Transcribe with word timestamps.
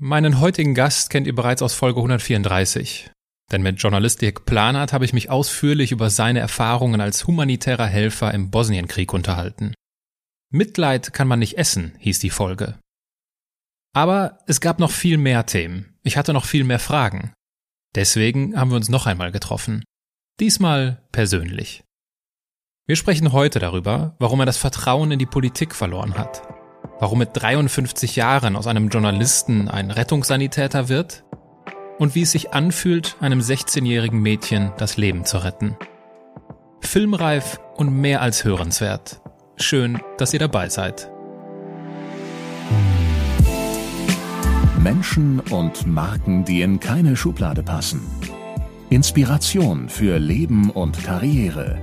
Meinen 0.00 0.38
heutigen 0.38 0.76
Gast 0.76 1.10
kennt 1.10 1.26
ihr 1.26 1.34
bereits 1.34 1.60
aus 1.60 1.74
Folge 1.74 1.98
134. 1.98 3.10
Denn 3.50 3.62
mit 3.62 3.82
Journalist 3.82 4.22
Dirk 4.22 4.44
Planert 4.44 4.92
habe 4.92 5.04
ich 5.04 5.12
mich 5.12 5.28
ausführlich 5.28 5.90
über 5.90 6.08
seine 6.08 6.38
Erfahrungen 6.38 7.00
als 7.00 7.26
humanitärer 7.26 7.86
Helfer 7.86 8.32
im 8.32 8.48
Bosnienkrieg 8.48 9.12
unterhalten. 9.12 9.74
Mitleid 10.50 11.12
kann 11.12 11.26
man 11.26 11.40
nicht 11.40 11.58
essen, 11.58 11.96
hieß 11.98 12.20
die 12.20 12.30
Folge. 12.30 12.78
Aber 13.92 14.38
es 14.46 14.60
gab 14.60 14.78
noch 14.78 14.92
viel 14.92 15.18
mehr 15.18 15.46
Themen. 15.46 15.98
Ich 16.04 16.16
hatte 16.16 16.32
noch 16.32 16.44
viel 16.44 16.62
mehr 16.62 16.78
Fragen. 16.78 17.32
Deswegen 17.96 18.56
haben 18.56 18.70
wir 18.70 18.76
uns 18.76 18.88
noch 18.88 19.06
einmal 19.06 19.32
getroffen. 19.32 19.82
Diesmal 20.38 21.02
persönlich. 21.10 21.82
Wir 22.86 22.94
sprechen 22.94 23.32
heute 23.32 23.58
darüber, 23.58 24.14
warum 24.20 24.38
er 24.38 24.46
das 24.46 24.58
Vertrauen 24.58 25.10
in 25.10 25.18
die 25.18 25.26
Politik 25.26 25.74
verloren 25.74 26.16
hat 26.16 26.57
warum 27.00 27.18
mit 27.18 27.30
53 27.32 28.16
Jahren 28.16 28.56
aus 28.56 28.66
einem 28.66 28.88
Journalisten 28.88 29.68
ein 29.68 29.90
Rettungssanitäter 29.90 30.88
wird 30.88 31.24
und 31.98 32.14
wie 32.14 32.22
es 32.22 32.32
sich 32.32 32.52
anfühlt, 32.52 33.16
einem 33.20 33.40
16-jährigen 33.40 34.20
Mädchen 34.20 34.72
das 34.78 34.96
Leben 34.96 35.24
zu 35.24 35.38
retten. 35.38 35.76
Filmreif 36.80 37.60
und 37.76 37.92
mehr 37.92 38.22
als 38.22 38.44
hörenswert. 38.44 39.20
Schön, 39.56 40.00
dass 40.16 40.32
ihr 40.32 40.38
dabei 40.38 40.68
seid. 40.68 41.10
Menschen 44.78 45.40
und 45.40 45.86
Marken, 45.86 46.44
die 46.44 46.62
in 46.62 46.78
keine 46.78 47.16
Schublade 47.16 47.62
passen. 47.62 48.06
Inspiration 48.90 49.88
für 49.88 50.18
Leben 50.18 50.70
und 50.70 51.02
Karriere. 51.02 51.78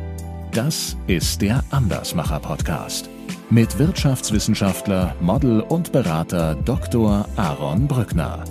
Das 0.53 0.95
ist 1.07 1.41
der 1.41 1.63
Andersmacher 1.69 2.39
Podcast 2.39 3.09
mit 3.49 3.77
Wirtschaftswissenschaftler, 3.77 5.15
Model 5.19 5.61
und 5.61 5.91
Berater 5.91 6.55
Dr. 6.55 7.25
Aaron 7.35 7.87
Brückner. 7.87 8.43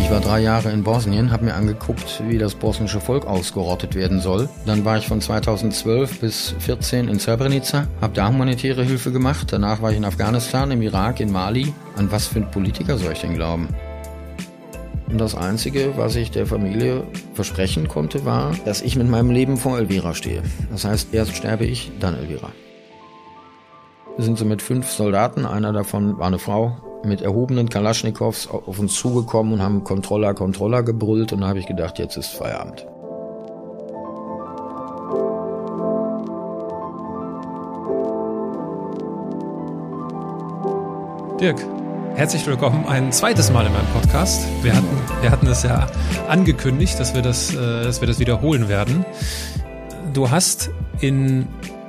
Ich 0.00 0.10
war 0.10 0.20
drei 0.20 0.40
Jahre 0.40 0.70
in 0.70 0.82
Bosnien, 0.82 1.32
habe 1.32 1.46
mir 1.46 1.54
angeguckt, 1.54 2.22
wie 2.28 2.36
das 2.36 2.54
bosnische 2.54 3.00
Volk 3.00 3.26
ausgerottet 3.26 3.94
werden 3.94 4.20
soll. 4.20 4.48
Dann 4.66 4.84
war 4.84 4.98
ich 4.98 5.06
von 5.06 5.22
2012 5.22 6.20
bis 6.20 6.48
2014 6.48 7.08
in 7.08 7.18
Srebrenica, 7.18 7.86
habe 8.00 8.12
da 8.12 8.28
humanitäre 8.28 8.84
Hilfe 8.84 9.10
gemacht. 9.10 9.48
Danach 9.50 9.80
war 9.80 9.90
ich 9.90 9.96
in 9.96 10.04
Afghanistan, 10.04 10.70
im 10.70 10.82
Irak, 10.82 11.20
in 11.20 11.32
Mali. 11.32 11.72
An 11.96 12.10
was 12.12 12.26
für 12.26 12.40
ein 12.40 12.50
Politiker 12.50 12.98
soll 12.98 13.12
ich 13.12 13.20
denn 13.20 13.34
glauben? 13.34 13.68
Und 15.12 15.18
das 15.18 15.34
Einzige, 15.34 15.98
was 15.98 16.16
ich 16.16 16.30
der 16.30 16.46
Familie 16.46 17.04
versprechen 17.34 17.86
konnte, 17.86 18.24
war, 18.24 18.52
dass 18.64 18.80
ich 18.80 18.96
mit 18.96 19.08
meinem 19.08 19.30
Leben 19.30 19.58
vor 19.58 19.78
Elvira 19.78 20.14
stehe. 20.14 20.42
Das 20.70 20.86
heißt, 20.86 21.12
erst 21.12 21.36
sterbe 21.36 21.66
ich, 21.66 21.92
dann 22.00 22.16
Elvira. 22.16 22.50
Wir 24.16 24.24
sind 24.24 24.38
so 24.38 24.46
mit 24.46 24.62
fünf 24.62 24.88
Soldaten, 24.88 25.44
einer 25.44 25.74
davon 25.74 26.18
war 26.18 26.28
eine 26.28 26.38
Frau, 26.38 26.78
mit 27.04 27.20
erhobenen 27.20 27.68
Kalaschnikows 27.68 28.48
auf 28.48 28.78
uns 28.78 28.94
zugekommen 28.94 29.52
und 29.52 29.62
haben 29.62 29.84
Controller, 29.84 30.32
Controller 30.32 30.82
gebrüllt 30.82 31.34
und 31.34 31.42
da 31.42 31.48
habe 31.48 31.58
ich 31.58 31.66
gedacht, 31.66 31.98
jetzt 31.98 32.16
ist 32.16 32.28
Feierabend. 32.28 32.86
Dirk, 41.38 41.58
Herzlich 42.14 42.46
willkommen 42.46 42.84
ein 42.84 43.10
zweites 43.10 43.50
Mal 43.50 43.66
in 43.66 43.72
meinem 43.72 43.86
Podcast. 43.86 44.46
Wir 44.62 44.76
hatten, 44.76 45.22
wir 45.22 45.30
hatten 45.30 45.46
es 45.46 45.62
ja 45.62 45.90
angekündigt, 46.28 47.00
dass 47.00 47.14
wir 47.14 47.22
das, 47.22 47.54
äh, 47.54 47.56
dass 47.56 48.02
wir 48.02 48.06
das 48.06 48.18
wiederholen 48.18 48.68
werden. 48.68 49.06
Du 50.12 50.30
hast 50.30 50.70
in 51.00 51.48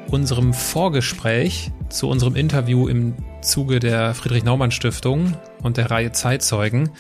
unserem 0.10 0.54
Vorgespräch 0.54 1.72
zu 1.90 2.08
unserem 2.08 2.38
Interview 2.38 2.88
im 2.88 3.16
Zuge 3.42 3.82
der 3.82 4.14
Friedrich-Naumann-Stiftung 4.14 5.38
und 5.62 5.76
der 5.76 5.92
Reihe 5.92 6.14
Zeitzeugen 6.14 6.92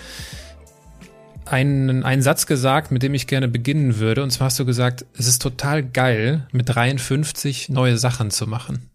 einen, 1.45 2.03
einen 2.03 2.21
Satz 2.21 2.45
gesagt, 2.45 2.91
mit 2.91 3.03
dem 3.03 3.13
ich 3.13 3.28
gerne 3.28 3.47
beginnen 3.47 4.00
würde. 4.00 4.22
Und 4.22 4.31
zwar 4.31 4.45
hast 4.45 4.59
du 4.59 4.66
gesagt, 4.66 5.05
es 5.17 5.28
ist 5.28 5.41
total 5.41 5.81
geil, 5.81 6.47
mit 6.51 6.75
53 6.75 7.69
neue 7.69 7.97
Sachen 7.97 8.31
zu 8.31 8.47
machen. 8.47 8.90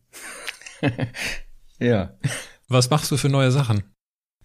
ja. 1.78 2.10
Was 2.68 2.90
machst 2.90 3.10
du 3.10 3.16
für 3.16 3.30
neue 3.30 3.50
Sachen? 3.50 3.82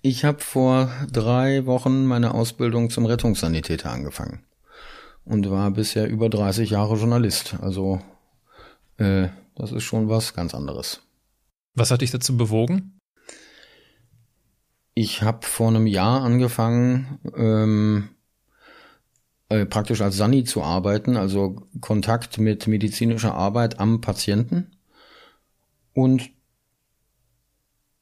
Ich 0.05 0.25
habe 0.25 0.41
vor 0.41 0.91
drei 1.13 1.65
Wochen 1.65 2.05
meine 2.05 2.33
Ausbildung 2.33 2.89
zum 2.89 3.05
Rettungssanitäter 3.05 3.89
angefangen 3.89 4.43
und 5.23 5.49
war 5.49 5.71
bisher 5.71 6.09
über 6.09 6.27
30 6.27 6.71
Jahre 6.71 6.97
Journalist. 6.97 7.55
Also 7.61 8.01
äh, 8.97 9.29
das 9.55 9.71
ist 9.71 9.83
schon 9.83 10.09
was 10.09 10.33
ganz 10.33 10.53
anderes. 10.53 11.03
Was 11.73 11.89
hat 11.89 12.01
dich 12.01 12.11
dazu 12.11 12.35
bewogen? 12.35 12.99
Ich 14.93 15.21
habe 15.21 15.47
vor 15.47 15.69
einem 15.69 15.87
Jahr 15.87 16.21
angefangen, 16.21 17.19
ähm, 17.37 18.09
äh, 19.47 19.65
praktisch 19.65 20.01
als 20.01 20.17
Sani 20.17 20.43
zu 20.43 20.63
arbeiten, 20.63 21.15
also 21.15 21.65
Kontakt 21.79 22.39
mit 22.39 22.67
medizinischer 22.67 23.35
Arbeit 23.35 23.79
am 23.79 24.01
Patienten. 24.01 24.75
Und 25.93 26.29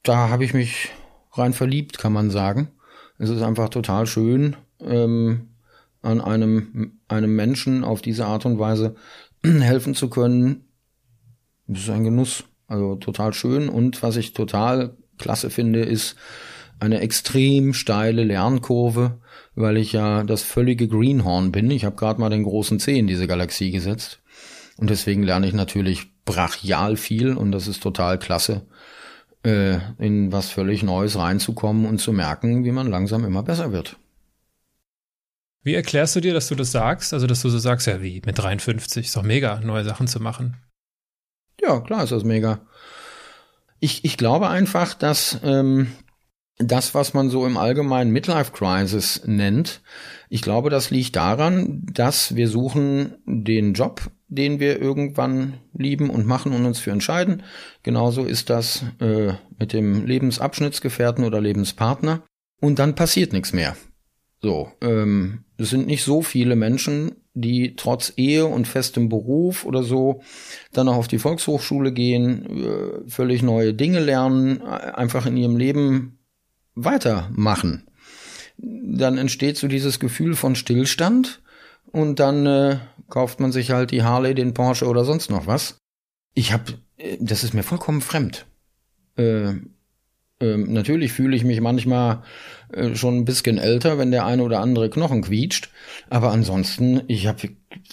da 0.02 0.30
habe 0.30 0.44
ich 0.44 0.56
mich 0.56 0.90
rein 1.34 1.54
verliebt, 1.54 1.98
kann 1.98 2.14
man 2.14 2.30
sagen. 2.30 2.70
Es 3.18 3.30
ist 3.30 3.42
einfach 3.42 3.70
total 3.70 4.08
schön, 4.08 4.56
ähm, 4.80 5.50
an 6.02 6.22
einem, 6.22 7.00
einem 7.08 7.36
Menschen 7.36 7.84
auf 7.84 8.02
diese 8.02 8.26
Art 8.26 8.46
und 8.46 8.58
Weise 8.60 8.96
helfen 9.44 9.96
zu 9.96 10.10
können. 10.10 10.66
Das 11.68 11.84
ist 11.84 11.90
ein 11.90 12.04
Genuss. 12.04 12.44
Also 12.68 12.96
total 12.96 13.34
schön. 13.34 13.70
Und 13.70 14.02
was 14.02 14.16
ich 14.16 14.34
total 14.34 14.98
klasse 15.18 15.50
finde, 15.50 15.82
ist 15.82 16.16
eine 16.80 17.02
extrem 17.02 17.74
steile 17.74 18.24
Lernkurve, 18.24 19.20
weil 19.56 19.78
ich 19.78 19.92
ja 19.94 20.24
das 20.24 20.42
völlige 20.42 20.88
Greenhorn 20.88 21.52
bin. 21.52 21.70
Ich 21.70 21.86
habe 21.86 21.96
gerade 21.96 22.20
mal 22.20 22.30
den 22.30 22.44
großen 22.44 22.80
C 22.80 22.98
in 22.98 23.08
diese 23.08 23.28
Galaxie 23.28 23.72
gesetzt. 23.72 24.22
Und 24.78 24.90
deswegen 24.90 25.22
lerne 25.22 25.48
ich 25.48 25.54
natürlich 25.54 26.08
brachial 26.26 26.98
viel 26.98 27.36
und 27.36 27.52
das 27.52 27.68
ist 27.68 27.84
total 27.84 28.18
klasse 28.18 28.66
äh, 29.44 29.80
in 29.98 30.32
was 30.32 30.50
völlig 30.50 30.84
Neues 30.84 31.18
reinzukommen 31.18 31.86
und 31.86 32.00
zu 32.00 32.14
merken, 32.14 32.64
wie 32.64 32.72
man 32.72 32.88
langsam 32.88 33.26
immer 33.26 33.44
besser 33.44 33.72
wird. 33.72 33.98
Wie 35.64 35.76
erklärst 35.76 36.16
du 36.16 36.22
dir, 36.22 36.34
dass 36.34 36.48
du 36.48 36.56
das 36.56 36.72
sagst? 36.72 37.14
Also, 37.14 37.28
dass 37.28 37.42
du 37.42 37.50
so 37.50 37.60
sagst, 37.60 37.88
ja, 37.88 38.02
wie 38.02 38.22
mit 38.26 38.38
53 38.38 39.06
ist 39.06 39.16
doch 39.16 39.24
mega, 39.24 39.60
neue 39.60 39.84
Sachen 39.84 40.08
zu 40.08 40.20
machen. 40.20 40.58
Ja, 41.62 41.80
klar 41.82 42.04
ist 42.04 42.12
das 42.12 42.24
mega. 42.24 42.62
Ich, 43.80 44.04
ich 44.04 44.18
glaube 44.18 44.50
einfach, 44.50 44.96
dass 44.96 45.40
ähm, 45.44 45.92
das, 46.58 46.94
was 46.96 47.14
man 47.14 47.30
so 47.30 47.46
im 47.46 47.58
allgemeinen 47.58 48.12
Midlife 48.12 48.52
Crisis 48.52 49.22
nennt, 49.26 49.82
ich 50.30 50.42
glaube, 50.42 50.70
das 50.70 50.90
liegt 50.90 51.16
daran, 51.16 51.86
dass 51.92 52.36
wir 52.36 52.48
suchen 52.48 53.18
den 53.26 53.74
Job, 53.74 54.02
den 54.32 54.62
wir 54.62 54.82
irgendwann 54.82 55.56
lieben 55.74 56.10
und 56.10 56.26
machen 56.26 56.54
und 56.54 56.66
uns 56.66 56.80
für 56.80 56.92
entscheiden. 56.92 57.44
Genauso 57.84 58.24
ist 58.24 58.50
das 58.50 58.86
äh, 59.00 59.34
mit 59.60 59.74
dem 59.74 60.06
Lebensabschnittsgefährten 60.06 61.26
oder 61.26 61.42
Lebenspartner. 61.42 62.24
Und 62.62 62.80
dann 62.80 62.96
passiert 62.96 63.34
nichts 63.34 63.52
mehr. 63.52 63.76
So, 64.42 64.72
ähm, 64.80 65.44
es 65.58 65.70
sind 65.70 65.86
nicht 65.86 66.04
so 66.04 66.22
viele 66.22 66.56
Menschen, 66.56 67.12
die 67.34 67.76
trotz 67.76 68.14
Ehe 68.16 68.46
und 68.46 68.68
festem 68.68 69.10
Beruf 69.10 69.66
oder 69.66 69.84
so 69.84 70.22
dann 70.72 70.88
auch 70.88 70.96
auf 70.96 71.08
die 71.10 71.20
Volkshochschule 71.20 71.92
gehen, 71.92 72.46
äh, 72.46 73.10
völlig 73.10 73.44
neue 73.44 73.74
Dinge 73.74 74.00
lernen, 74.00 74.62
einfach 74.62 75.26
in 75.26 75.36
ihrem 75.36 75.58
Leben 75.58 76.20
weitermachen. 76.74 77.86
Dann 78.58 79.18
entsteht 79.18 79.58
so 79.58 79.68
dieses 79.68 80.00
Gefühl 80.00 80.36
von 80.36 80.56
Stillstand 80.56 81.41
und 81.92 82.20
dann 82.20 82.46
äh, 82.46 82.78
kauft 83.10 83.40
man 83.40 83.52
sich 83.52 83.72
halt 83.72 83.92
die 83.92 84.04
Harley, 84.04 84.34
den 84.34 84.54
Porsche 84.54 84.88
oder 84.88 85.06
sonst 85.06 85.30
noch 85.30 85.48
was. 85.48 85.78
Ich 86.34 86.54
habe, 86.54 86.74
äh, 86.98 87.18
das 87.20 87.44
ist 87.44 87.54
mir 87.54 87.64
vollkommen 87.64 88.02
fremd. 88.02 88.46
Äh, 89.18 89.56
äh, 90.42 90.58
natürlich 90.58 91.14
fühle 91.14 91.36
ich 91.36 91.44
mich 91.44 91.62
manchmal 91.62 92.24
äh, 92.74 92.96
schon 92.96 93.18
ein 93.18 93.26
bisschen 93.26 93.58
älter, 93.58 93.98
wenn 93.98 94.12
der 94.12 94.26
eine 94.26 94.44
oder 94.44 94.60
andere 94.60 94.90
Knochen 94.90 95.22
quietscht. 95.22 95.70
Aber 96.10 96.32
ansonsten, 96.32 97.04
ich 97.08 97.28
habe, 97.28 97.50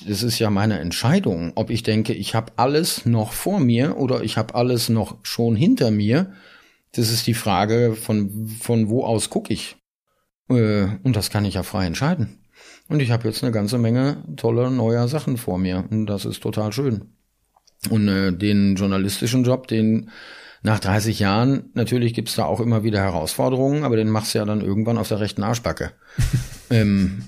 das 0.06 0.22
ist 0.22 0.38
ja 0.38 0.50
meine 0.50 0.78
Entscheidung, 0.78 1.52
ob 1.54 1.70
ich 1.70 1.82
denke, 1.82 2.14
ich 2.14 2.34
habe 2.34 2.52
alles 2.56 3.06
noch 3.06 3.32
vor 3.32 3.60
mir 3.60 3.98
oder 3.98 4.22
ich 4.22 4.36
habe 4.36 4.54
alles 4.54 4.88
noch 4.88 5.18
schon 5.22 5.54
hinter 5.56 5.90
mir. 5.90 6.32
Das 6.92 7.10
ist 7.10 7.26
die 7.26 7.34
Frage, 7.34 7.94
von, 7.94 8.48
von 8.48 8.88
wo 8.88 9.04
aus 9.04 9.28
gucke 9.28 9.52
ich. 9.52 9.76
Äh, 10.48 10.86
und 11.02 11.16
das 11.16 11.30
kann 11.30 11.44
ich 11.44 11.54
ja 11.54 11.62
frei 11.62 11.86
entscheiden. 11.86 12.38
Und 12.88 13.00
ich 13.00 13.10
habe 13.10 13.28
jetzt 13.28 13.42
eine 13.42 13.52
ganze 13.52 13.78
Menge 13.78 14.24
toller 14.36 14.70
neuer 14.70 15.08
Sachen 15.08 15.36
vor 15.36 15.58
mir. 15.58 15.84
Und 15.90 16.06
das 16.06 16.24
ist 16.24 16.42
total 16.42 16.72
schön. 16.72 17.12
Und 17.90 18.08
äh, 18.08 18.32
den 18.32 18.76
journalistischen 18.76 19.44
Job, 19.44 19.68
den 19.68 20.10
nach 20.62 20.80
30 20.80 21.18
Jahren, 21.20 21.70
natürlich 21.74 22.14
gibt's 22.14 22.34
da 22.34 22.44
auch 22.44 22.60
immer 22.60 22.82
wieder 22.82 23.00
Herausforderungen, 23.00 23.84
aber 23.84 23.96
den 23.96 24.10
machst 24.10 24.34
du 24.34 24.38
ja 24.38 24.44
dann 24.44 24.60
irgendwann 24.60 24.98
auf 24.98 25.08
der 25.08 25.20
rechten 25.20 25.44
Arschbacke. 25.44 25.92
ähm, 26.70 27.22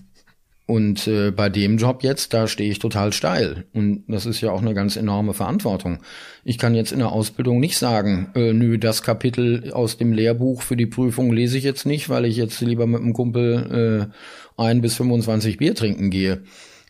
Und 0.66 1.08
äh, 1.08 1.32
bei 1.32 1.48
dem 1.48 1.78
Job 1.78 2.04
jetzt, 2.04 2.32
da 2.32 2.46
stehe 2.46 2.70
ich 2.70 2.78
total 2.78 3.12
steil. 3.12 3.64
Und 3.72 4.04
das 4.06 4.24
ist 4.24 4.40
ja 4.40 4.52
auch 4.52 4.62
eine 4.62 4.72
ganz 4.72 4.94
enorme 4.96 5.34
Verantwortung. 5.34 5.98
Ich 6.44 6.58
kann 6.58 6.76
jetzt 6.76 6.92
in 6.92 7.00
der 7.00 7.10
Ausbildung 7.10 7.58
nicht 7.58 7.76
sagen, 7.76 8.30
äh, 8.36 8.52
nö, 8.52 8.78
das 8.78 9.02
Kapitel 9.02 9.72
aus 9.72 9.96
dem 9.96 10.12
Lehrbuch 10.12 10.62
für 10.62 10.76
die 10.76 10.86
Prüfung 10.86 11.32
lese 11.32 11.58
ich 11.58 11.64
jetzt 11.64 11.86
nicht, 11.86 12.08
weil 12.08 12.24
ich 12.24 12.36
jetzt 12.36 12.60
lieber 12.60 12.86
mit 12.86 13.00
einem 13.00 13.14
Kumpel 13.14 14.10
äh, 14.10 14.14
ein 14.60 14.80
bis 14.80 14.94
25 14.96 15.56
Bier 15.58 15.74
trinken 15.74 16.10
gehe. 16.10 16.42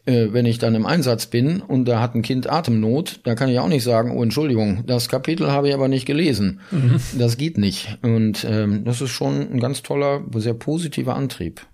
Äh, 0.06 0.32
wenn 0.32 0.46
ich 0.46 0.58
dann 0.58 0.75
im 0.75 0.87
Einsatz 0.87 1.26
bin 1.26 1.61
und 1.61 1.84
da 1.84 2.00
hat 2.00 2.14
ein 2.14 2.22
Kind 2.22 2.50
Atemnot, 2.50 3.20
da 3.25 3.34
kann 3.34 3.50
ich 3.50 3.58
auch 3.58 3.69
nicht 3.69 3.84
sagen, 3.84 4.17
oh 4.17 4.22
Entschuldigung, 4.22 4.84
das 4.87 5.08
Kapitel 5.08 5.50
habe 5.50 5.69
ich 5.69 5.75
aber 5.75 5.88
nicht 5.88 6.06
gelesen. 6.06 6.61
Mhm. 6.70 7.00
Das 7.19 7.37
geht 7.37 7.58
nicht. 7.58 7.99
Und 8.02 8.44
ähm, 8.49 8.84
das 8.84 9.00
ist 9.00 9.11
schon 9.11 9.52
ein 9.52 9.61
ganz 9.61 9.82
toller, 9.82 10.25
sehr 10.37 10.55
positiver 10.55 11.17
Antrieb. 11.17 11.67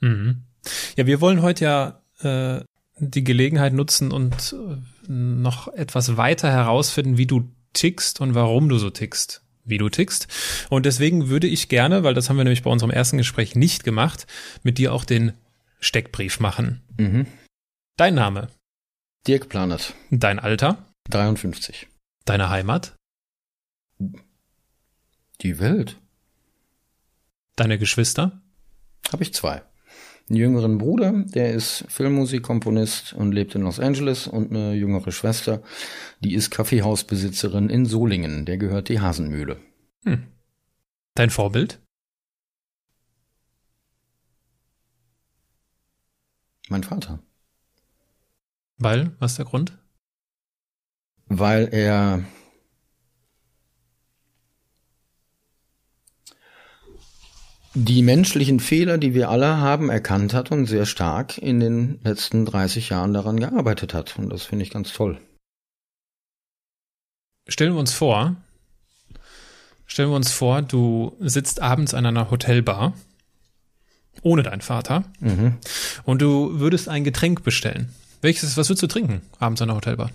Mhm. 0.00 0.42
Ja, 0.96 1.06
wir 1.06 1.20
wollen 1.20 1.42
heute 1.42 1.64
ja 1.64 2.00
äh, 2.22 2.64
die 2.98 3.24
Gelegenheit 3.24 3.74
nutzen 3.74 4.12
und 4.12 4.56
äh, 4.58 5.12
noch 5.12 5.68
etwas 5.68 6.16
weiter 6.16 6.50
herausfinden, 6.50 7.18
wie 7.18 7.26
du 7.26 7.50
tickst 7.74 8.20
und 8.20 8.34
warum 8.34 8.68
du 8.70 8.78
so 8.78 8.88
tickst, 8.88 9.42
wie 9.64 9.78
du 9.78 9.90
tickst. 9.90 10.26
Und 10.70 10.86
deswegen 10.86 11.28
würde 11.28 11.48
ich 11.48 11.68
gerne, 11.68 12.02
weil 12.02 12.14
das 12.14 12.30
haben 12.30 12.36
wir 12.36 12.44
nämlich 12.44 12.62
bei 12.62 12.70
unserem 12.70 12.90
ersten 12.90 13.18
Gespräch 13.18 13.56
nicht 13.56 13.84
gemacht, 13.84 14.26
mit 14.62 14.78
dir 14.78 14.94
auch 14.94 15.04
den 15.04 15.32
Steckbrief 15.84 16.40
machen. 16.40 16.82
Mhm. 16.98 17.26
Dein 17.96 18.14
Name? 18.14 18.48
Dirk 19.26 19.48
Planet. 19.48 19.94
Dein 20.10 20.38
Alter? 20.38 20.84
53. 21.10 21.88
Deine 22.24 22.50
Heimat? 22.50 22.94
Die 25.40 25.58
Welt. 25.58 26.00
Deine 27.56 27.78
Geschwister? 27.78 28.42
Habe 29.12 29.22
ich 29.22 29.34
zwei 29.34 29.62
einen 30.28 30.38
jüngeren 30.38 30.78
Bruder, 30.78 31.12
der 31.26 31.52
ist 31.52 31.84
Filmmusikkomponist 31.88 33.12
und 33.12 33.32
lebt 33.32 33.54
in 33.54 33.62
Los 33.62 33.78
Angeles 33.78 34.26
und 34.26 34.50
eine 34.50 34.74
jüngere 34.74 35.12
Schwester, 35.12 35.62
die 36.20 36.34
ist 36.34 36.50
Kaffeehausbesitzerin 36.50 37.68
in 37.68 37.84
Solingen, 37.84 38.46
der 38.46 38.56
gehört 38.56 38.88
die 38.88 39.00
Hasenmühle. 39.00 39.58
Hm. 40.04 40.24
Dein 41.14 41.30
Vorbild? 41.30 41.80
Mein 46.68 46.82
Vater. 46.82 47.20
Weil, 48.78 49.14
was 49.18 49.32
ist 49.32 49.38
der 49.38 49.44
Grund? 49.44 49.78
Weil 51.26 51.68
er 51.72 52.24
die 57.74 58.02
menschlichen 58.02 58.60
Fehler, 58.60 58.98
die 58.98 59.14
wir 59.14 59.28
alle 59.28 59.58
haben, 59.58 59.90
erkannt 59.90 60.32
hat 60.32 60.52
und 60.52 60.66
sehr 60.66 60.86
stark 60.86 61.38
in 61.38 61.60
den 61.60 62.00
letzten 62.04 62.46
30 62.46 62.90
Jahren 62.90 63.12
daran 63.12 63.40
gearbeitet 63.40 63.94
hat. 63.94 64.16
Und 64.18 64.30
das 64.30 64.44
finde 64.44 64.64
ich 64.64 64.70
ganz 64.70 64.92
toll. 64.92 65.20
Stellen 67.48 67.74
wir 67.74 67.80
uns 67.80 67.92
vor, 67.92 68.36
stellen 69.86 70.10
wir 70.10 70.16
uns 70.16 70.30
vor, 70.32 70.62
du 70.62 71.16
sitzt 71.20 71.60
abends 71.60 71.94
an 71.94 72.06
einer 72.06 72.30
Hotelbar 72.30 72.94
ohne 74.22 74.42
deinen 74.42 74.60
Vater 74.60 75.04
mhm. 75.20 75.54
und 76.04 76.22
du 76.22 76.58
würdest 76.58 76.88
ein 76.88 77.04
Getränk 77.04 77.42
bestellen. 77.44 77.90
Welches, 78.22 78.56
was 78.56 78.68
würdest 78.68 78.82
du 78.82 78.86
trinken 78.86 79.22
abends 79.38 79.60
an 79.60 79.68
der 79.68 79.76
Hotelbar? 79.76 80.10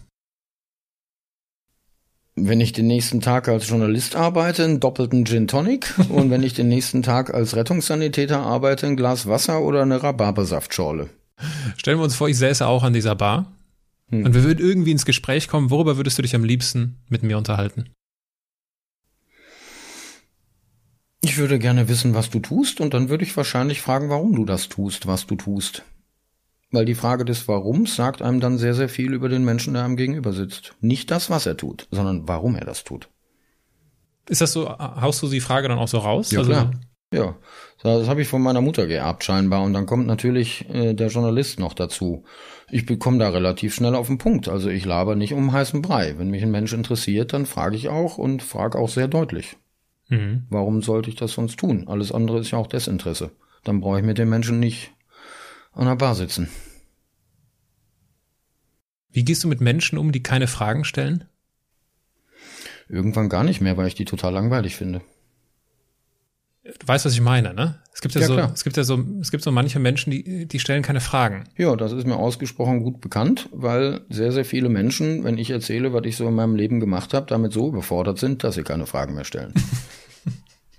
wenn 2.48 2.62
ich 2.62 2.74
den 2.74 2.88
nächsten 2.88 3.22
Tag 3.22 3.48
als 3.48 3.68
Journalist 3.68 4.16
arbeite, 4.16 4.63
einen 4.63 4.80
doppelten 4.80 5.25
Gin 5.25 5.48
Tonic 5.48 5.94
und 6.10 6.30
wenn 6.30 6.44
ich 6.44 6.54
den 6.54 6.69
nächsten 6.69 7.04
Tag 7.04 7.34
als 7.34 7.56
Rettungssanitäter 7.56 8.40
arbeite, 8.40 8.88
ein 8.88 8.96
Glas 8.96 9.28
Wasser 9.28 9.62
oder 9.62 9.81
eine 9.81 10.01
Rhabarbersaftschorle. 10.01 11.10
Stellen 11.78 12.00
wir 12.00 12.04
uns 12.04 12.16
vor, 12.16 12.30
ich 12.30 12.38
säße 12.38 12.66
auch 12.66 12.84
an 12.84 12.94
dieser 12.94 13.16
Bar 13.16 13.51
hm. 14.10 14.25
und 14.25 14.34
wir 14.34 14.44
würden 14.44 14.66
irgendwie 14.66 14.92
ins 14.92 15.06
Gespräch 15.06 15.48
kommen. 15.48 15.69
Worüber 15.69 15.98
würdest 15.98 16.18
du 16.18 16.22
dich 16.22 16.36
am 16.36 16.44
liebsten 16.44 16.98
mit 17.07 17.24
mir 17.24 17.38
unterhalten? 17.38 17.90
Ich 21.21 21.38
würde 21.38 21.60
gerne 21.60 21.89
wissen, 21.89 22.13
was 22.13 22.30
du 22.30 22.39
tust 22.39 22.80
und 22.80 22.94
dann 22.94 23.10
würde 23.10 23.25
ich 23.25 23.36
wahrscheinlich 23.36 23.81
fragen, 23.81 24.10
warum 24.10 24.36
du 24.36 24.45
das 24.45 24.69
tust, 24.69 25.06
was 25.06 25.27
du 25.27 25.36
tust. 25.36 25.83
Weil 26.71 26.86
die 26.86 26.95
Frage 26.95 27.25
des 27.25 27.48
Warums 27.48 27.95
sagt 27.95 28.21
einem 28.21 28.39
dann 28.39 28.57
sehr, 28.57 28.74
sehr 28.74 28.89
viel 28.89 29.13
über 29.13 29.27
den 29.27 29.44
Menschen, 29.44 29.74
der 29.74 29.83
einem 29.83 29.98
gegenüber 29.98 30.33
sitzt. 30.33 30.75
Nicht 30.81 31.12
das, 31.12 31.30
was 31.30 31.45
er 31.45 31.57
tut, 31.57 31.88
sondern 31.92 32.27
warum 32.27 32.56
er 32.56 32.66
das 32.66 32.83
tut. 32.83 33.10
Ist 34.30 34.42
das 34.42 34.54
so, 34.54 34.69
haust 34.69 35.21
du 35.24 35.27
die 35.27 35.42
Frage 35.42 35.68
dann 35.68 35.80
auch 35.80 35.88
so 35.88 35.98
raus? 35.98 36.31
Ja, 36.31 36.39
also, 36.39 36.51
klar. 36.51 36.71
Ja, 37.12 37.36
das 37.81 38.07
habe 38.07 38.22
ich 38.22 38.27
von 38.27 38.44
meiner 38.44 38.62
Mutter 38.62 38.86
geerbt 38.86 39.24
scheinbar 39.24 39.63
und 39.63 39.74
dann 39.74 39.88
kommt 39.88 40.06
natürlich 40.06 40.69
äh, 40.69 40.94
der 40.94 41.07
Journalist 41.07 41.60
noch 41.60 41.74
dazu. 41.74 42.24
Ich 42.69 42.86
bekomme 42.86 43.18
da 43.18 43.30
relativ 43.30 43.74
schnell 43.74 43.95
auf 43.95 44.06
den 44.06 44.19
Punkt, 44.19 44.48
also 44.48 44.69
ich 44.69 44.86
laber 44.86 45.15
nicht 45.15 45.33
um 45.33 45.51
heißen 45.51 45.81
Brei. 45.81 46.19
Wenn 46.19 46.30
mich 46.30 46.44
ein 46.44 46.51
Mensch 46.51 46.72
interessiert, 46.72 47.33
dann 47.33 47.48
frage 47.48 47.75
ich 47.75 47.89
auch 47.89 48.19
und 48.19 48.44
frage 48.44 48.77
auch 48.77 48.89
sehr 48.89 49.07
deutlich. 49.07 49.57
Mhm. 50.09 50.45
Warum 50.50 50.81
sollte 50.81 51.09
ich 51.09 51.15
das 51.15 51.33
sonst 51.33 51.57
tun? 51.57 51.88
Alles 51.88 52.11
andere 52.11 52.39
ist 52.39 52.51
ja 52.51 52.57
auch 52.57 52.67
Desinteresse. 52.67 53.31
Dann 53.63 53.79
brauche 53.79 54.00
ich 54.00 54.06
mit 54.06 54.17
dem 54.17 54.29
Menschen 54.29 54.59
nicht 54.59 54.91
an 55.71 55.85
der 55.85 55.95
Bar 55.95 56.15
sitzen. 56.15 56.50
Wie 59.11 59.23
gehst 59.23 59.44
du 59.44 59.47
mit 59.47 59.61
Menschen 59.61 59.97
um, 59.97 60.11
die 60.11 60.23
keine 60.23 60.47
Fragen 60.47 60.83
stellen? 60.83 61.25
Irgendwann 62.88 63.29
gar 63.29 63.44
nicht 63.44 63.61
mehr, 63.61 63.77
weil 63.77 63.88
ich 63.88 63.95
die 63.95 64.06
total 64.06 64.33
langweilig 64.33 64.75
finde. 64.75 65.01
Du 66.77 66.88
weißt, 66.88 67.06
was 67.06 67.13
ich 67.13 67.21
meine, 67.21 67.54
ne? 67.54 67.80
Es 67.94 68.01
gibt 68.01 68.16
ja, 68.16 68.21
ja 68.21 68.27
so, 68.27 68.33
klar. 68.36 68.51
es 68.54 68.63
gibt 68.63 68.77
ja 68.77 68.83
so, 68.83 69.04
es 69.21 69.31
gibt 69.31 69.44
so 69.44 69.51
manche 69.51 69.80
Menschen, 69.80 70.12
die, 70.12 70.45
die 70.45 70.60
stellen 70.60 70.83
keine 70.83 71.01
Fragen. 71.01 71.45
Ja, 71.57 71.75
das 71.75 71.92
ist 71.92 72.06
mir 72.06 72.18
ausgesprochen 72.18 72.83
gut 72.83 73.01
bekannt, 73.01 73.50
weil 73.51 74.01
sehr, 74.10 74.31
sehr 74.31 74.45
viele 74.45 74.69
Menschen, 74.69 75.24
wenn 75.24 75.38
ich 75.38 75.50
erzähle, 75.50 75.94
was 75.94 76.06
ich 76.06 76.16
so 76.16 76.27
in 76.27 76.36
meinem 76.36 76.56
Leben 76.56 76.80
gemacht 76.80 77.13
habe, 77.13 77.25
damit 77.27 77.54
so 77.54 77.68
überfordert 77.68 78.19
sind, 78.19 78.44
dass 78.44 78.56
sie 78.56 78.63
keine 78.63 78.86
Fragen 78.86 79.16
mehr 79.16 79.25
stellen. 79.25 79.54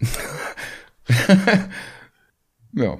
ja. 2.72 2.98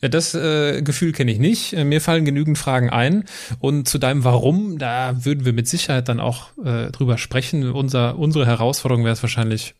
Ja, 0.00 0.08
das 0.08 0.34
äh, 0.34 0.82
Gefühl 0.82 1.12
kenne 1.12 1.32
ich 1.32 1.38
nicht. 1.38 1.72
Äh, 1.72 1.84
mir 1.84 2.02
fallen 2.02 2.26
genügend 2.26 2.58
Fragen 2.58 2.90
ein. 2.90 3.24
Und 3.58 3.88
zu 3.88 3.98
deinem 3.98 4.22
Warum, 4.22 4.78
da 4.78 5.24
würden 5.24 5.46
wir 5.46 5.54
mit 5.54 5.66
Sicherheit 5.66 6.10
dann 6.10 6.20
auch 6.20 6.48
äh, 6.62 6.90
drüber 6.90 7.16
sprechen. 7.16 7.70
Unser, 7.72 8.18
unsere 8.18 8.44
Herausforderung 8.44 9.04
wäre 9.04 9.14
es 9.14 9.22
wahrscheinlich, 9.22 9.74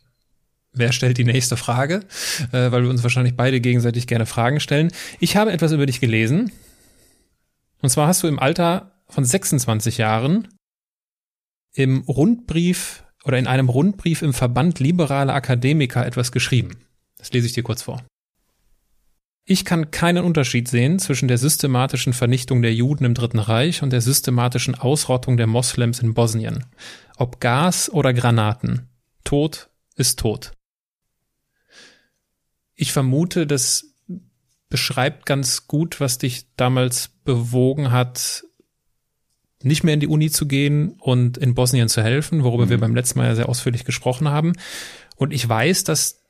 wer 0.75 0.91
stellt 0.91 1.17
die 1.17 1.23
nächste 1.23 1.57
Frage? 1.57 2.01
Äh, 2.51 2.71
weil 2.71 2.83
wir 2.83 2.89
uns 2.89 3.03
wahrscheinlich 3.03 3.35
beide 3.35 3.59
gegenseitig 3.61 4.07
gerne 4.07 4.25
Fragen 4.25 4.59
stellen. 4.59 4.91
Ich 5.19 5.35
habe 5.35 5.51
etwas 5.51 5.71
über 5.71 5.85
dich 5.85 5.99
gelesen. 5.99 6.51
Und 7.81 7.89
zwar 7.89 8.07
hast 8.07 8.23
du 8.23 8.27
im 8.27 8.39
Alter 8.39 8.91
von 9.07 9.25
26 9.25 9.97
Jahren 9.97 10.47
im 11.73 12.01
Rundbrief 12.01 13.03
oder 13.25 13.37
in 13.37 13.47
einem 13.47 13.69
Rundbrief 13.69 14.21
im 14.21 14.33
Verband 14.33 14.79
Liberale 14.79 15.33
Akademiker 15.33 16.05
etwas 16.05 16.31
geschrieben. 16.31 16.77
Das 17.17 17.31
lese 17.31 17.47
ich 17.47 17.53
dir 17.53 17.63
kurz 17.63 17.83
vor. 17.83 18.03
Ich 19.47 19.63
kann 19.63 19.91
keinen 19.91 20.23
Unterschied 20.23 20.67
sehen 20.67 20.97
zwischen 20.97 21.27
der 21.27 21.37
systematischen 21.37 22.13
Vernichtung 22.13 22.63
der 22.63 22.73
Juden 22.73 23.05
im 23.05 23.13
Dritten 23.13 23.37
Reich 23.37 23.83
und 23.83 23.91
der 23.91 24.01
systematischen 24.01 24.73
Ausrottung 24.73 25.37
der 25.37 25.45
Moslems 25.45 25.99
in 25.99 26.15
Bosnien. 26.15 26.65
Ob 27.17 27.39
Gas 27.39 27.91
oder 27.91 28.11
Granaten. 28.11 28.89
Tod 29.23 29.69
ist 29.95 30.17
tot. 30.19 30.53
Ich 32.75 32.91
vermute, 32.91 33.47
das 33.47 33.95
beschreibt 34.69 35.25
ganz 35.25 35.67
gut, 35.67 35.99
was 35.99 36.17
dich 36.17 36.47
damals 36.57 37.09
bewogen 37.23 37.91
hat, 37.91 38.43
nicht 39.63 39.83
mehr 39.83 39.93
in 39.93 39.99
die 39.99 40.07
Uni 40.07 40.29
zu 40.29 40.47
gehen 40.47 40.95
und 40.99 41.37
in 41.37 41.55
Bosnien 41.55 41.89
zu 41.89 42.03
helfen, 42.03 42.43
worüber 42.43 42.65
mhm. 42.65 42.69
wir 42.69 42.77
beim 42.79 42.95
letzten 42.95 43.19
Mal 43.19 43.27
ja 43.27 43.35
sehr 43.35 43.49
ausführlich 43.49 43.85
gesprochen 43.85 44.29
haben. 44.29 44.53
Und 45.15 45.33
ich 45.33 45.47
weiß, 45.47 45.85
dass 45.85 46.21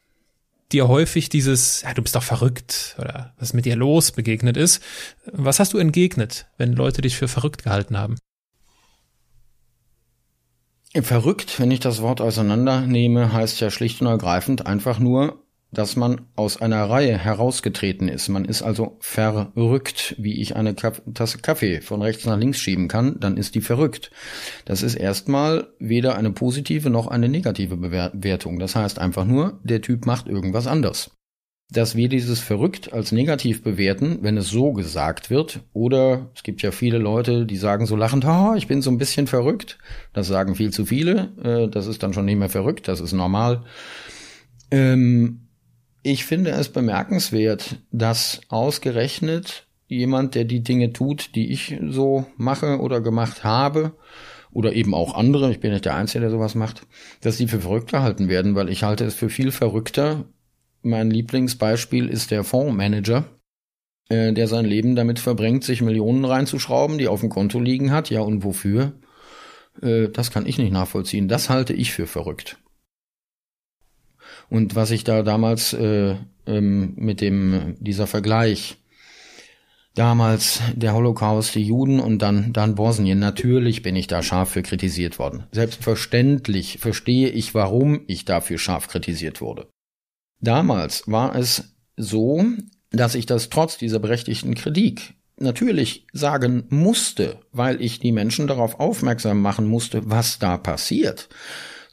dir 0.72 0.88
häufig 0.88 1.30
dieses, 1.30 1.82
ja, 1.82 1.94
du 1.94 2.02
bist 2.02 2.16
doch 2.16 2.24
verrückt 2.24 2.96
oder 3.00 3.34
was 3.38 3.54
mit 3.54 3.66
dir 3.66 3.76
los 3.76 4.12
begegnet 4.12 4.58
ist. 4.58 4.82
Was 5.32 5.60
hast 5.60 5.74
du 5.74 5.78
entgegnet, 5.78 6.48
wenn 6.58 6.74
Leute 6.74 7.02
dich 7.02 7.18
für 7.18 7.28
verrückt 7.28 7.64
gehalten 7.64 7.98
haben? 7.98 8.16
Verrückt, 11.02 11.60
wenn 11.60 11.72
ich 11.72 11.82
das 11.82 12.02
Wort 12.02 12.22
auseinandernehme, 12.22 13.34
heißt 13.34 13.60
ja 13.60 13.70
schlicht 13.70 14.02
und 14.02 14.08
ergreifend 14.08 14.66
einfach 14.66 14.98
nur, 14.98 15.45
dass 15.76 15.96
man 15.96 16.22
aus 16.36 16.60
einer 16.62 16.90
Reihe 16.90 17.18
herausgetreten 17.18 18.08
ist. 18.08 18.30
Man 18.30 18.46
ist 18.46 18.62
also 18.62 18.98
verrückt, 19.02 20.16
wie 20.18 20.42
ich 20.42 20.56
eine 20.56 20.76
Tasse 20.76 21.38
Kaffee 21.40 21.82
von 21.82 22.02
rechts 22.02 22.26
nach 22.26 22.40
links 22.40 22.60
schieben 22.60 22.88
kann, 22.88 23.20
dann 23.20 23.38
ist 23.38 23.56
die 23.56 23.62
verrückt. 23.62 24.10
Das 24.64 24.82
ist 24.82 24.96
erstmal 24.96 25.68
weder 25.78 26.16
eine 26.16 26.32
positive 26.32 26.90
noch 26.90 27.08
eine 27.08 27.30
negative 27.30 27.78
Bewertung. 27.78 28.58
Das 28.58 28.76
heißt 28.76 29.00
einfach 29.00 29.26
nur, 29.26 29.60
der 29.64 29.82
Typ 29.82 30.06
macht 30.06 30.28
irgendwas 30.28 30.66
anders. 30.66 31.12
Dass 31.72 31.96
wir 31.96 32.10
dieses 32.10 32.40
verrückt 32.40 32.94
als 32.94 33.12
negativ 33.12 33.64
bewerten, 33.64 34.20
wenn 34.22 34.38
es 34.38 34.50
so 34.50 34.72
gesagt 34.72 35.32
wird, 35.32 35.62
oder 35.74 36.30
es 36.36 36.44
gibt 36.44 36.62
ja 36.62 36.72
viele 36.72 37.00
Leute, 37.00 37.48
die 37.48 37.58
sagen 37.58 37.88
so 37.88 37.96
lachend, 37.96 38.24
oh, 38.26 38.54
ich 38.56 38.68
bin 38.68 38.84
so 38.84 38.92
ein 38.92 39.00
bisschen 39.00 39.26
verrückt. 39.26 39.80
Das 40.14 40.28
sagen 40.28 40.56
viel 40.56 40.72
zu 40.72 40.86
viele. 40.86 41.34
Äh, 41.44 41.70
das 41.70 41.88
ist 41.88 42.04
dann 42.04 42.14
schon 42.14 42.26
nicht 42.26 42.38
mehr 42.38 42.50
verrückt, 42.50 42.88
das 42.88 43.02
ist 43.02 43.14
normal. 43.14 43.64
Ähm, 44.70 45.45
ich 46.06 46.26
finde 46.26 46.52
es 46.52 46.70
bemerkenswert, 46.70 47.78
dass 47.92 48.42
ausgerechnet 48.50 49.66
jemand, 49.88 50.36
der 50.36 50.46
die 50.46 50.62
Dinge 50.62 50.94
tut, 50.94 51.36
die 51.36 51.52
ich 51.52 51.80
so 51.90 52.28
mache 52.38 52.80
oder 52.80 53.02
gemacht 53.02 53.44
habe, 53.44 53.94
oder 54.52 54.74
eben 54.74 54.94
auch 54.94 55.16
andere, 55.16 55.52
ich 55.52 55.60
bin 55.60 55.72
nicht 55.72 55.84
der 55.84 55.96
Einzige, 55.96 56.22
der 56.22 56.30
sowas 56.30 56.56
macht, 56.56 56.86
dass 57.22 57.38
die 57.38 57.48
für 57.48 57.60
verrückter 57.60 58.04
halten 58.04 58.30
werden, 58.30 58.56
weil 58.56 58.70
ich 58.70 58.84
halte 58.84 59.04
es 59.04 59.16
für 59.16 59.30
viel 59.30 59.52
verrückter. 59.52 60.26
Mein 60.82 61.10
Lieblingsbeispiel 61.10 62.08
ist 62.08 62.32
der 62.32 62.44
Fondsmanager, 62.46 63.26
äh, 64.08 64.32
der 64.32 64.48
sein 64.48 64.66
Leben 64.66 64.96
damit 64.96 65.20
verbringt, 65.20 65.66
sich 65.66 65.82
Millionen 65.82 66.24
reinzuschrauben, 66.24 67.00
die 67.00 67.08
auf 67.08 67.20
dem 67.20 67.30
Konto 67.30 67.60
liegen 67.60 67.92
hat. 67.92 68.10
Ja, 68.10 68.22
und 68.22 68.46
wofür? 68.46 68.94
Äh, 69.82 70.10
das 70.10 70.32
kann 70.32 70.46
ich 70.46 70.58
nicht 70.58 70.72
nachvollziehen. 70.72 71.28
Das 71.28 71.50
halte 71.50 71.74
ich 71.74 71.92
für 71.92 72.08
verrückt. 72.08 72.58
Und 74.50 74.76
was 74.76 74.92
ich 74.92 75.04
da 75.04 75.24
damals 75.24 75.74
äh, 75.74 76.16
ähm, 76.46 76.94
mit 76.96 77.22
dem 77.22 77.76
dieser 77.80 78.08
Vergleich 78.08 78.78
damals 79.96 80.62
der 80.74 80.94
Holocaust, 80.94 81.56
die 81.56 81.64
Juden 81.64 82.00
und 82.00 82.22
dann, 82.22 82.54
dann 82.54 82.76
Bosnien. 82.76 83.18
Natürlich 83.20 83.82
bin 83.82 83.96
ich 83.96 84.08
da 84.08 84.22
scharf 84.22 84.50
für 84.50 84.62
kritisiert 84.62 85.18
worden. 85.18 85.46
Selbstverständlich 85.52 86.78
verstehe 86.80 87.30
ich, 87.30 87.56
warum 87.56 88.02
ich 88.08 88.26
dafür 88.26 88.58
scharf 88.58 88.88
kritisiert 88.88 89.42
wurde. 89.42 89.68
Damals 90.42 91.04
war 91.08 91.36
es 91.36 91.76
so, 91.96 92.46
dass 92.92 93.16
ich 93.16 93.26
das 93.26 93.50
trotz 93.50 93.78
dieser 93.78 94.00
berechtigten 94.00 94.54
Kritik 94.54 95.14
natürlich 95.38 96.06
sagen 96.14 96.66
musste, 96.70 97.40
weil 97.52 97.82
ich 97.82 98.00
die 98.00 98.12
Menschen 98.12 98.48
darauf 98.48 98.80
aufmerksam 98.80 99.42
machen 99.42 99.66
musste, 99.66 100.10
was 100.10 100.40
da 100.40 100.58
passiert. 100.58 101.30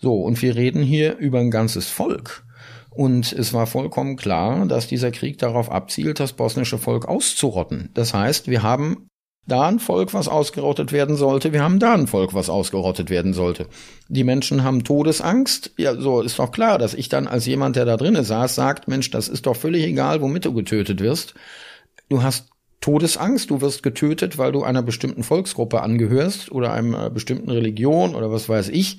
So, 0.03 0.17
und 0.17 0.43
wir 0.43 0.57
reden 0.57 0.83
hier 0.83 1.17
über 1.19 1.39
ein 1.39 1.53
ganzes 1.53 1.89
Volk. 1.89 2.45
Und 2.91 3.33
es 3.33 3.55
war 3.55 3.69
vollkommen 3.69 4.17
klar, 4.17 4.67
dass 4.67 4.89
dieser 4.89 5.13
Krieg 5.13 5.39
darauf 5.39 5.71
abzielt, 5.71 6.19
das 6.19 6.33
bosnische 6.33 6.77
Volk 6.77 7.07
auszurotten. 7.07 7.89
Das 7.95 8.13
heißt, 8.13 8.49
wir 8.49 8.65
haben 8.65 9.07
da 9.47 9.69
ein 9.69 9.79
Volk, 9.79 10.13
was 10.13 10.27
ausgerottet 10.27 10.91
werden 10.91 11.17
sollte, 11.17 11.53
wir 11.53 11.63
haben 11.63 11.79
da 11.79 11.95
ein 11.95 12.09
Volk, 12.09 12.35
was 12.35 12.51
ausgerottet 12.51 13.11
werden 13.11 13.33
sollte. 13.33 13.67
Die 14.09 14.25
Menschen 14.25 14.65
haben 14.65 14.85
Todesangst. 14.85 15.73
Ja, 15.79 15.95
so 15.95 16.21
ist 16.21 16.39
doch 16.39 16.51
klar, 16.51 16.79
dass 16.79 16.95
ich 16.95 17.09
dann 17.09 17.29
als 17.29 17.47
jemand, 17.47 17.77
der 17.77 17.85
da 17.85 17.97
drinnen 17.97 18.25
saß, 18.25 18.57
sagt, 18.57 18.89
Mensch, 18.89 19.11
das 19.11 19.29
ist 19.29 19.47
doch 19.47 19.57
völlig 19.57 19.85
egal, 19.85 20.21
womit 20.21 20.45
du 20.45 20.53
getötet 20.53 21.01
wirst. 21.01 21.35
Du 22.09 22.25
hast 22.25 22.51
Todesangst, 22.81 23.51
du 23.51 23.61
wirst 23.61 23.85
getötet, 23.85 24.37
weil 24.37 24.51
du 24.51 24.65
einer 24.65 24.83
bestimmten 24.83 25.23
Volksgruppe 25.23 25.81
angehörst 25.81 26.51
oder 26.51 26.73
einer 26.73 27.09
bestimmten 27.11 27.51
Religion 27.51 28.17
oder 28.17 28.33
was 28.33 28.49
weiß 28.49 28.69
ich 28.69 28.99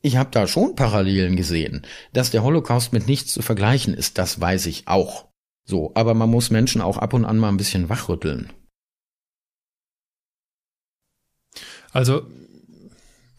ich 0.00 0.16
habe 0.16 0.30
da 0.30 0.46
schon 0.46 0.76
Parallelen 0.76 1.36
gesehen. 1.36 1.82
Dass 2.12 2.30
der 2.30 2.42
Holocaust 2.42 2.92
mit 2.92 3.06
nichts 3.06 3.32
zu 3.32 3.42
vergleichen 3.42 3.94
ist, 3.94 4.18
das 4.18 4.40
weiß 4.40 4.66
ich 4.66 4.88
auch. 4.88 5.28
So, 5.64 5.92
aber 5.94 6.14
man 6.14 6.30
muss 6.30 6.50
Menschen 6.50 6.80
auch 6.80 6.96
ab 6.96 7.12
und 7.12 7.24
an 7.24 7.38
mal 7.38 7.48
ein 7.48 7.56
bisschen 7.56 7.88
wachrütteln. 7.88 8.52
Also 11.92 12.26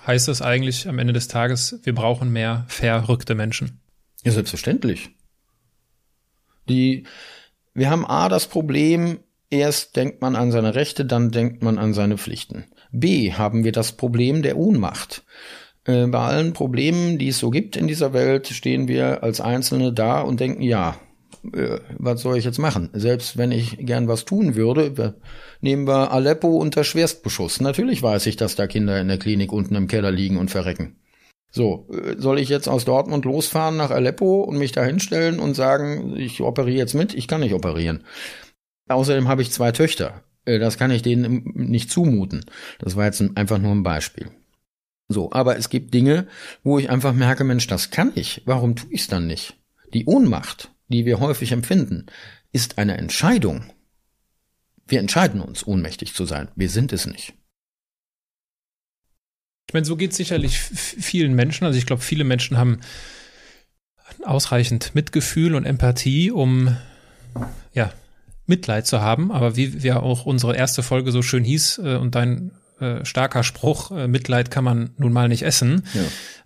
heißt 0.06 0.28
das 0.28 0.42
eigentlich 0.42 0.88
am 0.88 1.00
Ende 1.00 1.14
des 1.14 1.28
Tages, 1.28 1.80
wir 1.84 1.96
brauchen 1.96 2.32
mehr 2.32 2.66
verrückte 2.68 3.36
Menschen? 3.36 3.82
Ja, 4.24 4.32
selbstverständlich. 4.32 5.12
Die, 6.68 7.06
wir 7.74 7.90
haben 7.90 8.06
A 8.06 8.30
das 8.30 8.48
Problem, 8.48 9.20
erst 9.50 9.96
denkt 9.96 10.22
man 10.22 10.36
an 10.36 10.52
seine 10.52 10.76
Rechte, 10.76 11.06
dann 11.06 11.32
denkt 11.32 11.64
man 11.64 11.78
an 11.78 11.94
seine 11.94 12.18
Pflichten. 12.18 12.66
B 12.92 13.34
haben 13.34 13.64
wir 13.64 13.72
das 13.72 13.94
Problem 13.94 14.42
der 14.42 14.58
Ohnmacht. 14.58 15.24
Äh, 15.90 16.06
bei 16.08 16.20
allen 16.20 16.54
Problemen, 16.54 17.18
die 17.18 17.30
es 17.30 17.40
so 17.40 17.50
gibt 17.50 17.76
in 17.76 17.88
dieser 17.88 18.14
Welt, 18.14 18.48
stehen 18.48 18.88
wir 18.88 19.24
als 19.24 19.42
Einzelne 19.42 19.92
da 19.92 20.22
und 20.22 20.40
denken, 20.40 20.62
ja, 20.62 21.00
äh, 21.52 21.80
was 21.98 22.22
soll 22.22 22.38
ich 22.38 22.46
jetzt 22.46 22.60
machen? 22.60 22.92
Selbst 22.94 23.38
wenn 23.38 23.52
ich 23.52 23.78
gern 23.80 24.08
was 24.08 24.26
tun 24.26 24.56
würde, 24.56 25.16
nehmen 25.62 25.88
wir 25.88 26.12
Aleppo 26.12 26.50
unter 26.50 26.84
Schwerstbeschuss. 26.84 27.60
Natürlich 27.60 28.04
weiß 28.04 28.28
ich, 28.28 28.36
dass 28.36 28.56
da 28.56 28.68
Kinder 28.68 29.02
in 29.02 29.08
der 29.08 29.18
Klinik 29.18 29.52
unten 29.52 29.74
im 29.74 29.88
Keller 29.88 30.12
liegen 30.12 30.38
und 30.38 30.52
verrecken. 30.52 30.98
So, 31.50 31.88
äh, 31.92 32.16
soll 32.20 32.38
ich 32.40 32.50
jetzt 32.50 32.70
aus 32.70 32.86
Dortmund 32.86 33.26
losfahren 33.26 33.76
nach 33.76 33.90
Aleppo 33.90 34.44
und 34.44 34.60
mich 34.60 34.72
da 34.72 34.84
hinstellen 34.84 35.40
und 35.40 35.56
sagen, 35.56 36.16
ich 36.16 36.42
operiere 36.42 36.78
jetzt 36.78 36.94
mit? 36.94 37.16
Ich 37.16 37.28
kann 37.28 37.42
nicht 37.42 37.56
operieren. 37.56 38.04
Außerdem 38.90 39.28
habe 39.28 39.42
ich 39.42 39.52
zwei 39.52 39.72
Töchter. 39.72 40.24
Das 40.46 40.78
kann 40.78 40.90
ich 40.90 41.04
denen 41.04 41.52
nicht 41.54 41.92
zumuten. 41.92 42.46
Das 42.80 42.96
war 42.96 43.06
jetzt 43.06 43.24
einfach 43.36 43.60
nur 43.60 43.72
ein 43.72 43.84
Beispiel. 43.84 44.32
So, 45.12 45.32
aber 45.32 45.58
es 45.58 45.70
gibt 45.70 45.94
Dinge, 45.94 46.28
wo 46.64 46.78
ich 46.78 46.92
einfach 46.92 47.14
merke, 47.14 47.44
Mensch, 47.44 47.66
das 47.66 47.90
kann 47.90 48.12
ich. 48.14 48.44
Warum 48.46 48.76
tue 48.76 48.94
ich 48.94 49.02
es 49.02 49.08
dann 49.08 49.26
nicht? 49.26 49.58
Die 49.92 50.06
Ohnmacht, 50.06 50.72
die 50.88 51.06
wir 51.06 51.20
häufig 51.20 51.52
empfinden, 51.52 52.06
ist 52.52 52.78
eine 52.78 52.96
Entscheidung. 52.98 53.66
Wir 54.88 55.00
entscheiden 55.00 55.42
uns, 55.42 55.66
ohnmächtig 55.66 56.14
zu 56.14 56.26
sein. 56.26 56.50
Wir 56.56 56.70
sind 56.70 56.94
es 56.94 57.08
nicht. 57.08 57.34
Ich 59.68 59.74
meine, 59.74 59.86
so 59.86 59.96
geht 59.96 60.12
es 60.12 60.18
sicherlich 60.18 60.60
vielen 60.60 61.34
Menschen. 61.34 61.66
Also 61.66 61.78
ich 61.78 61.88
glaube, 61.88 62.04
viele 62.04 62.24
Menschen 62.24 62.58
haben 62.58 62.80
ausreichend 64.24 64.94
Mitgefühl 64.94 65.56
und 65.56 65.66
Empathie, 65.66 66.32
um 66.32 66.78
ja 67.74 67.92
Mitleid 68.46 68.86
zu 68.86 69.02
haben. 69.02 69.32
Aber 69.32 69.56
wie 69.56 69.82
wir 69.82 70.04
auch 70.04 70.26
unsere 70.28 70.56
erste 70.56 70.84
Folge 70.84 71.12
so 71.12 71.24
schön 71.24 71.44
hieß 71.44 71.80
äh, 71.84 71.96
und 71.96 72.14
dein 72.16 72.52
äh, 72.80 73.06
starker 73.06 73.44
Spruch, 73.44 73.92
äh, 73.92 74.08
Mitleid 74.08 74.52
kann 74.52 74.64
man 74.64 74.92
nun 74.98 75.14
mal 75.14 75.28
nicht 75.28 75.44
essen. 75.44 75.84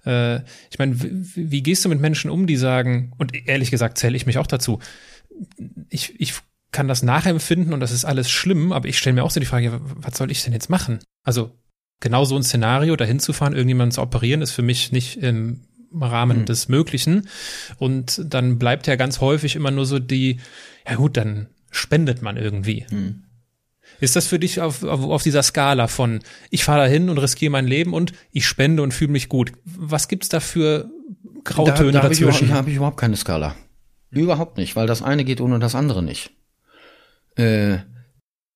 Ja. 0.06 0.36
Äh, 0.36 0.44
ich 0.70 0.80
meine, 0.80 0.96
wie 1.00 1.64
gehst 1.64 1.86
du 1.86 1.90
mit 1.90 2.00
Menschen 2.00 2.30
um, 2.30 2.48
die 2.48 2.58
sagen, 2.58 3.14
und 3.18 3.34
ehrlich 3.48 3.72
gesagt 3.72 3.98
zähle 3.98 4.16
ich 4.16 4.26
mich 4.26 4.38
auch 4.38 4.48
dazu, 4.48 4.80
ich, 5.90 6.20
ich 6.20 6.34
kann 6.72 6.88
das 6.88 7.04
nachempfinden 7.04 7.74
und 7.74 7.80
das 7.80 7.92
ist 7.92 8.06
alles 8.06 8.30
schlimm, 8.30 8.72
aber 8.72 8.88
ich 8.88 8.98
stelle 8.98 9.14
mir 9.14 9.24
auch 9.24 9.32
so 9.32 9.40
die 9.40 9.46
Frage, 9.46 9.80
was 9.84 10.18
soll 10.18 10.32
ich 10.32 10.44
denn 10.44 10.54
jetzt 10.54 10.70
machen? 10.70 11.00
Also 11.24 11.52
genau 12.00 12.26
so 12.26 12.36
ein 12.36 12.44
Szenario, 12.44 12.96
dahin 12.96 13.20
zu 13.20 13.32
fahren, 13.32 13.54
irgendjemanden 13.54 13.92
zu 13.92 14.02
operieren, 14.02 14.42
ist 14.42 14.52
für 14.52 14.62
mich 14.62 14.92
nicht 14.92 15.18
im 15.18 15.62
Rahmen 15.94 16.40
mhm. 16.40 16.46
des 16.46 16.68
Möglichen. 16.68 17.30
Und 17.78 18.22
dann 18.26 18.58
bleibt 18.58 18.88
ja 18.88 18.96
ganz 18.96 19.22
häufig 19.22 19.56
immer 19.56 19.72
nur 19.72 19.86
so 19.86 20.00
die, 20.00 20.40
ja 20.88 20.96
gut, 20.96 21.18
dann 21.18 21.48
spendet 21.72 22.22
man 22.22 22.38
irgendwie. 22.38 22.86
Mhm. 22.90 23.24
Ist 24.04 24.18
das 24.18 24.28
für 24.28 24.38
dich 24.38 24.60
auf, 24.60 24.84
auf, 24.84 25.02
auf 25.02 25.24
dieser 25.24 25.44
Skala 25.44 25.88
von 25.88 26.20
ich 26.50 26.66
fahre 26.66 26.82
da 26.82 26.88
hin 26.88 27.10
und 27.10 27.20
riskiere 27.20 27.54
mein 27.54 27.66
Leben 27.66 27.94
und 27.94 28.12
ich 28.34 28.46
spende 28.46 28.84
und 28.84 28.94
fühle 28.94 29.14
mich 29.14 29.30
gut? 29.30 29.54
Was 29.64 30.10
gibt's 30.10 30.28
da 30.28 30.42
für 30.42 30.90
Grautöne 31.46 31.94
da, 31.94 32.02
da 32.02 32.10
dazwischen? 32.10 32.50
Da 32.50 32.56
habe 32.56 32.70
ich 32.70 32.76
überhaupt 32.76 32.98
keine 32.98 33.16
Skala. 33.16 33.56
Überhaupt 34.10 34.58
nicht, 34.58 34.76
weil 34.76 34.88
das 34.88 35.04
eine 35.04 35.24
geht 35.24 35.40
ohne 35.40 35.58
das 35.60 35.74
andere 35.74 36.04
nicht. 36.04 36.32
Äh, 37.38 37.78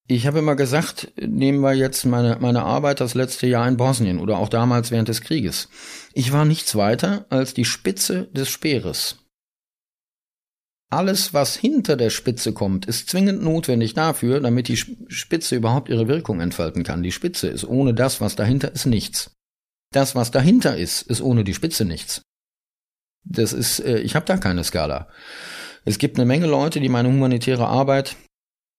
ich 0.07 0.27
habe 0.27 0.39
immer 0.39 0.57
gesagt, 0.57 1.13
nehmen 1.17 1.61
wir 1.61 1.73
jetzt 1.73 2.05
meine, 2.05 2.39
meine 2.41 2.63
Arbeit 2.63 2.99
das 2.99 3.15
letzte 3.15 3.47
Jahr 3.47 3.69
in 3.69 3.77
Bosnien 3.77 4.19
oder 4.19 4.39
auch 4.39 4.49
damals 4.49 4.91
während 4.91 5.07
des 5.07 5.21
Krieges. 5.21 5.69
Ich 6.11 6.33
war 6.33 6.43
nichts 6.43 6.75
weiter 6.75 7.25
als 7.29 7.53
die 7.53 7.63
Spitze 7.63 8.27
des 8.33 8.49
Speeres. 8.49 9.26
Alles, 10.89 11.33
was 11.33 11.55
hinter 11.55 11.97
der 11.97 12.09
Spitze 12.09 12.53
kommt, 12.53 12.85
ist 12.85 13.09
zwingend 13.09 13.43
notwendig 13.43 13.93
dafür, 13.93 14.39
damit 14.39 14.69
die 14.69 14.77
Spitze 14.77 15.55
überhaupt 15.55 15.89
ihre 15.89 16.07
Wirkung 16.07 16.39
entfalten 16.39 16.83
kann. 16.83 17.03
Die 17.03 17.11
Spitze 17.11 17.49
ist 17.49 17.65
ohne 17.65 17.93
das, 17.93 18.21
was 18.21 18.37
dahinter 18.37 18.71
ist, 18.71 18.85
nichts. 18.85 19.31
Das, 19.91 20.15
was 20.15 20.31
dahinter 20.31 20.77
ist, 20.77 21.01
ist 21.01 21.21
ohne 21.21 21.43
die 21.43 21.53
Spitze 21.53 21.83
nichts. 21.83 22.21
Das 23.25 23.51
ist, 23.51 23.79
äh, 23.79 23.99
ich 23.99 24.15
habe 24.15 24.25
da 24.25 24.37
keine 24.37 24.63
Skala. 24.63 25.09
Es 25.83 25.97
gibt 25.97 26.17
eine 26.17 26.25
Menge 26.25 26.47
Leute, 26.47 26.79
die 26.79 26.89
meine 26.89 27.09
humanitäre 27.09 27.67
Arbeit 27.67 28.15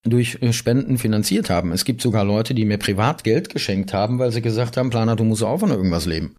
durch 0.03 0.41
äh, 0.41 0.53
Spenden 0.53 0.97
finanziert 0.97 1.49
haben. 1.51 1.71
Es 1.71 1.85
gibt 1.85 2.01
sogar 2.01 2.23
Leute, 2.23 2.55
die 2.55 2.65
mir 2.65 2.77
privat 2.77 3.23
Geld 3.23 3.49
geschenkt 3.49 3.93
haben, 3.93 4.17
weil 4.17 4.31
sie 4.31 4.41
gesagt 4.41 4.77
haben, 4.77 4.89
Planer, 4.89 5.15
du 5.15 5.23
musst 5.23 5.43
auch 5.43 5.59
von 5.59 5.69
irgendwas 5.69 6.05
leben. 6.05 6.35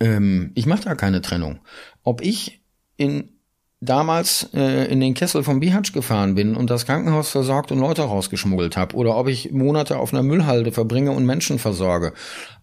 Ähm, 0.00 0.52
ich 0.54 0.66
mache 0.66 0.84
da 0.84 0.94
keine 0.94 1.22
Trennung. 1.22 1.60
Ob 2.02 2.20
ich 2.20 2.62
in 2.96 3.40
damals 3.82 4.48
äh, 4.54 4.86
in 4.90 5.00
den 5.00 5.14
Kessel 5.14 5.42
vom 5.42 5.60
Bihatsch 5.60 5.92
gefahren 5.92 6.36
bin 6.36 6.54
und 6.54 6.70
das 6.70 6.86
Krankenhaus 6.86 7.30
versorgt 7.30 7.72
und 7.72 7.80
Leute 7.80 8.02
rausgeschmuggelt 8.02 8.76
habe 8.76 8.94
oder 8.96 9.16
ob 9.16 9.28
ich 9.28 9.50
Monate 9.50 9.98
auf 9.98 10.14
einer 10.14 10.22
Müllhalde 10.22 10.70
verbringe 10.70 11.10
und 11.10 11.26
Menschen 11.26 11.58
versorge 11.58 12.14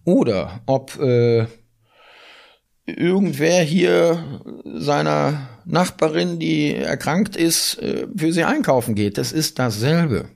oder 0.04 0.62
ob 0.66 0.98
äh, 0.98 1.46
irgendwer 2.86 3.62
hier 3.62 4.40
seiner 4.64 5.48
Nachbarin, 5.66 6.38
die 6.38 6.74
erkrankt 6.74 7.36
ist, 7.36 7.78
äh, 7.78 8.06
für 8.16 8.32
sie 8.32 8.44
einkaufen 8.44 8.94
geht. 8.94 9.18
Das 9.18 9.30
ist 9.30 9.58
dasselbe. 9.58 10.30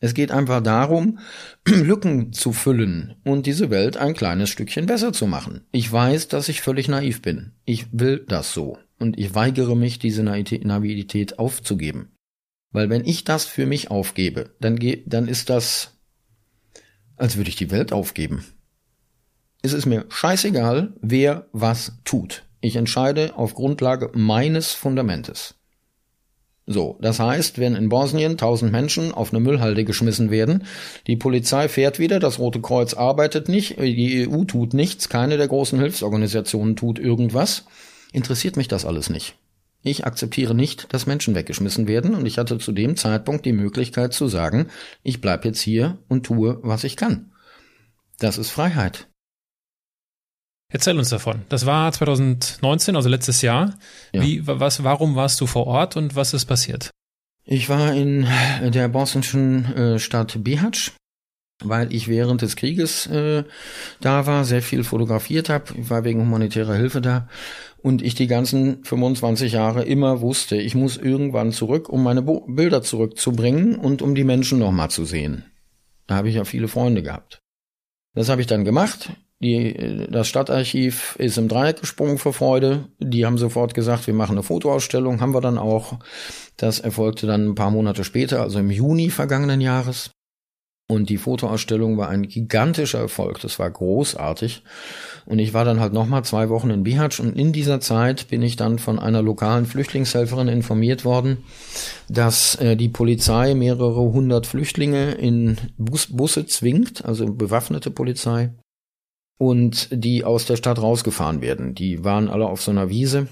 Es 0.00 0.14
geht 0.14 0.30
einfach 0.30 0.62
darum, 0.62 1.18
Lücken 1.66 2.32
zu 2.32 2.52
füllen 2.52 3.16
und 3.24 3.46
diese 3.46 3.70
Welt 3.70 3.96
ein 3.96 4.14
kleines 4.14 4.50
Stückchen 4.50 4.86
besser 4.86 5.12
zu 5.12 5.26
machen. 5.26 5.66
Ich 5.72 5.90
weiß, 5.90 6.28
dass 6.28 6.48
ich 6.48 6.60
völlig 6.60 6.86
naiv 6.86 7.22
bin. 7.22 7.52
Ich 7.64 7.86
will 7.90 8.24
das 8.28 8.52
so 8.52 8.78
und 9.04 9.18
ich 9.18 9.34
weigere 9.34 9.76
mich, 9.76 9.98
diese 9.98 10.22
Naivität 10.22 11.38
aufzugeben. 11.38 12.16
Weil 12.72 12.88
wenn 12.88 13.04
ich 13.04 13.24
das 13.24 13.44
für 13.44 13.66
mich 13.66 13.90
aufgebe, 13.90 14.54
dann, 14.60 14.80
dann 15.04 15.28
ist 15.28 15.50
das, 15.50 15.92
als 17.16 17.36
würde 17.36 17.50
ich 17.50 17.56
die 17.56 17.70
Welt 17.70 17.92
aufgeben. 17.92 18.46
Es 19.60 19.74
ist 19.74 19.84
mir 19.84 20.06
scheißegal, 20.08 20.94
wer 21.02 21.48
was 21.52 21.98
tut. 22.04 22.44
Ich 22.62 22.76
entscheide 22.76 23.36
auf 23.36 23.52
Grundlage 23.54 24.10
meines 24.14 24.72
Fundamentes. 24.72 25.54
So, 26.66 26.96
das 27.02 27.20
heißt, 27.20 27.58
wenn 27.58 27.76
in 27.76 27.90
Bosnien 27.90 28.38
tausend 28.38 28.72
Menschen 28.72 29.12
auf 29.12 29.34
eine 29.34 29.40
Müllhalde 29.40 29.84
geschmissen 29.84 30.30
werden, 30.30 30.64
die 31.06 31.16
Polizei 31.16 31.68
fährt 31.68 31.98
wieder, 31.98 32.20
das 32.20 32.38
Rote 32.38 32.62
Kreuz 32.62 32.94
arbeitet 32.94 33.50
nicht, 33.50 33.78
die 33.78 34.26
EU 34.26 34.44
tut 34.44 34.72
nichts, 34.72 35.10
keine 35.10 35.36
der 35.36 35.48
großen 35.48 35.78
Hilfsorganisationen 35.78 36.74
tut 36.74 36.98
irgendwas, 36.98 37.66
interessiert 38.14 38.56
mich 38.56 38.68
das 38.68 38.84
alles 38.84 39.10
nicht. 39.10 39.36
Ich 39.82 40.06
akzeptiere 40.06 40.54
nicht, 40.54 40.92
dass 40.94 41.06
Menschen 41.06 41.34
weggeschmissen 41.34 41.86
werden 41.86 42.14
und 42.14 42.24
ich 42.24 42.38
hatte 42.38 42.58
zu 42.58 42.72
dem 42.72 42.96
Zeitpunkt 42.96 43.44
die 43.44 43.52
Möglichkeit 43.52 44.14
zu 44.14 44.28
sagen, 44.28 44.68
ich 45.02 45.20
bleib 45.20 45.44
jetzt 45.44 45.60
hier 45.60 45.98
und 46.08 46.24
tue, 46.24 46.58
was 46.62 46.84
ich 46.84 46.96
kann. 46.96 47.32
Das 48.18 48.38
ist 48.38 48.50
Freiheit. 48.50 49.08
Erzähl 50.72 50.98
uns 50.98 51.10
davon. 51.10 51.42
Das 51.50 51.66
war 51.66 51.92
2019, 51.92 52.96
also 52.96 53.08
letztes 53.08 53.42
Jahr. 53.42 53.74
Ja. 54.12 54.22
Wie, 54.22 54.46
was, 54.46 54.82
warum 54.82 55.14
warst 55.14 55.40
du 55.40 55.46
vor 55.46 55.66
Ort 55.66 55.96
und 55.96 56.16
was 56.16 56.32
ist 56.32 56.46
passiert? 56.46 56.90
Ich 57.44 57.68
war 57.68 57.92
in 57.92 58.26
der 58.62 58.88
bosnischen 58.88 59.66
äh, 59.74 59.98
Stadt 59.98 60.42
Bihać, 60.42 60.92
weil 61.62 61.92
ich 61.92 62.08
während 62.08 62.42
des 62.42 62.56
Krieges 62.56 63.06
äh, 63.06 63.44
da 64.00 64.26
war, 64.26 64.44
sehr 64.44 64.62
viel 64.62 64.84
fotografiert 64.84 65.48
habe. 65.48 65.74
Ich 65.78 65.90
war 65.90 66.04
wegen 66.04 66.20
humanitärer 66.20 66.74
Hilfe 66.74 67.00
da 67.00 67.28
und 67.82 68.02
ich 68.02 68.14
die 68.14 68.26
ganzen 68.26 68.82
25 68.84 69.52
Jahre 69.52 69.84
immer 69.84 70.20
wusste, 70.20 70.56
ich 70.56 70.74
muss 70.74 70.96
irgendwann 70.96 71.52
zurück, 71.52 71.88
um 71.88 72.02
meine 72.02 72.22
Bo 72.22 72.40
Bilder 72.48 72.82
zurückzubringen 72.82 73.76
und 73.76 74.02
um 74.02 74.14
die 74.14 74.24
Menschen 74.24 74.58
nochmal 74.58 74.90
zu 74.90 75.04
sehen. 75.04 75.44
Da 76.06 76.16
habe 76.16 76.28
ich 76.28 76.34
ja 76.34 76.44
viele 76.44 76.68
Freunde 76.68 77.02
gehabt. 77.02 77.40
Das 78.14 78.28
habe 78.28 78.40
ich 78.40 78.46
dann 78.46 78.64
gemacht. 78.64 79.10
Die, 79.40 80.06
das 80.10 80.28
Stadtarchiv 80.28 81.16
ist 81.18 81.36
im 81.36 81.48
Dreieck 81.48 81.80
gesprungen 81.80 82.16
vor 82.16 82.32
Freude. 82.32 82.88
Die 83.00 83.26
haben 83.26 83.36
sofort 83.36 83.74
gesagt, 83.74 84.06
wir 84.06 84.14
machen 84.14 84.32
eine 84.32 84.42
Fotoausstellung. 84.42 85.20
Haben 85.20 85.34
wir 85.34 85.40
dann 85.40 85.58
auch. 85.58 85.98
Das 86.56 86.80
erfolgte 86.80 87.26
dann 87.26 87.48
ein 87.48 87.54
paar 87.54 87.70
Monate 87.70 88.04
später, 88.04 88.40
also 88.40 88.60
im 88.60 88.70
Juni 88.70 89.10
vergangenen 89.10 89.60
Jahres. 89.60 90.10
Und 90.86 91.08
die 91.08 91.16
Fotoausstellung 91.16 91.96
war 91.96 92.08
ein 92.08 92.28
gigantischer 92.28 92.98
Erfolg. 92.98 93.40
Das 93.40 93.58
war 93.58 93.70
großartig. 93.70 94.62
Und 95.24 95.38
ich 95.38 95.54
war 95.54 95.64
dann 95.64 95.80
halt 95.80 95.94
nochmal 95.94 96.24
zwei 96.24 96.50
Wochen 96.50 96.68
in 96.68 96.82
Bihać 96.82 97.20
und 97.20 97.38
in 97.38 97.54
dieser 97.54 97.80
Zeit 97.80 98.28
bin 98.28 98.42
ich 98.42 98.56
dann 98.56 98.78
von 98.78 98.98
einer 98.98 99.22
lokalen 99.22 99.64
Flüchtlingshelferin 99.64 100.48
informiert 100.48 101.06
worden, 101.06 101.38
dass 102.10 102.56
äh, 102.56 102.76
die 102.76 102.90
Polizei 102.90 103.54
mehrere 103.54 104.12
hundert 104.12 104.46
Flüchtlinge 104.46 105.12
in 105.12 105.56
Bus 105.78 106.08
Busse 106.14 106.44
zwingt, 106.44 107.02
also 107.06 107.32
bewaffnete 107.32 107.90
Polizei, 107.90 108.50
und 109.38 109.88
die 109.90 110.24
aus 110.24 110.44
der 110.44 110.56
Stadt 110.56 110.80
rausgefahren 110.80 111.40
werden. 111.40 111.74
Die 111.74 112.04
waren 112.04 112.28
alle 112.28 112.46
auf 112.46 112.60
so 112.60 112.70
einer 112.70 112.90
Wiese 112.90 113.28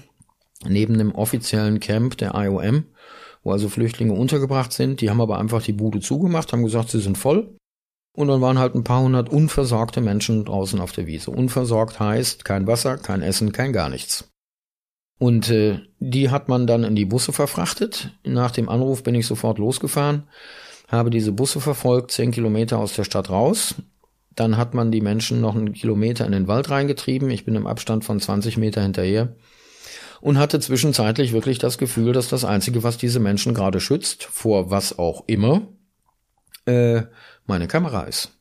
neben 0.67 0.97
dem 0.97 1.13
offiziellen 1.13 1.79
Camp 1.79 2.17
der 2.17 2.33
IOM, 2.35 2.85
wo 3.43 3.51
also 3.51 3.69
Flüchtlinge 3.69 4.13
untergebracht 4.13 4.73
sind. 4.73 5.01
Die 5.01 5.09
haben 5.09 5.21
aber 5.21 5.37
einfach 5.37 5.61
die 5.61 5.73
Bude 5.73 5.99
zugemacht, 5.99 6.51
haben 6.51 6.63
gesagt, 6.63 6.89
sie 6.89 6.99
sind 6.99 7.17
voll. 7.17 7.55
Und 8.15 8.27
dann 8.27 8.41
waren 8.41 8.59
halt 8.59 8.75
ein 8.75 8.83
paar 8.83 9.01
hundert 9.01 9.29
unversorgte 9.29 9.99
Menschen 9.99 10.45
draußen 10.45 10.79
auf 10.79 10.91
der 10.91 11.07
Wiese. 11.07 11.31
Unversorgt 11.31 11.99
heißt 11.99 12.45
kein 12.45 12.67
Wasser, 12.67 12.97
kein 12.97 13.21
Essen, 13.21 13.51
kein 13.51 13.73
gar 13.73 13.89
nichts. 13.89 14.29
Und 15.19 15.49
äh, 15.49 15.79
die 15.99 16.29
hat 16.29 16.47
man 16.47 16.67
dann 16.67 16.83
in 16.83 16.95
die 16.95 17.05
Busse 17.05 17.33
verfrachtet. 17.33 18.11
Nach 18.23 18.51
dem 18.51 18.69
Anruf 18.69 19.03
bin 19.03 19.15
ich 19.15 19.25
sofort 19.25 19.57
losgefahren, 19.57 20.23
habe 20.87 21.09
diese 21.09 21.31
Busse 21.31 21.59
verfolgt, 21.59 22.11
zehn 22.11 22.31
Kilometer 22.31 22.77
aus 22.77 22.93
der 22.93 23.03
Stadt 23.03 23.29
raus, 23.29 23.75
dann 24.35 24.57
hat 24.57 24.73
man 24.73 24.91
die 24.91 25.01
Menschen 25.01 25.41
noch 25.41 25.55
einen 25.55 25.73
Kilometer 25.73 26.25
in 26.25 26.31
den 26.31 26.47
Wald 26.47 26.69
reingetrieben. 26.69 27.29
Ich 27.29 27.45
bin 27.45 27.55
im 27.55 27.67
Abstand 27.67 28.03
von 28.03 28.19
20 28.19 28.57
Meter 28.57 28.81
hinterher 28.81 29.35
und 30.23 30.39
hatte 30.39 30.61
zwischenzeitlich 30.61 31.33
wirklich 31.33 31.57
das 31.59 31.77
Gefühl, 31.77 32.13
dass 32.13 32.29
das 32.29 32.45
Einzige, 32.45 32.81
was 32.81 32.97
diese 32.97 33.19
Menschen 33.19 33.53
gerade 33.53 33.81
schützt, 33.81 34.23
vor 34.23 34.71
was 34.71 34.97
auch 34.97 35.25
immer, 35.27 35.63
äh, 36.65 37.01
meine 37.45 37.67
Kamera 37.67 38.03
ist. 38.03 38.31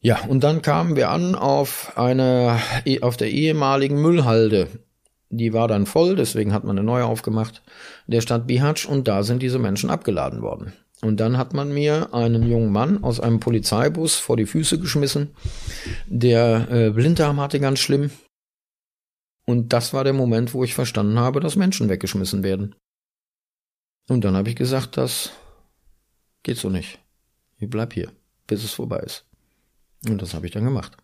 Ja, 0.00 0.24
und 0.26 0.42
dann 0.42 0.62
kamen 0.62 0.96
wir 0.96 1.10
an 1.10 1.36
auf 1.36 1.96
eine, 1.96 2.58
auf 3.02 3.16
der 3.16 3.30
ehemaligen 3.30 4.02
Müllhalde. 4.02 4.66
Die 5.30 5.52
war 5.52 5.68
dann 5.68 5.86
voll, 5.86 6.16
deswegen 6.16 6.52
hat 6.52 6.64
man 6.64 6.76
eine 6.76 6.84
neue 6.84 7.04
aufgemacht, 7.04 7.62
der 8.08 8.20
Stadt 8.20 8.48
Bihać, 8.48 8.88
und 8.88 9.06
da 9.06 9.22
sind 9.22 9.42
diese 9.42 9.60
Menschen 9.60 9.88
abgeladen 9.88 10.42
worden. 10.42 10.72
Und 11.00 11.20
dann 11.20 11.38
hat 11.38 11.54
man 11.54 11.72
mir 11.72 12.12
einen 12.12 12.42
jungen 12.42 12.72
Mann 12.72 13.04
aus 13.04 13.20
einem 13.20 13.38
Polizeibus 13.38 14.16
vor 14.16 14.36
die 14.36 14.46
Füße 14.46 14.80
geschmissen. 14.80 15.30
Der 16.08 16.66
äh, 16.72 16.90
Blinddarm 16.90 17.40
hatte 17.40 17.60
ganz 17.60 17.78
schlimm. 17.78 18.10
Und 19.46 19.72
das 19.72 19.94
war 19.94 20.04
der 20.04 20.12
Moment, 20.12 20.52
wo 20.52 20.64
ich 20.64 20.74
verstanden 20.74 21.18
habe, 21.18 21.40
dass 21.40 21.56
Menschen 21.56 21.88
weggeschmissen 21.88 22.42
werden. 22.42 22.74
Und 24.08 24.24
dann 24.24 24.36
habe 24.36 24.48
ich 24.50 24.56
gesagt, 24.56 24.96
das 24.96 25.32
geht 26.42 26.58
so 26.58 26.68
nicht. 26.68 26.98
Ich 27.58 27.70
bleib 27.70 27.92
hier, 27.94 28.12
bis 28.46 28.64
es 28.64 28.72
vorbei 28.72 28.98
ist. 28.98 29.24
Und 30.08 30.20
das 30.20 30.34
habe 30.34 30.46
ich 30.46 30.52
dann 30.52 30.64
gemacht. 30.64 30.96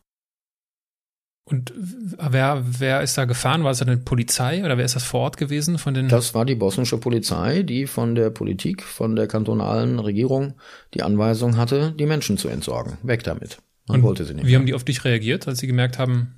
Und 1.44 1.72
wer, 1.74 2.64
wer 2.64 3.02
ist 3.02 3.18
da 3.18 3.24
gefahren? 3.24 3.64
War 3.64 3.72
es 3.72 3.82
eine 3.82 3.96
Polizei 3.96 4.64
oder 4.64 4.78
wer 4.78 4.84
ist 4.84 4.94
das 4.94 5.02
vor 5.02 5.20
Ort 5.20 5.36
gewesen 5.36 5.76
von 5.76 5.92
den? 5.92 6.08
Das 6.08 6.34
war 6.34 6.44
die 6.44 6.54
bosnische 6.54 6.98
Polizei, 6.98 7.64
die 7.64 7.86
von 7.86 8.14
der 8.14 8.30
Politik, 8.30 8.82
von 8.82 9.16
der 9.16 9.26
kantonalen 9.26 9.98
Regierung 9.98 10.54
die 10.94 11.02
Anweisung 11.02 11.56
hatte, 11.56 11.94
die 11.98 12.06
Menschen 12.06 12.38
zu 12.38 12.48
entsorgen. 12.48 12.96
Weg 13.02 13.24
damit. 13.24 13.58
Man 13.88 13.98
Und 13.98 14.02
wollte 14.04 14.24
sie 14.24 14.34
nicht. 14.34 14.46
Wie 14.46 14.54
haben 14.54 14.66
die 14.66 14.74
auf 14.74 14.84
dich 14.84 15.04
reagiert, 15.04 15.48
als 15.48 15.58
sie 15.58 15.66
gemerkt 15.66 15.98
haben? 15.98 16.36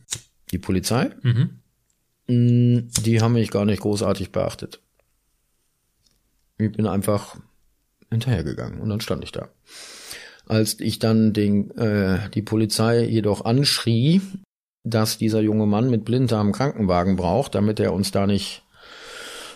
Die 0.50 0.58
Polizei? 0.58 1.10
Mhm. 1.22 1.60
Mm, 2.26 2.88
die 3.04 3.20
haben 3.20 3.34
mich 3.34 3.50
gar 3.50 3.64
nicht 3.64 3.82
großartig 3.82 4.32
beachtet. 4.32 4.80
Ich 6.58 6.72
bin 6.72 6.86
einfach 6.86 7.36
hinterhergegangen 8.10 8.80
und 8.80 8.88
dann 8.88 9.00
stand 9.00 9.24
ich 9.24 9.32
da. 9.32 9.48
Als 10.46 10.78
ich 10.80 10.98
dann 10.98 11.32
den, 11.32 11.70
äh, 11.76 12.30
die 12.30 12.42
Polizei 12.42 13.04
jedoch 13.04 13.44
anschrie, 13.44 14.20
dass 14.84 15.18
dieser 15.18 15.40
junge 15.40 15.66
Mann 15.66 15.90
mit 15.90 16.04
Blinddarm 16.04 16.52
Krankenwagen 16.52 17.16
braucht, 17.16 17.54
damit 17.54 17.80
er 17.80 17.92
uns 17.92 18.10
da 18.10 18.26
nicht 18.26 18.62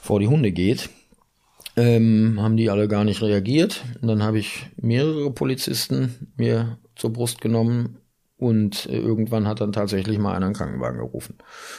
vor 0.01 0.21
die 0.21 0.29
Hunde 0.29 0.53
geht. 0.53 0.89
Ähm, 1.77 2.41
haben 2.41 2.57
die 2.57 2.71
alle 2.71 2.89
gar 2.89 3.05
nicht 3.05 3.23
reagiert. 3.23 3.85
Und 4.01 4.09
dann 4.09 4.23
habe 4.23 4.39
ich 4.39 4.67
mehrere 4.77 5.31
Polizisten 5.31 6.33
mir 6.37 6.79
zur 6.97 7.13
Brust 7.13 7.41
genommen 7.41 7.99
und 8.39 8.87
äh, 8.87 8.99
irgendwann 8.99 9.47
hat 9.47 9.61
dann 9.61 9.73
tatsächlich 9.73 10.19
mal 10.19 10.35
einer 10.35 10.47
einen 10.47 10.55
Krankenwagen 10.55 10.99
gerufen. 10.99 11.37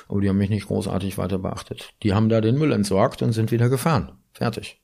Aber 0.07 0.21
die 0.21 0.29
haben 0.29 0.37
mich 0.37 0.49
nicht 0.49 0.67
großartig 0.67 1.17
weiter 1.17 1.39
beachtet. 1.39 1.93
Die 2.03 2.13
haben 2.13 2.29
da 2.29 2.41
den 2.41 2.57
Müll 2.57 2.73
entsorgt 2.73 3.21
und 3.21 3.31
sind 3.31 3.51
wieder 3.51 3.69
gefahren. 3.69 4.11
Fertig. 4.33 4.81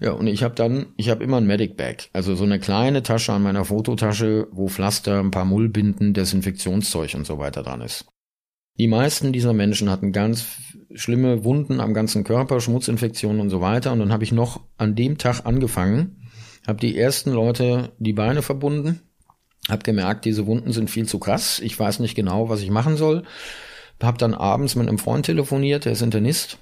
Ja, 0.00 0.12
und 0.12 0.26
ich 0.28 0.42
habe 0.42 0.54
dann, 0.54 0.86
ich 0.96 1.10
habe 1.10 1.24
immer 1.24 1.38
ein 1.38 1.46
Medic 1.46 1.76
Bag, 1.76 2.08
also 2.12 2.34
so 2.34 2.44
eine 2.44 2.60
kleine 2.60 3.02
Tasche 3.02 3.32
an 3.32 3.42
meiner 3.42 3.64
Fototasche, 3.64 4.46
wo 4.52 4.68
Pflaster, 4.68 5.18
ein 5.18 5.30
paar 5.30 5.44
Mullbinden, 5.44 6.14
Desinfektionszeug 6.14 7.14
und 7.14 7.26
so 7.26 7.38
weiter 7.38 7.62
dran 7.62 7.80
ist. 7.80 8.06
Die 8.78 8.88
meisten 8.88 9.32
dieser 9.32 9.54
Menschen 9.54 9.90
hatten 9.90 10.12
ganz 10.12 10.46
schlimme 10.94 11.44
Wunden 11.44 11.80
am 11.80 11.94
ganzen 11.94 12.24
Körper, 12.24 12.60
Schmutzinfektionen 12.60 13.40
und 13.40 13.50
so 13.50 13.60
weiter. 13.60 13.92
Und 13.92 14.00
dann 14.00 14.12
habe 14.12 14.24
ich 14.24 14.32
noch 14.32 14.60
an 14.76 14.94
dem 14.94 15.18
Tag 15.18 15.46
angefangen, 15.46 16.28
habe 16.66 16.78
die 16.78 16.96
ersten 16.96 17.32
Leute 17.32 17.92
die 17.98 18.12
Beine 18.12 18.42
verbunden, 18.42 19.00
habe 19.68 19.82
gemerkt, 19.82 20.24
diese 20.24 20.46
Wunden 20.46 20.72
sind 20.72 20.90
viel 20.90 21.06
zu 21.06 21.18
krass. 21.18 21.60
Ich 21.60 21.78
weiß 21.78 22.00
nicht 22.00 22.14
genau, 22.14 22.48
was 22.48 22.62
ich 22.62 22.70
machen 22.70 22.96
soll. 22.96 23.24
Habe 24.02 24.18
dann 24.18 24.34
abends 24.34 24.76
mit 24.76 24.88
einem 24.88 24.98
Freund 24.98 25.26
telefoniert, 25.26 25.84
der 25.84 25.92
ist 25.92 26.02
Internist. 26.02 26.58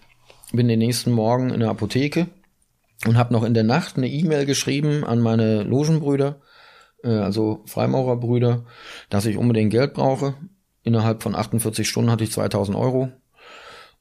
Bin 0.52 0.68
den 0.68 0.78
nächsten 0.78 1.10
Morgen 1.10 1.50
in 1.50 1.60
der 1.60 1.70
Apotheke, 1.70 2.28
und 3.06 3.18
habe 3.18 3.32
noch 3.32 3.42
in 3.42 3.54
der 3.54 3.64
Nacht 3.64 3.96
eine 3.96 4.08
E-Mail 4.08 4.46
geschrieben 4.46 5.04
an 5.04 5.20
meine 5.20 5.62
Logenbrüder, 5.62 6.40
äh, 7.02 7.08
also 7.08 7.62
Freimaurerbrüder, 7.66 8.64
dass 9.10 9.26
ich 9.26 9.36
unbedingt 9.36 9.70
Geld 9.70 9.94
brauche. 9.94 10.34
Innerhalb 10.82 11.22
von 11.22 11.34
48 11.34 11.88
Stunden 11.88 12.10
hatte 12.10 12.24
ich 12.24 12.32
2000 12.32 12.76
Euro 12.76 13.10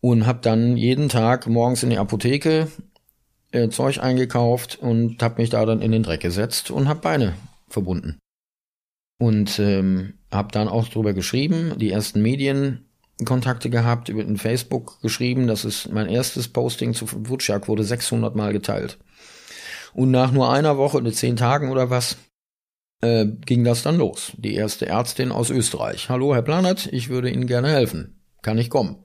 und 0.02 0.26
habe 0.26 0.40
dann 0.42 0.78
jeden 0.78 1.10
Tag 1.10 1.48
morgens 1.48 1.84
in 1.84 1.90
die 1.90 1.98
Apotheke 1.98 2.68
äh, 3.52 3.70
Zeug 3.70 4.00
eingekauft 4.00 4.78
und 4.82 5.22
habe 5.24 5.42
mich 5.42 5.50
da 5.50 5.66
dann 5.66 5.82
in 5.82 5.92
den 5.92 6.04
Dreck 6.04 6.22
gesetzt 6.22 6.72
und 6.72 6.88
habe 6.88 7.02
Beine 7.02 7.36
verbunden. 7.70 8.20
Und 9.20 9.60
ähm, 9.60 10.16
habe 10.32 10.52
dann 10.52 10.68
auch 10.68 10.88
drüber 10.88 11.14
geschrieben, 11.14 11.74
die 11.78 11.92
ersten 11.92 12.22
Medien 12.22 12.86
Kontakte 13.26 13.70
gehabt, 13.70 14.10
über 14.10 14.24
den 14.24 14.38
Facebook 14.38 15.00
geschrieben. 15.02 15.48
Das 15.48 15.66
ist 15.66 15.92
mein 15.92 16.10
erstes 16.10 16.48
Posting 16.48 16.94
zu 16.94 17.08
Wutschak, 17.28 17.68
wurde 17.68 17.84
600 17.84 18.36
Mal 18.36 18.54
geteilt. 18.54 18.98
Und 19.94 20.12
nach 20.12 20.32
nur 20.32 20.52
einer 20.52 20.78
Woche, 20.78 20.98
oder 20.98 21.12
zehn 21.12 21.36
Tagen 21.36 21.70
oder 21.70 21.90
was, 21.90 22.18
äh, 23.02 23.26
ging 23.46 23.64
das 23.64 23.84
dann 23.84 23.98
los. 23.98 24.34
Die 24.38 24.56
erste 24.56 24.88
Ärztin 24.88 25.32
aus 25.32 25.50
Österreich. 25.50 26.10
Hallo, 26.10 26.34
Herr 26.34 26.42
Planert, 26.42 26.88
ich 26.92 27.10
würde 27.10 27.30
Ihnen 27.30 27.48
gerne 27.48 27.70
helfen. 27.70 28.20
Kann 28.42 28.58
ich 28.58 28.70
kommen? 28.70 29.04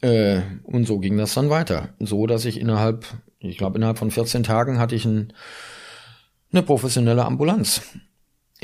Äh, 0.00 0.42
und 0.64 0.86
so 0.86 0.98
ging 0.98 1.16
das 1.16 1.34
dann 1.34 1.50
weiter. 1.50 1.90
So, 2.00 2.26
dass 2.26 2.44
ich 2.44 2.60
innerhalb, 2.60 3.06
ich 3.38 3.56
glaube, 3.56 3.78
innerhalb 3.78 3.98
von 3.98 4.10
14 4.10 4.42
Tagen 4.42 4.78
hatte 4.78 4.96
ich 4.96 5.04
ein, 5.04 5.32
eine 6.52 6.62
professionelle 6.62 7.24
Ambulanz 7.24 7.82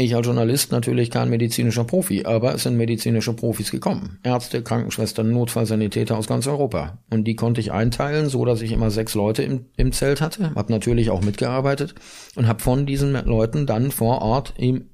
Ich 0.01 0.17
als 0.17 0.25
Journalist 0.25 0.73
natürlich 0.73 1.11
kein 1.11 1.29
medizinischer 1.29 1.85
Profi, 1.85 2.25
aber 2.25 2.55
es 2.55 2.63
sind 2.63 2.79
medizinische 2.79 3.35
Profis 3.35 3.71
gekommen. 3.71 4.19
Ärzte, 4.23 4.63
Krankenschwestern, 4.63 5.31
Notfallsanitäter 5.31 6.17
aus 6.17 6.27
ganz 6.27 6.47
Europa. 6.47 6.97
Und 7.11 7.25
die 7.25 7.37
konnte 7.37 7.61
ich 7.61 7.71
einteilen, 7.71 8.31
so 8.31 8.47
dass 8.47 8.63
ich 8.63 8.73
immer 8.73 8.91
sechs 8.91 9.15
Leute 9.15 9.43
im, 9.43 9.67
im 9.77 9.93
Zelt 9.93 10.23
hatte, 10.23 10.55
habe 10.55 10.73
natürlich 10.73 11.11
auch 11.11 11.21
mitgearbeitet 11.21 11.95
und 12.35 12.49
habe 12.49 12.63
von 12.63 12.87
diesen 12.87 13.13
Leuten 13.13 13.67
dann 13.67 13.91
vor 13.91 14.23
Ort 14.23 14.55
im, 14.57 14.87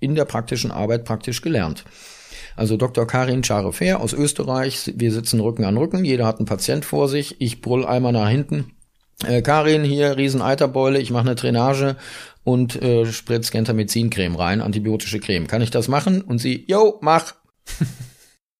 in 0.00 0.16
der 0.16 0.26
praktischen 0.26 0.70
Arbeit 0.70 1.06
praktisch 1.06 1.40
gelernt. 1.40 1.84
Also 2.54 2.76
Dr. 2.76 3.06
Karin 3.06 3.42
Charefer 3.42 4.00
aus 4.00 4.12
Österreich, 4.12 4.92
wir 4.94 5.12
sitzen 5.12 5.40
Rücken 5.40 5.64
an 5.64 5.78
Rücken, 5.78 6.04
jeder 6.04 6.26
hat 6.26 6.40
einen 6.40 6.46
Patient 6.46 6.84
vor 6.84 7.08
sich, 7.08 7.40
ich 7.40 7.62
brüll 7.62 7.86
einmal 7.86 8.12
nach 8.12 8.28
hinten. 8.28 8.72
Äh, 9.26 9.40
Karin, 9.40 9.84
hier, 9.84 10.16
Rieseneiterbeule, 10.16 10.98
ich 10.98 11.10
mache 11.10 11.26
eine 11.26 11.36
Drainage 11.36 11.96
und 12.44 12.80
äh, 12.82 13.06
spritz 13.06 13.50
Gentamicin-Creme 13.50 14.36
rein, 14.36 14.60
antibiotische 14.60 15.20
Creme. 15.20 15.46
Kann 15.46 15.62
ich 15.62 15.70
das 15.70 15.88
machen? 15.88 16.22
Und 16.22 16.38
sie, 16.38 16.64
yo, 16.66 16.98
mach. 17.00 17.34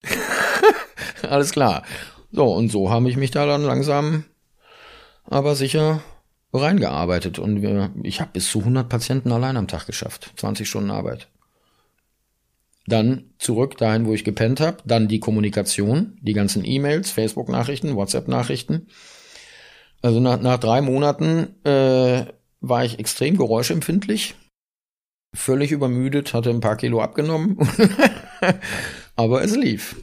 Alles 1.28 1.52
klar. 1.52 1.82
So, 2.30 2.52
und 2.52 2.70
so 2.70 2.90
habe 2.90 3.10
ich 3.10 3.16
mich 3.16 3.30
da 3.30 3.46
dann 3.46 3.62
langsam, 3.62 4.24
aber 5.24 5.54
sicher 5.54 6.02
reingearbeitet. 6.52 7.38
Und 7.38 7.62
wir, 7.62 7.90
ich 8.02 8.20
habe 8.20 8.30
bis 8.32 8.50
zu 8.50 8.60
100 8.60 8.88
Patienten 8.88 9.32
allein 9.32 9.56
am 9.56 9.68
Tag 9.68 9.86
geschafft. 9.86 10.32
20 10.36 10.68
Stunden 10.68 10.90
Arbeit. 10.90 11.28
Dann 12.86 13.30
zurück 13.38 13.76
dahin, 13.76 14.06
wo 14.06 14.14
ich 14.14 14.24
gepennt 14.24 14.60
habe. 14.60 14.78
Dann 14.84 15.08
die 15.08 15.20
Kommunikation, 15.20 16.18
die 16.20 16.32
ganzen 16.32 16.64
E-Mails, 16.64 17.10
Facebook-Nachrichten, 17.10 17.96
WhatsApp-Nachrichten. 17.96 18.88
Also 20.00 20.18
nach, 20.18 20.40
nach 20.40 20.58
drei 20.58 20.80
Monaten 20.80 21.64
äh, 21.64 22.26
war 22.62 22.84
ich 22.84 22.98
extrem 22.98 23.36
geräuschempfindlich, 23.36 24.36
völlig 25.34 25.72
übermüdet, 25.72 26.32
hatte 26.32 26.50
ein 26.50 26.60
paar 26.60 26.76
Kilo 26.76 27.02
abgenommen, 27.02 27.58
aber 29.16 29.42
es 29.42 29.54
lief. 29.56 29.96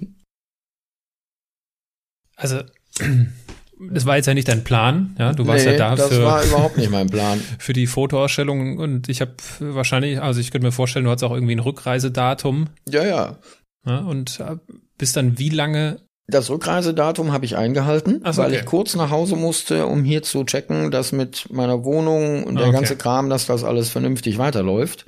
Also, 2.35 2.61
das 3.91 4.05
war 4.05 4.17
jetzt 4.17 4.27
ja 4.27 4.33
nicht 4.33 4.47
dein 4.47 4.63
Plan, 4.63 5.15
ja? 5.17 5.33
Du 5.33 5.47
warst 5.47 5.65
nee, 5.65 5.71
ja 5.71 5.77
da 5.77 5.95
das 5.95 6.09
für, 6.09 6.23
war 6.23 6.43
überhaupt 6.43 6.77
nicht 6.77 6.89
mein 6.89 7.09
Plan. 7.09 7.39
für 7.59 7.73
die 7.73 7.87
Fotoausstellung 7.87 8.77
und 8.77 9.09
ich 9.09 9.21
habe 9.21 9.33
wahrscheinlich, 9.59 10.21
also 10.21 10.39
ich 10.39 10.51
könnte 10.51 10.67
mir 10.67 10.71
vorstellen, 10.71 11.05
du 11.05 11.11
hast 11.11 11.23
auch 11.23 11.33
irgendwie 11.33 11.55
ein 11.55 11.59
Rückreisedatum. 11.59 12.67
Ja, 12.89 13.05
ja. 13.05 13.37
ja 13.85 13.99
und 13.99 14.39
äh, 14.41 14.57
bist 14.97 15.15
dann 15.15 15.39
wie 15.39 15.49
lange 15.49 16.01
das 16.29 16.49
Rückreisedatum 16.49 17.31
habe 17.31 17.45
ich 17.45 17.57
eingehalten, 17.57 18.21
so, 18.31 18.41
weil 18.41 18.51
okay. 18.51 18.59
ich 18.59 18.65
kurz 18.65 18.95
nach 18.95 19.09
Hause 19.09 19.35
musste, 19.35 19.85
um 19.85 20.03
hier 20.03 20.23
zu 20.23 20.43
checken, 20.43 20.91
dass 20.91 21.11
mit 21.11 21.51
meiner 21.51 21.83
Wohnung 21.83 22.43
und 22.43 22.55
der 22.55 22.67
Okay. 22.67 22.75
ganze 22.75 22.95
Kram, 22.95 23.29
dass 23.29 23.45
das 23.45 23.63
alles 23.63 23.89
vernünftig 23.89 24.37
weiterläuft. 24.37 25.05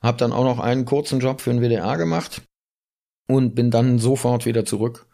Hab 0.00 0.18
dann 0.18 0.32
auch 0.32 0.44
noch 0.44 0.58
einen 0.58 0.84
kurzen 0.84 1.20
Job 1.20 1.40
für 1.40 1.52
den 1.52 1.62
WDR 1.62 1.96
gemacht 1.96 2.42
und 3.26 3.54
bin 3.54 3.70
dann 3.70 3.98
sofort 3.98 4.46
wieder 4.46 4.64
zurück. 4.64 5.06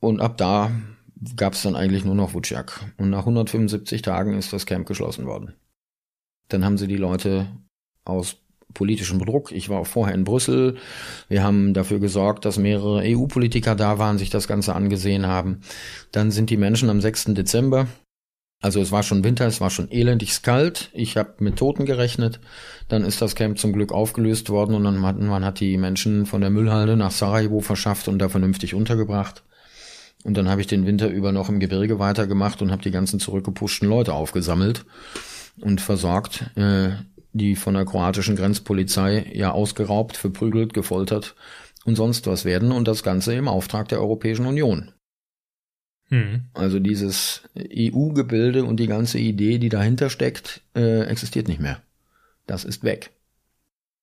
Und 0.00 0.20
ab 0.20 0.36
da 0.36 0.70
gab 1.36 1.54
es 1.54 1.62
dann 1.62 1.76
eigentlich 1.76 2.04
nur 2.04 2.14
noch 2.14 2.34
Wutschiak. 2.34 2.80
Und 2.98 3.10
nach 3.10 3.20
175 3.20 4.02
Tagen 4.02 4.38
ist 4.38 4.52
das 4.52 4.66
Camp 4.66 4.86
geschlossen 4.86 5.26
worden. 5.26 5.54
Dann 6.48 6.64
haben 6.64 6.78
sie 6.78 6.86
die 6.86 6.96
Leute 6.96 7.48
aus 8.04 8.36
politischem 8.74 9.18
Druck. 9.18 9.52
Ich 9.52 9.68
war 9.68 9.80
auch 9.80 9.86
vorher 9.86 10.14
in 10.14 10.24
Brüssel. 10.24 10.76
Wir 11.28 11.42
haben 11.42 11.74
dafür 11.74 11.98
gesorgt, 11.98 12.44
dass 12.44 12.58
mehrere 12.58 13.02
EU-Politiker 13.04 13.74
da 13.74 13.98
waren, 13.98 14.18
sich 14.18 14.30
das 14.30 14.48
Ganze 14.48 14.74
angesehen 14.74 15.26
haben. 15.26 15.60
Dann 16.12 16.30
sind 16.30 16.50
die 16.50 16.56
Menschen 16.56 16.90
am 16.90 17.00
6. 17.00 17.34
Dezember, 17.34 17.86
also 18.62 18.80
es 18.80 18.90
war 18.90 19.02
schon 19.02 19.22
Winter, 19.22 19.46
es 19.46 19.60
war 19.60 19.70
schon 19.70 19.90
elendig 19.90 20.42
kalt. 20.42 20.90
Ich 20.92 21.16
habe 21.16 21.34
mit 21.40 21.56
Toten 21.56 21.84
gerechnet. 21.84 22.40
Dann 22.88 23.04
ist 23.04 23.20
das 23.20 23.34
Camp 23.34 23.58
zum 23.58 23.72
Glück 23.72 23.92
aufgelöst 23.92 24.48
worden 24.48 24.74
und 24.74 24.84
dann 24.84 25.02
hat 25.02 25.20
man 25.20 25.44
hat 25.44 25.60
die 25.60 25.76
Menschen 25.76 26.26
von 26.26 26.40
der 26.40 26.50
Müllhalde 26.50 26.96
nach 26.96 27.10
Sarajevo 27.10 27.60
verschafft 27.60 28.08
und 28.08 28.18
da 28.18 28.28
vernünftig 28.28 28.74
untergebracht. 28.74 29.44
Und 30.24 30.36
dann 30.36 30.48
habe 30.48 30.60
ich 30.60 30.66
den 30.66 30.86
Winter 30.86 31.08
über 31.08 31.32
noch 31.32 31.48
im 31.48 31.60
Gebirge 31.60 31.98
weitergemacht 31.98 32.62
und 32.62 32.72
habe 32.72 32.82
die 32.82 32.90
ganzen 32.90 33.20
zurückgepuschten 33.20 33.88
Leute 33.88 34.14
aufgesammelt 34.14 34.84
und 35.60 35.80
versorgt, 35.80 36.50
äh, 36.56 36.90
die 37.36 37.56
von 37.56 37.74
der 37.74 37.84
kroatischen 37.84 38.36
Grenzpolizei 38.36 39.30
ja 39.34 39.52
ausgeraubt, 39.52 40.16
verprügelt, 40.16 40.74
gefoltert 40.74 41.34
und 41.84 41.96
sonst 41.96 42.26
was 42.26 42.44
werden 42.44 42.72
und 42.72 42.88
das 42.88 43.02
Ganze 43.02 43.34
im 43.34 43.48
Auftrag 43.48 43.88
der 43.88 44.00
Europäischen 44.00 44.46
Union. 44.46 44.92
hm, 46.08 46.46
Also 46.54 46.78
dieses 46.78 47.42
EU-Gebilde 47.56 48.64
und 48.64 48.78
die 48.78 48.86
ganze 48.86 49.18
Idee, 49.18 49.58
die 49.58 49.68
dahinter 49.68 50.10
steckt, 50.10 50.62
äh, 50.74 51.02
existiert 51.04 51.48
nicht 51.48 51.60
mehr. 51.60 51.82
Das 52.46 52.64
ist 52.64 52.84
weg. 52.84 53.10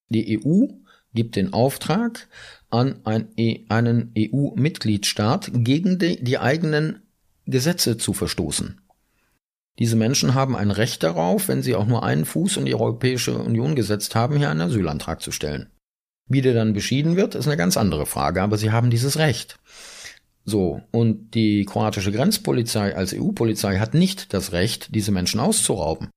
Die 0.09 0.39
EU 0.39 0.67
gibt 1.13 1.35
den 1.35 1.53
Auftrag 1.53 2.27
an 2.69 2.99
ein, 3.05 3.27
E- 3.37 3.65
einen 3.69 4.11
EU-Mitgliedstaat, 4.17 5.51
gegen 5.53 5.99
die, 5.99 6.23
die 6.23 6.39
eigenen 6.39 7.01
Gesetze 7.45 7.97
zu 7.97 8.13
verstoßen. 8.13 8.81
Diese 9.79 9.95
Menschen 9.95 10.35
haben 10.35 10.55
ein 10.55 10.71
Recht 10.71 11.01
darauf, 11.01 11.47
wenn 11.47 11.63
sie 11.63 11.75
auch 11.75 11.87
nur 11.87 12.03
einen 12.03 12.25
Fuß 12.25 12.57
in 12.57 12.65
die 12.65 12.75
Europäische 12.75 13.37
Union 13.37 13.75
gesetzt 13.75 14.13
haben, 14.15 14.37
hier 14.37 14.49
einen 14.49 14.61
Asylantrag 14.61 15.21
zu 15.21 15.31
stellen. 15.31 15.71
Wie 16.29 16.41
der 16.41 16.53
dann 16.53 16.73
beschieden 16.73 17.15
wird, 17.15 17.35
ist 17.35 17.47
eine 17.47 17.57
ganz 17.57 17.75
andere 17.75 18.05
Frage, 18.05 18.41
aber 18.41 18.57
sie 18.57 18.71
haben 18.71 18.89
dieses 18.89 19.17
Recht. 19.17 19.59
So, 20.45 20.81
und 20.91 21.31
die 21.31 21.65
kroatische 21.65 22.11
Grenzpolizei 22.11 22.95
als 22.95 23.13
EU-Polizei 23.13 23.79
hat 23.79 23.93
nicht 23.93 24.33
das 24.33 24.51
Recht, 24.51 24.93
diese 24.93 25.11
Menschen 25.11 25.39
auszurauben. 25.39 26.09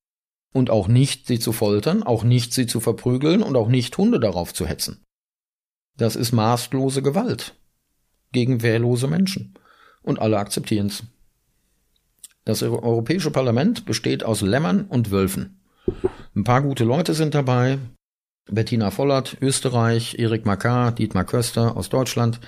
Und 0.52 0.70
auch 0.70 0.88
nicht, 0.88 1.26
sie 1.26 1.38
zu 1.38 1.52
foltern, 1.52 2.02
auch 2.02 2.24
nicht, 2.24 2.52
sie 2.52 2.66
zu 2.66 2.80
verprügeln 2.80 3.42
und 3.42 3.56
auch 3.56 3.68
nicht, 3.68 3.96
Hunde 3.98 4.20
darauf 4.20 4.52
zu 4.52 4.66
hetzen. 4.66 5.04
Das 5.96 6.16
ist 6.16 6.32
maßlose 6.32 7.02
Gewalt 7.02 7.54
gegen 8.32 8.62
wehrlose 8.62 9.06
Menschen. 9.06 9.54
Und 10.02 10.18
alle 10.18 10.38
akzeptieren's. 10.38 11.04
Das 12.46 12.62
Eu- 12.62 12.78
Europäische 12.80 13.30
Parlament 13.30 13.84
besteht 13.84 14.24
aus 14.24 14.40
Lämmern 14.40 14.86
und 14.88 15.10
Wölfen. 15.10 15.60
Ein 16.34 16.44
paar 16.44 16.62
gute 16.62 16.84
Leute 16.84 17.12
sind 17.12 17.34
dabei. 17.34 17.78
Bettina 18.48 18.92
Vollert, 18.92 19.36
Österreich, 19.40 20.20
Erik 20.20 20.46
Makar, 20.46 20.92
Dietmar 20.92 21.24
Köster 21.24 21.76
aus 21.76 21.88
Deutschland, 21.88 22.38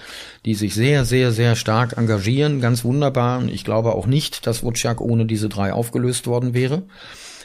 die 0.46 0.54
sich 0.54 0.72
sehr, 0.74 1.04
sehr, 1.04 1.32
sehr 1.32 1.56
stark 1.56 1.98
engagieren, 1.98 2.60
ganz 2.60 2.84
wunderbar. 2.84 3.40
Und 3.40 3.48
ich 3.48 3.64
glaube 3.64 3.92
auch 3.96 4.06
nicht, 4.06 4.46
dass 4.46 4.62
Wutschiak 4.62 5.00
ohne 5.00 5.26
diese 5.26 5.48
drei 5.48 5.72
aufgelöst 5.72 6.28
worden 6.28 6.54
wäre, 6.54 6.84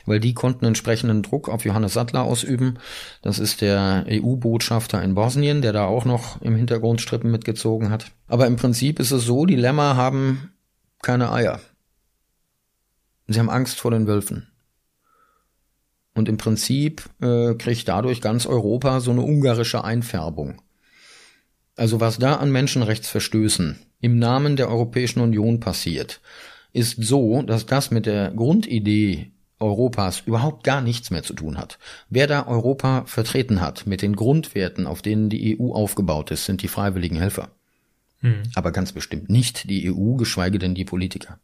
weil 0.06 0.20
die 0.20 0.36
konnten 0.36 0.66
entsprechenden 0.66 1.24
Druck 1.24 1.50
auf 1.50 1.66
Johannes 1.66 1.94
Sattler 1.94 2.22
ausüben. 2.22 2.78
Das 3.24 3.40
ist 3.40 3.62
der 3.62 4.06
EU-Botschafter 4.08 5.02
in 5.02 5.16
Bosnien, 5.16 5.64
der 5.64 5.74
da 5.74 5.86
auch 5.86 6.06
noch 6.06 6.40
im 6.44 6.56
Hintergrund 6.56 7.02
Strippen 7.02 7.32
mitgezogen 7.32 7.90
hat. 7.90 8.12
Aber 8.28 8.46
im 8.46 8.58
Prinzip 8.58 9.00
ist 9.00 9.10
es 9.10 9.24
so, 9.24 9.48
die 9.48 9.56
Lämmer 9.56 9.96
haben 9.96 10.52
keine 11.02 11.32
Eier. 11.32 11.60
Sie 13.28 13.40
haben 13.40 13.50
Angst 13.50 13.80
vor 13.80 13.92
den 13.92 14.08
Wölfen. 14.08 14.48
Und 16.14 16.30
im 16.30 16.38
Prinzip 16.38 17.10
äh, 17.22 17.56
kriegt 17.56 17.88
dadurch 17.88 18.22
ganz 18.22 18.46
Europa 18.46 19.00
so 19.00 19.12
eine 19.12 19.22
ungarische 19.22 19.84
Einfärbung. 19.84 20.62
Also 21.76 22.00
was 22.00 22.20
da 22.20 22.36
an 22.36 22.52
Menschenrechtsverstößen 22.52 23.80
im 24.00 24.20
Namen 24.20 24.56
der 24.56 24.70
Europäischen 24.70 25.22
Union 25.22 25.60
passiert, 25.60 26.22
ist 26.72 27.02
so, 27.02 27.42
dass 27.42 27.66
das 27.66 27.90
mit 27.90 28.06
der 28.06 28.32
Grundidee 28.32 29.32
Europas 29.60 30.22
überhaupt 30.26 30.64
gar 30.64 30.82
nichts 30.82 31.10
mehr 31.10 31.24
zu 31.24 31.34
tun 31.34 31.58
hat. 31.58 31.80
Wer 32.10 32.28
da 32.28 32.46
Europa 32.46 33.06
vertreten 33.06 33.62
hat 33.62 33.88
mit 33.88 34.02
den 34.02 34.16
Grundwerten, 34.16 34.86
auf 34.86 35.02
denen 35.02 35.30
die 35.30 35.58
EU 35.58 35.72
aufgebaut 35.72 36.32
ist, 36.32 36.46
sind 36.46 36.62
die 36.62 36.68
freiwilligen 36.68 37.18
Helfer. 37.18 37.50
hm. 38.20 38.44
Aber 38.56 38.72
ganz 38.72 38.92
bestimmt 38.92 39.30
nicht 39.30 39.70
die 39.70 39.92
EU, 39.92 40.16
geschweige 40.16 40.60
denn 40.60 40.76
die 40.76 40.86
Politiker. 40.86 41.40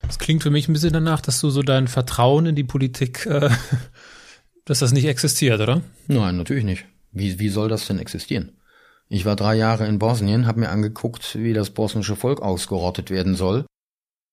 Das 0.00 0.18
klingt 0.18 0.42
für 0.42 0.50
mich 0.50 0.68
ein 0.68 0.72
bisschen 0.72 0.92
danach, 0.92 1.20
dass 1.20 1.40
du 1.40 1.50
so 1.50 1.62
dein 1.62 1.88
Vertrauen 1.88 2.46
in 2.46 2.54
die 2.54 2.64
Politik, 2.64 3.26
äh, 3.26 3.50
dass 4.64 4.78
das 4.78 4.92
nicht 4.92 5.06
existiert, 5.06 5.60
oder? 5.60 5.82
Nein, 6.06 6.36
natürlich 6.36 6.64
nicht. 6.64 6.84
Wie, 7.12 7.38
wie 7.38 7.48
soll 7.48 7.68
das 7.68 7.86
denn 7.86 7.98
existieren? 7.98 8.52
Ich 9.08 9.24
war 9.24 9.36
drei 9.36 9.54
Jahre 9.54 9.86
in 9.86 9.98
Bosnien, 9.98 10.46
habe 10.46 10.60
mir 10.60 10.68
angeguckt, 10.68 11.38
wie 11.38 11.54
das 11.54 11.70
bosnische 11.70 12.16
Volk 12.16 12.42
ausgerottet 12.42 13.10
werden 13.10 13.34
soll. 13.34 13.64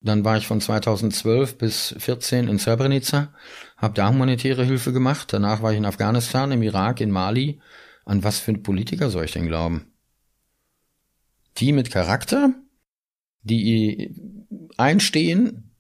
Dann 0.02 0.24
war 0.24 0.38
ich 0.38 0.46
von 0.46 0.62
2012 0.62 1.58
bis 1.58 1.96
14 1.98 2.48
in 2.48 2.60
Srebrenica, 2.60 3.34
habe 3.78 3.94
da 3.94 4.10
humanitäre 4.10 4.64
Hilfe 4.64 4.94
gemacht. 4.94 5.34
Danach 5.34 5.62
war 5.62 5.72
ich 5.72 5.78
in 5.78 5.86
Afghanistan, 5.86 6.52
im 6.52 6.62
Irak, 6.62 7.02
in 7.02 7.10
Mali. 7.10 7.60
An 8.04 8.24
was 8.24 8.40
für 8.40 8.54
Politiker 8.54 9.10
soll 9.10 9.26
ich 9.26 9.32
denn 9.32 9.48
glauben? 9.48 9.88
Die 11.58 11.72
mit 11.72 11.90
Charakter, 11.90 12.54
die 13.42 14.14
einstehen 14.78 15.72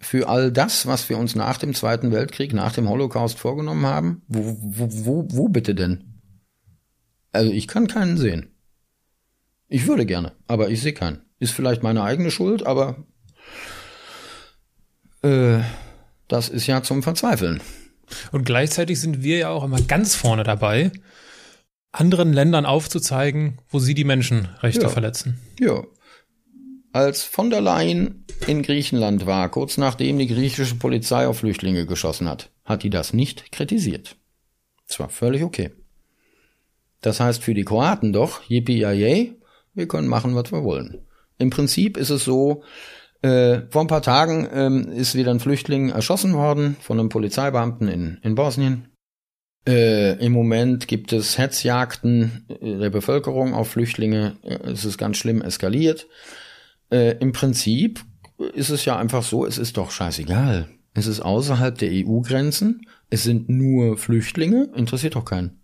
für 0.00 0.28
all 0.28 0.50
das, 0.52 0.86
was 0.86 1.08
wir 1.08 1.18
uns 1.18 1.34
nach 1.34 1.58
dem 1.58 1.74
Zweiten 1.74 2.10
Weltkrieg, 2.12 2.52
nach 2.52 2.72
dem 2.72 2.88
Holocaust 2.88 3.38
vorgenommen 3.38 3.86
haben? 3.86 4.22
Wo, 4.28 4.56
wo, 4.60 4.88
wo, 5.04 5.26
wo 5.30 5.48
bitte 5.48 5.74
denn? 5.74 6.20
Also 7.30 7.50
ich 7.52 7.68
kann 7.68 7.86
keinen 7.86 8.18
sehen. 8.18 8.48
Ich 9.68 9.86
würde 9.86 10.04
gerne, 10.04 10.32
aber 10.48 10.68
ich 10.70 10.82
sehe 10.82 10.92
keinen. 10.92 11.22
Ist 11.38 11.52
vielleicht 11.52 11.82
meine 11.82 12.02
eigene 12.02 12.30
Schuld, 12.30 12.64
aber 12.66 13.04
äh, 15.22 15.60
das 16.28 16.48
ist 16.48 16.66
ja 16.66 16.82
zum 16.82 17.02
Verzweifeln. 17.02 17.60
Und 18.30 18.44
gleichzeitig 18.44 19.00
sind 19.00 19.22
wir 19.22 19.38
ja 19.38 19.48
auch 19.48 19.64
immer 19.64 19.80
ganz 19.80 20.14
vorne 20.14 20.42
dabei, 20.44 20.92
anderen 21.92 22.32
Ländern 22.32 22.66
aufzuzeigen, 22.66 23.58
wo 23.70 23.78
sie 23.78 23.94
die 23.94 24.04
Menschenrechte 24.04 24.82
Ja. 24.82 24.88
verletzen. 24.88 25.40
Ja. 25.58 25.82
Als 26.92 27.22
von 27.22 27.50
der 27.50 27.60
Leyen 27.60 28.26
in 28.46 28.62
Griechenland 28.62 29.24
war, 29.24 29.48
kurz 29.50 29.78
nachdem 29.78 30.18
die 30.18 30.26
griechische 30.26 30.74
Polizei 30.74 31.26
auf 31.26 31.38
Flüchtlinge 31.38 31.86
geschossen 31.86 32.28
hat, 32.28 32.50
hat 32.64 32.82
die 32.82 32.90
das 32.90 33.12
nicht 33.12 33.50
kritisiert. 33.50 34.16
Das 34.86 35.00
war 35.00 35.08
völlig 35.08 35.42
okay. 35.42 35.70
Das 37.00 37.18
heißt 37.18 37.42
für 37.42 37.54
die 37.54 37.64
Kroaten 37.64 38.12
doch, 38.12 38.42
yippie 38.48 38.80
yay, 38.80 39.40
wir 39.74 39.88
können 39.88 40.08
machen, 40.08 40.34
was 40.34 40.52
wir 40.52 40.64
wollen. 40.64 41.06
Im 41.38 41.50
Prinzip 41.50 41.96
ist 41.96 42.10
es 42.10 42.24
so, 42.24 42.62
äh, 43.22 43.62
vor 43.70 43.82
ein 43.82 43.88
paar 43.88 44.02
Tagen 44.02 44.48
ähm, 44.52 44.92
ist 44.92 45.14
wieder 45.14 45.30
ein 45.30 45.40
Flüchtling 45.40 45.90
erschossen 45.90 46.34
worden 46.34 46.76
von 46.80 46.98
einem 46.98 47.08
Polizeibeamten 47.08 47.88
in, 47.88 48.18
in 48.22 48.34
Bosnien. 48.34 48.88
Äh, 49.66 50.24
Im 50.24 50.32
Moment 50.32 50.88
gibt 50.88 51.12
es 51.12 51.38
Hetzjagden 51.38 52.46
äh, 52.48 52.78
der 52.78 52.90
Bevölkerung 52.90 53.54
auf 53.54 53.70
Flüchtlinge. 53.70 54.36
Äh, 54.42 54.70
Es 54.70 54.84
ist 54.84 54.98
ganz 54.98 55.16
schlimm 55.18 55.40
eskaliert. 55.40 56.08
Äh, 56.92 57.16
Im 57.18 57.32
Prinzip 57.32 58.04
ist 58.54 58.70
es 58.70 58.84
ja 58.84 58.96
einfach 58.98 59.22
so, 59.22 59.46
es 59.46 59.58
ist 59.58 59.76
doch 59.78 59.90
scheißegal. 59.90 60.68
Es 60.94 61.06
ist 61.06 61.20
außerhalb 61.20 61.76
der 61.78 61.90
EU-Grenzen. 61.90 62.82
Es 63.08 63.22
sind 63.22 63.48
nur 63.48 63.96
Flüchtlinge. 63.96 64.70
Interessiert 64.76 65.14
doch 65.14 65.24
keinen. 65.24 65.62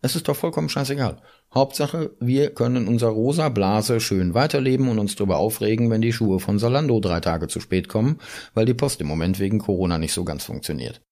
Es 0.00 0.16
ist 0.16 0.28
doch 0.28 0.36
vollkommen 0.36 0.70
scheißegal. 0.70 1.20
Hauptsache, 1.54 2.16
wir 2.20 2.54
können 2.54 2.76
in 2.76 2.88
unserer 2.88 3.10
rosa 3.10 3.50
Blase 3.50 4.00
schön 4.00 4.32
weiterleben 4.32 4.88
und 4.88 4.98
uns 4.98 5.16
darüber 5.16 5.36
aufregen, 5.36 5.90
wenn 5.90 6.00
die 6.00 6.14
Schuhe 6.14 6.40
von 6.40 6.58
Salando 6.58 7.00
drei 7.00 7.20
Tage 7.20 7.48
zu 7.48 7.60
spät 7.60 7.88
kommen, 7.88 8.18
weil 8.54 8.64
die 8.64 8.72
Post 8.72 9.02
im 9.02 9.06
Moment 9.06 9.38
wegen 9.38 9.58
Corona 9.58 9.98
nicht 9.98 10.14
so 10.14 10.24
ganz 10.24 10.44
funktioniert. 10.44 11.02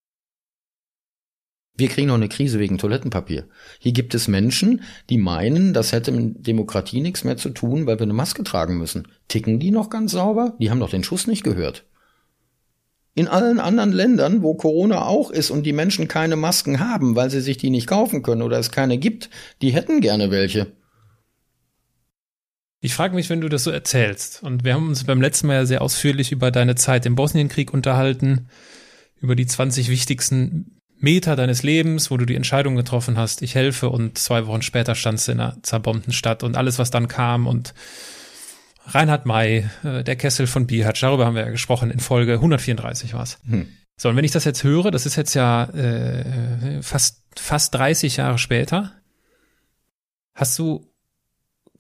Wir 1.79 1.89
kriegen 1.89 2.09
noch 2.09 2.17
eine 2.17 2.29
Krise 2.29 2.59
wegen 2.59 2.77
Toilettenpapier. 2.77 3.47
Hier 3.79 3.93
gibt 3.93 4.13
es 4.13 4.27
Menschen, 4.27 4.83
die 5.11 5.17
meinen, 5.17 5.73
das 5.73 5.93
hätte 5.93 6.11
mit 6.11 6.45
Demokratie 6.45 7.01
nichts 7.01 7.23
mehr 7.23 7.37
zu 7.37 7.51
tun, 7.51 7.87
weil 7.87 8.01
wir 8.01 8.03
eine 8.03 8.15
Maske 8.15 8.43
tragen 8.43 8.79
müssen. 8.79 9.07
Ticken 9.29 9.61
die 9.61 9.71
noch 9.71 9.89
ganz 9.89 10.11
sauber? 10.11 10.57
Die 10.59 10.73
haben 10.73 10.81
doch 10.81 10.91
den 10.91 11.05
Schuss 11.05 11.29
nicht 11.29 11.45
gehört. 11.45 11.85
In 13.15 13.29
allen 13.29 13.61
anderen 13.61 13.93
Ländern, 13.93 14.43
wo 14.43 14.55
Corona 14.55 15.07
auch 15.07 15.31
ist 15.31 15.51
und 15.51 15.63
die 15.63 15.73
Menschen 15.73 16.09
keine 16.09 16.35
Masken 16.35 16.81
haben, 16.81 17.15
weil 17.15 17.31
sie 17.31 17.41
sich 17.41 17.59
die 17.59 17.71
nicht 17.71 17.87
kaufen 17.87 18.25
können 18.25 18.43
oder 18.43 18.59
es 18.59 18.73
keine 18.73 18.99
gibt, 18.99 19.31
die 19.63 19.71
hätten 19.71 20.01
gerne 20.01 20.33
welche. 20.33 20.73
Ich 22.81 22.95
frage 22.95 23.15
mich, 23.15 23.31
wenn 23.31 23.41
du 23.41 23.49
das 23.49 23.63
so 23.63 23.71
erzählst, 23.71 24.43
und 24.43 24.65
wir 24.65 24.75
haben 24.75 24.89
uns 24.89 25.05
beim 25.05 25.23
letzten 25.23 25.47
Mal 25.47 25.55
ja 25.55 25.67
sehr 25.67 25.83
ausführlich 25.83 26.33
über 26.33 26.51
deine 26.51 26.75
Zeit 26.75 27.07
im 27.07 27.15
Bosnienkrieg 27.15 27.73
unterhalten, 27.73 28.49
über 29.21 29.37
die 29.37 29.47
20 29.47 29.91
wichtigsten 29.91 30.78
Meter 31.01 31.37
deines 31.37 31.63
Lebens, 31.63 32.11
wo 32.11 32.17
du 32.17 32.27
die 32.27 32.35
Entscheidung 32.35 32.77
getroffen 32.77 33.17
hast, 33.17 33.43
ich 33.43 33.55
helfe, 33.55 33.89
und 33.89 34.19
zwei 34.19 34.47
Wochen 34.47 34.63
später 34.63 34.95
standst 34.95 35.29
du 35.29 35.33
in 35.33 35.41
einer 35.41 35.57
zerbombten 35.63 36.13
Stadt 36.13 36.43
und 36.43 36.57
alles, 36.57 36.79
was 36.79 36.91
dann 36.91 37.09
kam 37.09 37.47
und 37.47 37.75
Reinhard 38.87 39.27
May, 39.27 39.69
äh, 39.85 40.03
der 40.03 40.17
Kessel 40.17 40.47
von 40.47 40.67
Bihatsch, 40.67 41.03
darüber 41.03 41.27
haben 41.27 41.35
wir 41.35 41.43
ja 41.43 41.51
gesprochen, 41.51 41.91
in 41.91 42.01
Folge 42.01 42.35
134 42.35 43.15
war's. 43.15 43.39
Hm. 43.47 43.69
So, 43.97 44.09
und 44.09 44.17
wenn 44.17 44.25
ich 44.25 44.31
das 44.31 44.45
jetzt 44.45 44.65
höre, 44.65 44.91
das 44.91 45.07
ist 45.07 45.17
jetzt 45.17 45.35
ja 45.35 45.65
äh, 45.65 46.83
fast, 46.83 47.23
fast 47.37 47.75
30 47.75 48.17
Jahre 48.17 48.39
später, 48.39 48.93
hast 50.35 50.59
du, 50.59 50.87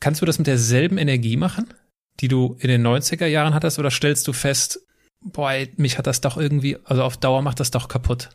kannst 0.00 0.20
du 0.20 0.26
das 0.26 0.38
mit 0.38 0.46
derselben 0.46 0.98
Energie 0.98 1.36
machen, 1.36 1.72
die 2.20 2.28
du 2.28 2.56
in 2.58 2.68
den 2.68 2.86
90er 2.86 3.26
Jahren 3.26 3.54
hattest, 3.54 3.78
oder 3.78 3.90
stellst 3.90 4.26
du 4.28 4.32
fest, 4.32 4.80
boah, 5.20 5.52
mich 5.76 5.96
hat 5.96 6.06
das 6.06 6.20
doch 6.20 6.36
irgendwie, 6.36 6.76
also 6.84 7.02
auf 7.04 7.16
Dauer 7.16 7.42
macht 7.42 7.60
das 7.60 7.70
doch 7.70 7.88
kaputt? 7.88 8.30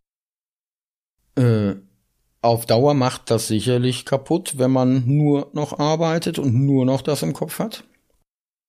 Äh, 1.36 1.76
auf 2.42 2.66
Dauer 2.66 2.94
macht 2.94 3.32
das 3.32 3.48
sicherlich 3.48 4.06
kaputt, 4.06 4.58
wenn 4.58 4.72
man 4.72 5.08
nur 5.08 5.50
noch 5.54 5.80
arbeitet 5.80 6.40
und 6.40 6.54
nur 6.54 6.86
noch 6.86 7.02
das 7.02 7.24
im 7.24 7.34
Kopf 7.34 7.60
hat. 7.60 7.86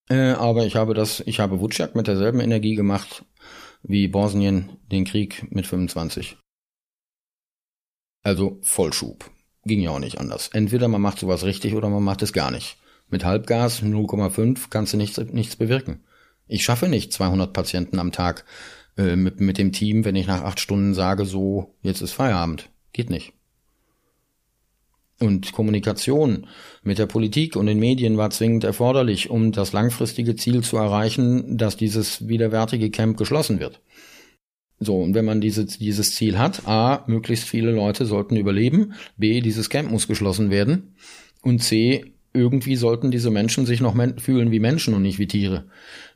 Äh, 0.09 0.33
aber 0.33 0.67
ich 0.67 0.77
habe 0.77 0.95
das, 0.95 1.21
ich 1.27 1.41
habe 1.41 1.61
Wutschak 1.61 1.95
mit 1.95 2.07
derselben 2.07 2.41
Energie 2.41 2.75
gemacht 2.75 3.25
wie 3.83 4.09
Bosnien 4.09 4.79
den 4.91 5.05
Krieg 5.05 5.47
mit 5.51 5.67
25. 5.67 6.39
Also 8.23 8.59
Vollschub. 8.63 9.31
Ging 9.65 9.81
ja 9.81 9.91
auch 9.91 9.99
nicht 9.99 10.19
anders. 10.19 10.49
Entweder 10.49 10.89
man 10.89 11.03
macht 11.03 11.19
sowas 11.19 11.45
richtig 11.45 11.75
oder 11.75 11.89
man 11.89 12.03
macht 12.03 12.23
es 12.23 12.33
gar 12.33 12.51
nicht. 12.51 12.79
Mit 13.09 13.25
Halbgas 13.25 13.83
0,5 13.83 14.67
kannst 14.71 14.93
du 14.93 14.97
nichts, 14.97 15.19
nichts 15.19 15.57
bewirken. 15.57 16.05
Ich 16.47 16.65
schaffe 16.65 16.89
nicht 16.89 17.13
200 17.13 17.53
Patienten 17.53 17.99
am 17.99 18.13
Tag 18.13 18.45
äh, 18.97 19.17
mit, 19.17 19.41
mit 19.41 19.59
dem 19.59 19.73
Team, 19.73 20.05
wenn 20.05 20.17
ich 20.17 20.27
nach 20.27 20.43
acht 20.43 20.61
Stunden 20.61 20.95
sage, 20.95 21.25
so, 21.25 21.75
jetzt 21.83 22.01
ist 22.01 22.13
Feierabend. 22.13 22.71
Geht 22.93 23.11
nicht. 23.11 23.33
Und 25.21 25.53
Kommunikation 25.53 26.47
mit 26.83 26.99
der 26.99 27.07
Politik 27.07 27.57
und 27.57 27.67
den 27.67 27.79
Medien 27.79 28.17
war 28.17 28.31
zwingend 28.31 28.65
erforderlich, 28.65 29.31
um 29.31 29.53
das 29.53 29.73
langfristige 29.73 30.35
Ziel 30.35 30.63
zu 30.63 30.77
erreichen, 30.77 31.57
dass 31.57 31.77
dieses 31.77 32.27
widerwärtige 32.27 32.91
Camp 32.91 33.17
geschlossen 33.17 33.61
wird. 33.61 33.81
So, 34.81 35.01
und 35.01 35.15
wenn 35.15 35.25
man 35.25 35.41
diese, 35.41 35.65
dieses 35.65 36.15
Ziel 36.15 36.37
hat, 36.37 36.67
A, 36.67 37.05
möglichst 37.07 37.49
viele 37.49 37.71
Leute 37.71 38.07
sollten 38.07 38.37
überleben, 38.37 38.95
B, 39.17 39.41
dieses 39.41 39.71
Camp 39.71 39.91
muss 39.91 40.09
geschlossen 40.09 40.51
werden 40.51 40.95
und 41.43 41.63
C, 41.63 42.13
irgendwie 42.33 42.75
sollten 42.75 43.13
diese 43.13 43.31
Menschen 43.31 43.67
sich 43.67 43.81
noch 43.81 43.95
men 43.95 44.19
fühlen 44.19 44.51
wie 44.51 44.59
Menschen 44.59 44.95
und 44.95 45.03
nicht 45.03 45.21
wie 45.21 45.29
Tiere. 45.29 45.67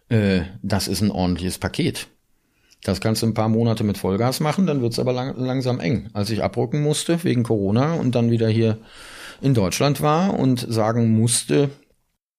Äh, 0.08 0.40
das 0.62 0.88
ist 0.88 1.00
ein 1.00 1.12
ordentliches 1.12 1.58
Paket. 1.58 2.08
Das 2.82 3.00
kannst 3.00 3.22
du 3.22 3.26
ein 3.26 3.34
paar 3.34 3.48
Monate 3.48 3.84
mit 3.84 3.98
Vollgas 3.98 4.40
machen, 4.40 4.66
dann 4.66 4.80
wird's 4.82 4.98
aber 4.98 5.12
lang, 5.12 5.36
langsam 5.36 5.80
eng. 5.80 6.10
Als 6.12 6.30
ich 6.30 6.42
abrücken 6.42 6.82
musste 6.82 7.22
wegen 7.24 7.42
Corona 7.42 7.94
und 7.94 8.14
dann 8.14 8.30
wieder 8.30 8.48
hier 8.48 8.78
in 9.40 9.54
Deutschland 9.54 10.00
war 10.00 10.38
und 10.38 10.64
sagen 10.68 11.10
musste, 11.10 11.70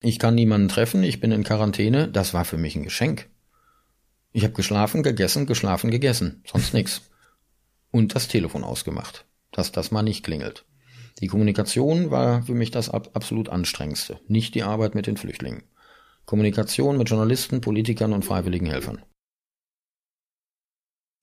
ich 0.02 0.17
kann 0.17 0.36
niemanden 0.36 0.69
treffen, 0.69 1.04
ich 1.04 1.19
bin 1.19 1.32
in 1.32 1.43
Quarantäne, 1.43 2.08
das 2.08 2.34
war 2.34 2.45
für 2.45 2.58
mich 2.58 2.75
ein 2.75 2.84
Geschenk. 2.84 3.30
Ich 4.32 4.43
habe 4.43 4.54
geschlafen, 4.54 5.04
gegessen, 5.04 5.45
geschlafen, 5.45 5.91
gegessen, 5.91 6.43
sonst 6.45 6.73
nix. 6.73 7.02
Und 7.91 8.13
das 8.13 8.28
Telefon 8.28 8.63
ausgemacht, 8.63 9.25
dass 9.52 9.71
das 9.71 9.89
mal 9.89 10.04
nicht 10.04 10.23
klingelt. 10.23 10.65
Die 11.21 11.28
Kommunikation 11.28 12.12
war 12.12 12.43
für 12.43 12.54
mich 12.54 12.69
das 12.69 12.89
ab 12.89 13.10
absolut 13.13 13.49
anstrengendste, 13.49 14.19
nicht 14.28 14.54
die 14.54 14.63
Arbeit 14.63 14.93
mit 14.93 15.08
den 15.08 15.17
Flüchtlingen. 15.17 15.63
Kommunikation 16.25 16.97
mit 16.97 17.10
Journalisten, 17.10 17.60
Politikern 17.60 18.13
und 18.13 18.23
freiwilligen 18.23 18.67
Helfern. 18.67 19.02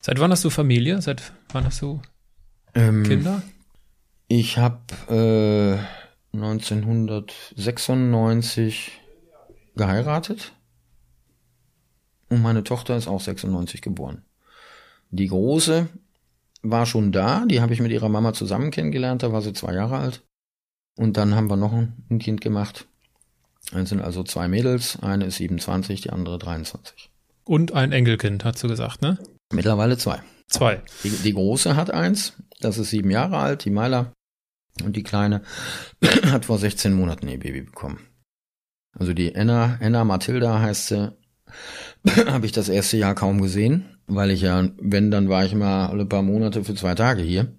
Seit 0.00 0.20
wann 0.20 0.30
hast 0.30 0.44
du 0.44 0.50
Familie? 0.50 1.00
Seit 1.02 1.32
wann 1.52 1.64
hast 1.64 1.82
du 1.82 2.00
Ähm, 2.74 3.02
Kinder? 3.04 3.42
Ich 4.28 4.58
habe 4.58 4.78
äh, 5.08 5.78
1996 6.36 8.92
geheiratet 9.76 10.52
und 12.28 12.42
meine 12.42 12.64
Tochter 12.64 12.96
ist 12.96 13.08
auch 13.08 13.20
96 13.20 13.82
geboren. 13.82 14.24
Die 15.10 15.28
große 15.28 15.88
war 16.62 16.86
schon 16.86 17.12
da, 17.12 17.44
die 17.46 17.60
habe 17.60 17.72
ich 17.72 17.80
mit 17.80 17.92
ihrer 17.92 18.08
Mama 18.08 18.32
zusammen 18.32 18.70
kennengelernt, 18.70 19.22
da 19.22 19.32
war 19.32 19.42
sie 19.42 19.52
zwei 19.52 19.74
Jahre 19.74 19.98
alt. 19.98 20.24
Und 20.96 21.16
dann 21.16 21.34
haben 21.34 21.50
wir 21.50 21.56
noch 21.56 21.72
ein, 21.72 22.18
Kind 22.18 22.40
gemacht. 22.40 22.86
Es 23.72 23.90
sind 23.90 24.00
also 24.00 24.24
zwei 24.24 24.48
Mädels, 24.48 24.98
eine 25.02 25.26
ist 25.26 25.36
27, 25.36 26.00
die 26.00 26.10
andere 26.10 26.38
23. 26.38 27.10
Und 27.44 27.72
ein 27.72 27.92
Enkelkind, 27.92 28.44
hast 28.44 28.64
du 28.64 28.68
gesagt, 28.68 29.02
ne? 29.02 29.18
Mittlerweile 29.52 29.96
zwei. 29.96 30.22
Zwei. 30.48 30.82
Die, 31.02 31.10
die 31.10 31.32
große 31.32 31.76
hat 31.76 31.90
eins, 31.90 32.34
das 32.60 32.78
ist 32.78 32.90
sieben 32.90 33.10
Jahre 33.10 33.38
alt, 33.38 33.64
die 33.64 33.70
Myla. 33.70 34.12
Und 34.84 34.96
die 34.96 35.02
kleine 35.02 35.42
hat 36.26 36.44
vor 36.44 36.58
16 36.58 36.92
Monaten 36.92 37.28
ihr 37.28 37.38
Baby 37.38 37.62
bekommen. 37.62 38.00
Also 38.92 39.12
die 39.12 39.34
Enna, 39.34 39.78
Enna 39.80 40.04
Mathilda 40.04 40.60
heißt 40.60 40.88
sie, 40.88 41.16
habe 42.26 42.46
ich 42.46 42.52
das 42.52 42.68
erste 42.68 42.96
Jahr 42.96 43.14
kaum 43.14 43.40
gesehen, 43.40 43.98
weil 44.06 44.30
ich 44.30 44.42
ja, 44.42 44.68
wenn, 44.78 45.10
dann 45.10 45.28
war 45.28 45.44
ich 45.44 45.52
immer 45.52 45.90
alle 45.90 46.06
paar 46.06 46.22
Monate 46.22 46.64
für 46.64 46.74
zwei 46.74 46.94
Tage 46.94 47.22
hier. 47.22 47.56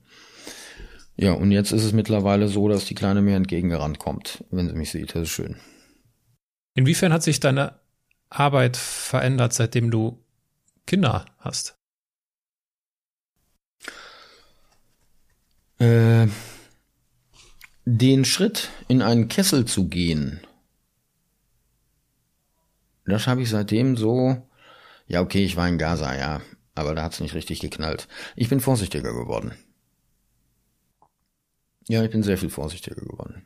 Ja, 1.16 1.32
und 1.32 1.52
jetzt 1.52 1.72
ist 1.72 1.84
es 1.84 1.94
mittlerweile 1.94 2.48
so, 2.48 2.70
dass 2.70 2.86
die 2.86 2.96
Kleine 2.96 3.24
mir 3.24 3.36
entgegengerannt 3.36 3.98
kommt, 3.98 4.44
wenn 4.52 4.68
sie 4.68 4.76
mich 4.76 4.92
sieht. 4.92 5.16
Das 5.16 5.24
ist 5.24 5.30
schön. 5.30 5.58
Inwiefern 6.76 7.12
hat 7.12 7.24
sich 7.24 7.40
deine 7.40 7.80
Arbeit 8.30 8.78
verändert, 8.78 9.54
seitdem 9.54 9.90
du 9.90 10.24
Kinder 10.86 11.26
hast? 11.40 11.77
Äh, 15.80 16.28
den 17.86 18.26
Schritt 18.26 18.70
in 18.88 19.02
einen 19.02 19.28
Kessel 19.28 19.66
zu 19.66 19.88
gehen, 19.88 20.42
das 23.06 23.28
habe 23.28 23.42
ich 23.42 23.50
seitdem 23.50 23.96
so, 23.96 24.42
ja 25.08 25.22
okay, 25.22 25.44
ich 25.44 25.56
war 25.56 25.68
in 25.68 25.78
Gaza, 25.78 26.16
ja, 26.18 26.42
aber 26.76 26.96
da 26.96 27.04
hat's 27.04 27.20
nicht 27.20 27.36
richtig 27.36 27.60
geknallt. 27.60 28.08
Ich 28.36 28.50
bin 28.50 28.60
vorsichtiger 28.60 29.14
geworden. 29.14 29.54
Ja, 31.88 32.04
ich 32.04 32.12
bin 32.12 32.24
sehr 32.24 32.38
viel 32.38 32.50
vorsichtiger 32.50 32.98
geworden. 32.98 33.46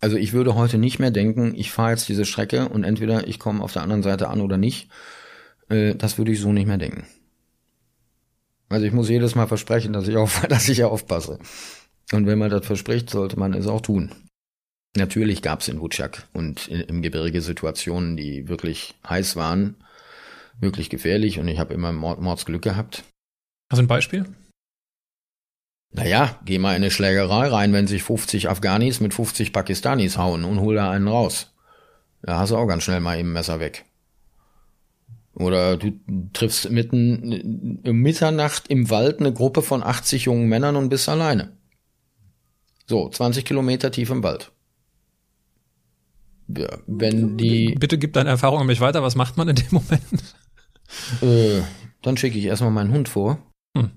Also 0.00 0.16
ich 0.16 0.32
würde 0.32 0.54
heute 0.54 0.76
nicht 0.76 0.98
mehr 0.98 1.10
denken, 1.10 1.54
ich 1.54 1.70
fahre 1.70 1.92
jetzt 1.92 2.08
diese 2.08 2.26
Strecke 2.26 2.68
und 2.68 2.84
entweder 2.84 3.26
ich 3.26 3.38
komme 3.38 3.62
auf 3.62 3.72
der 3.72 3.82
anderen 3.82 4.02
Seite 4.02 4.28
an 4.28 4.40
oder 4.40 4.58
nicht. 4.58 4.90
Äh, 5.68 5.94
das 5.94 6.18
würde 6.18 6.32
ich 6.32 6.40
so 6.40 6.52
nicht 6.52 6.66
mehr 6.66 6.78
denken. 6.78 7.06
Also 8.68 8.86
ich 8.86 8.92
muss 8.92 9.08
jedes 9.08 9.34
Mal 9.34 9.46
versprechen, 9.46 9.92
dass 9.92 10.08
ich 10.08 10.16
auf, 10.16 10.46
dass 10.48 10.68
ich 10.68 10.84
aufpasse. 10.84 11.38
Und 12.12 12.26
wenn 12.26 12.38
man 12.38 12.50
das 12.50 12.66
verspricht, 12.66 13.10
sollte 13.10 13.38
man 13.38 13.54
es 13.54 13.66
auch 13.66 13.80
tun. 13.80 14.12
Natürlich 14.96 15.42
gab 15.42 15.60
es 15.60 15.68
in 15.68 15.80
Wutschak 15.80 16.28
und 16.32 16.68
in, 16.68 16.80
im 16.82 17.02
Gebirge 17.02 17.40
Situationen, 17.40 18.16
die 18.16 18.48
wirklich 18.48 18.94
heiß 19.08 19.34
waren, 19.34 19.76
wirklich 20.60 20.88
gefährlich 20.88 21.40
und 21.40 21.48
ich 21.48 21.58
habe 21.58 21.74
immer 21.74 21.92
Mord, 21.92 22.20
Mordsglück 22.20 22.62
gehabt. 22.62 23.02
Hast 23.70 23.78
du 23.78 23.84
ein 23.84 23.88
Beispiel? 23.88 24.26
Naja, 25.90 26.40
geh 26.44 26.58
mal 26.58 26.72
in 26.72 26.82
eine 26.82 26.90
Schlägerei 26.90 27.48
rein, 27.48 27.72
wenn 27.72 27.86
sich 27.86 28.02
50 28.02 28.48
Afghanis 28.48 29.00
mit 29.00 29.14
50 29.14 29.52
Pakistanis 29.52 30.18
hauen 30.18 30.44
und 30.44 30.60
hol 30.60 30.74
da 30.74 30.90
einen 30.90 31.08
raus. 31.08 31.54
Da 32.22 32.38
hast 32.38 32.50
du 32.50 32.56
auch 32.56 32.66
ganz 32.66 32.82
schnell 32.82 33.00
mal 33.00 33.18
eben 33.18 33.32
Messer 33.32 33.60
weg. 33.60 33.84
Oder 35.34 35.76
du 35.76 35.92
triffst 36.32 36.70
mitten 36.70 37.80
um 37.84 37.96
Mitternacht 37.96 38.68
im 38.68 38.88
Wald 38.90 39.20
eine 39.20 39.32
Gruppe 39.32 39.62
von 39.62 39.82
80 39.82 40.26
jungen 40.26 40.48
Männern 40.48 40.76
und 40.76 40.88
bist 40.88 41.08
alleine. 41.08 41.56
So, 42.86 43.08
20 43.08 43.44
Kilometer 43.44 43.90
tief 43.90 44.10
im 44.10 44.22
Wald. 44.22 44.52
Ja, 46.48 46.78
wenn 46.86 47.36
die. 47.36 47.74
Bitte 47.74 47.98
gib 47.98 48.12
deine 48.12 48.30
Erfahrung 48.30 48.60
an 48.60 48.66
mich 48.66 48.80
weiter. 48.80 49.02
Was 49.02 49.16
macht 49.16 49.36
man 49.36 49.48
in 49.48 49.56
dem 49.56 49.68
Moment? 49.70 50.34
Äh, 51.22 51.62
dann 52.02 52.16
schicke 52.16 52.38
ich 52.38 52.44
erstmal 52.44 52.70
meinen 52.70 52.92
Hund 52.92 53.08
vor, 53.08 53.38
hm. 53.76 53.90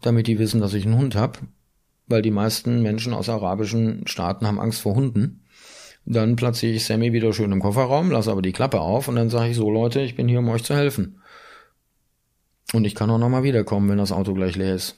damit 0.00 0.26
die 0.26 0.38
wissen, 0.38 0.60
dass 0.60 0.74
ich 0.74 0.86
einen 0.86 0.96
Hund 0.96 1.14
habe. 1.14 1.40
Weil 2.06 2.22
die 2.22 2.30
meisten 2.30 2.82
Menschen 2.82 3.12
aus 3.12 3.28
arabischen 3.28 4.06
Staaten 4.06 4.46
haben 4.46 4.58
Angst 4.58 4.80
vor 4.80 4.94
Hunden. 4.94 5.44
Dann 6.10 6.36
platziere 6.36 6.72
ich 6.72 6.86
Sammy 6.86 7.12
wieder 7.12 7.34
schön 7.34 7.52
im 7.52 7.60
Kofferraum, 7.60 8.10
lasse 8.10 8.30
aber 8.30 8.40
die 8.40 8.52
Klappe 8.52 8.80
auf 8.80 9.08
und 9.08 9.16
dann 9.16 9.28
sage 9.28 9.50
ich 9.50 9.56
so, 9.56 9.70
Leute, 9.70 10.00
ich 10.00 10.16
bin 10.16 10.26
hier, 10.26 10.38
um 10.38 10.48
euch 10.48 10.64
zu 10.64 10.74
helfen. 10.74 11.20
Und 12.72 12.86
ich 12.86 12.94
kann 12.94 13.10
auch 13.10 13.18
nochmal 13.18 13.42
wiederkommen, 13.42 13.90
wenn 13.90 13.98
das 13.98 14.10
Auto 14.10 14.32
gleich 14.32 14.56
leer 14.56 14.74
ist. 14.74 14.96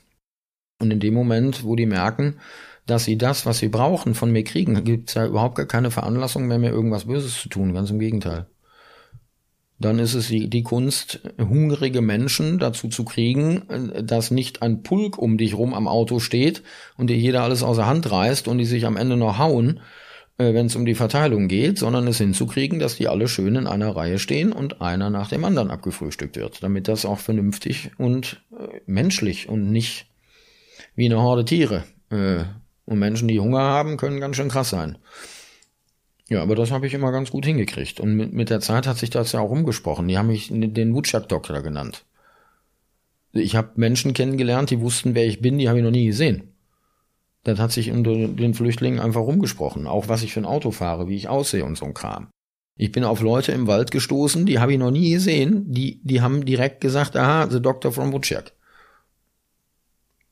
Und 0.79 0.93
in 0.93 1.01
dem 1.01 1.13
Moment, 1.13 1.65
wo 1.65 1.75
die 1.75 1.87
merken, 1.87 2.37
dass 2.87 3.05
sie 3.05 3.19
das, 3.19 3.45
was 3.45 3.59
sie 3.59 3.67
brauchen, 3.67 4.15
von 4.15 4.31
mir 4.31 4.45
kriegen, 4.45 4.85
gibt 4.85 5.09
es 5.09 5.17
ja 5.17 5.27
überhaupt 5.27 5.57
gar 5.57 5.67
keine 5.67 5.91
Veranlassung 5.91 6.47
mehr, 6.47 6.61
mir 6.61 6.71
irgendwas 6.71 7.07
Böses 7.07 7.41
zu 7.41 7.49
tun, 7.49 7.75
ganz 7.75 7.91
im 7.91 7.99
Gegenteil. 7.99 8.47
Dann 9.81 9.99
ist 9.99 10.15
es 10.15 10.29
die, 10.29 10.49
die 10.49 10.63
Kunst, 10.63 11.23
hungrige 11.41 12.03
Menschen 12.03 12.61
dazu 12.61 12.87
zu 12.87 13.05
kriegen, 13.05 13.63
dass 14.05 14.31
nicht 14.31 14.63
ein 14.63 14.85
Pulk 14.85 15.19
um 15.19 15.39
dich 15.39 15.55
rum 15.55 15.75
am 15.75 15.89
Auto 15.89 16.21
steht 16.21 16.63
und 16.97 17.11
dir 17.11 17.17
jeder 17.17 17.43
alles 17.43 17.65
außer 17.65 17.87
Hand 17.87 18.13
reißt 18.13 18.47
und 18.47 18.59
die 18.59 18.65
sich 18.65 18.87
am 18.87 18.97
Ende 18.97 19.17
noch 19.17 19.39
hauen, 19.39 19.79
äh, 19.79 20.10
wenn 20.41 20.67
es 20.67 20.77
um 20.77 20.87
die 20.87 20.95
Verteilung 20.95 21.49
geht, 21.49 21.79
sondern 21.79 22.07
es 22.07 22.19
hinzukriegen, 22.19 22.79
dass 22.79 22.97
die 22.97 23.09
alle 23.09 23.29
schön 23.29 23.57
in 23.57 23.67
einer 23.67 23.95
Reihe 23.95 24.19
stehen 24.19 24.53
und 24.53 24.81
einer 24.81 25.11
nach 25.11 25.29
dem 25.29 25.45
anderen 25.45 25.71
abgefrühstückt 25.71 26.37
wird, 26.37 26.63
damit 26.63 26.89
das 26.89 27.05
auch 27.05 27.19
vernünftig 27.19 27.91
und 27.99 28.43
äh, 28.53 28.81
menschlich 28.87 29.49
und 29.49 29.71
nicht 29.71 30.07
wie 30.95 31.07
eine 31.07 31.21
Horde 31.21 31.45
Tiere 31.45 31.85
äh, 32.11 32.45
und 32.87 32.99
Menschen, 32.99 33.29
die 33.29 33.41
Hunger 33.41 33.61
haben, 33.61 33.97
können 33.97 34.21
ganz 34.21 34.37
schön 34.37 34.49
krass 34.49 34.71
sein. 34.71 34.99
Ja, 36.31 36.43
aber 36.43 36.55
das 36.55 36.71
habe 36.71 36.87
ich 36.87 36.95
immer 36.95 37.11
ganz 37.11 37.31
gut 37.31 37.45
hingekriegt. 37.45 37.99
Und 38.01 38.15
mit, 38.15 38.33
mit 38.33 38.51
der 38.51 38.61
Zeit 38.61 38.87
hat 38.87 38.99
sich 38.99 39.11
das 39.11 39.33
ja 39.33 39.41
auch 39.41 39.51
umgesprochen. 39.51 40.07
Die 40.07 40.17
haben 40.17 40.29
mich 40.29 40.49
den 40.51 40.95
Wutschak-Doktor 40.95 41.61
genannt. 41.61 42.05
Ich 43.33 43.57
habe 43.57 43.73
Menschen 43.75 44.15
kennengelernt, 44.15 44.71
die 44.71 44.81
wussten, 44.81 45.15
wer 45.15 45.27
ich 45.27 45.41
bin, 45.41 45.59
die 45.59 45.69
habe 45.69 45.79
ich 45.79 45.85
noch 45.85 45.91
nie 45.91 46.07
gesehen. 46.07 46.55
Das 47.45 47.59
hat 47.59 47.73
sich 47.73 47.91
unter 47.91 48.29
den 48.29 48.55
Flüchtlingen 48.55 49.01
einfach 49.01 49.23
rumgesprochen. 49.23 49.87
Auch 49.87 50.09
was 50.09 50.23
ich 50.23 50.33
für 50.33 50.41
ein 50.41 50.47
Auto 50.47 50.71
fahre, 50.71 51.09
wie 51.09 51.17
ich 51.17 51.29
aussehe 51.29 51.65
und 51.65 51.79
so 51.79 51.87
ein 51.87 51.95
Kram. 51.95 52.29
Ich 52.77 52.93
bin 52.93 53.05
auf 53.05 53.21
Leute 53.21 53.53
im 53.53 53.67
Wald 53.67 53.91
gestoßen, 53.91 54.47
die 54.47 54.59
habe 54.59 54.73
ich 54.73 54.79
noch 54.79 54.91
nie 54.91 55.11
gesehen. 55.11 55.71
Die, 55.71 56.01
die 56.03 56.21
haben 56.21 56.45
direkt 56.45 56.81
gesagt, 56.81 57.17
aha, 57.17 57.49
the 57.51 57.61
doctor 57.61 57.93
from 57.93 58.13
Wutschak. 58.13 58.53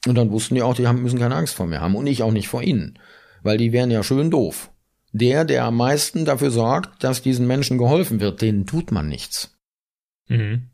Und 0.07 0.15
dann 0.15 0.31
wussten 0.31 0.55
die 0.55 0.63
auch, 0.63 0.75
die 0.75 0.87
haben, 0.87 1.03
müssen 1.03 1.19
keine 1.19 1.35
Angst 1.35 1.55
vor 1.55 1.67
mir 1.67 1.81
haben 1.81 1.97
und 1.97 2.07
ich 2.07 2.23
auch 2.23 2.33
nicht 2.33 2.49
vor 2.49 2.63
ihnen, 2.63 2.99
weil 3.43 3.59
die 3.59 3.73
wären 3.73 3.91
ja 3.91 4.03
schön 4.03 4.31
doof. 4.31 4.71
Der, 5.13 5.45
der 5.45 5.65
am 5.65 5.77
meisten 5.77 6.25
dafür 6.25 6.51
sorgt, 6.51 7.03
dass 7.03 7.23
diesen 7.23 7.47
Menschen 7.47 7.79
geholfen 7.79 8.21
wird, 8.21 8.41
denen 8.41 8.67
tut 8.67 8.93
man 8.93 9.09
nichts. 9.09 9.59
Mhm. 10.29 10.69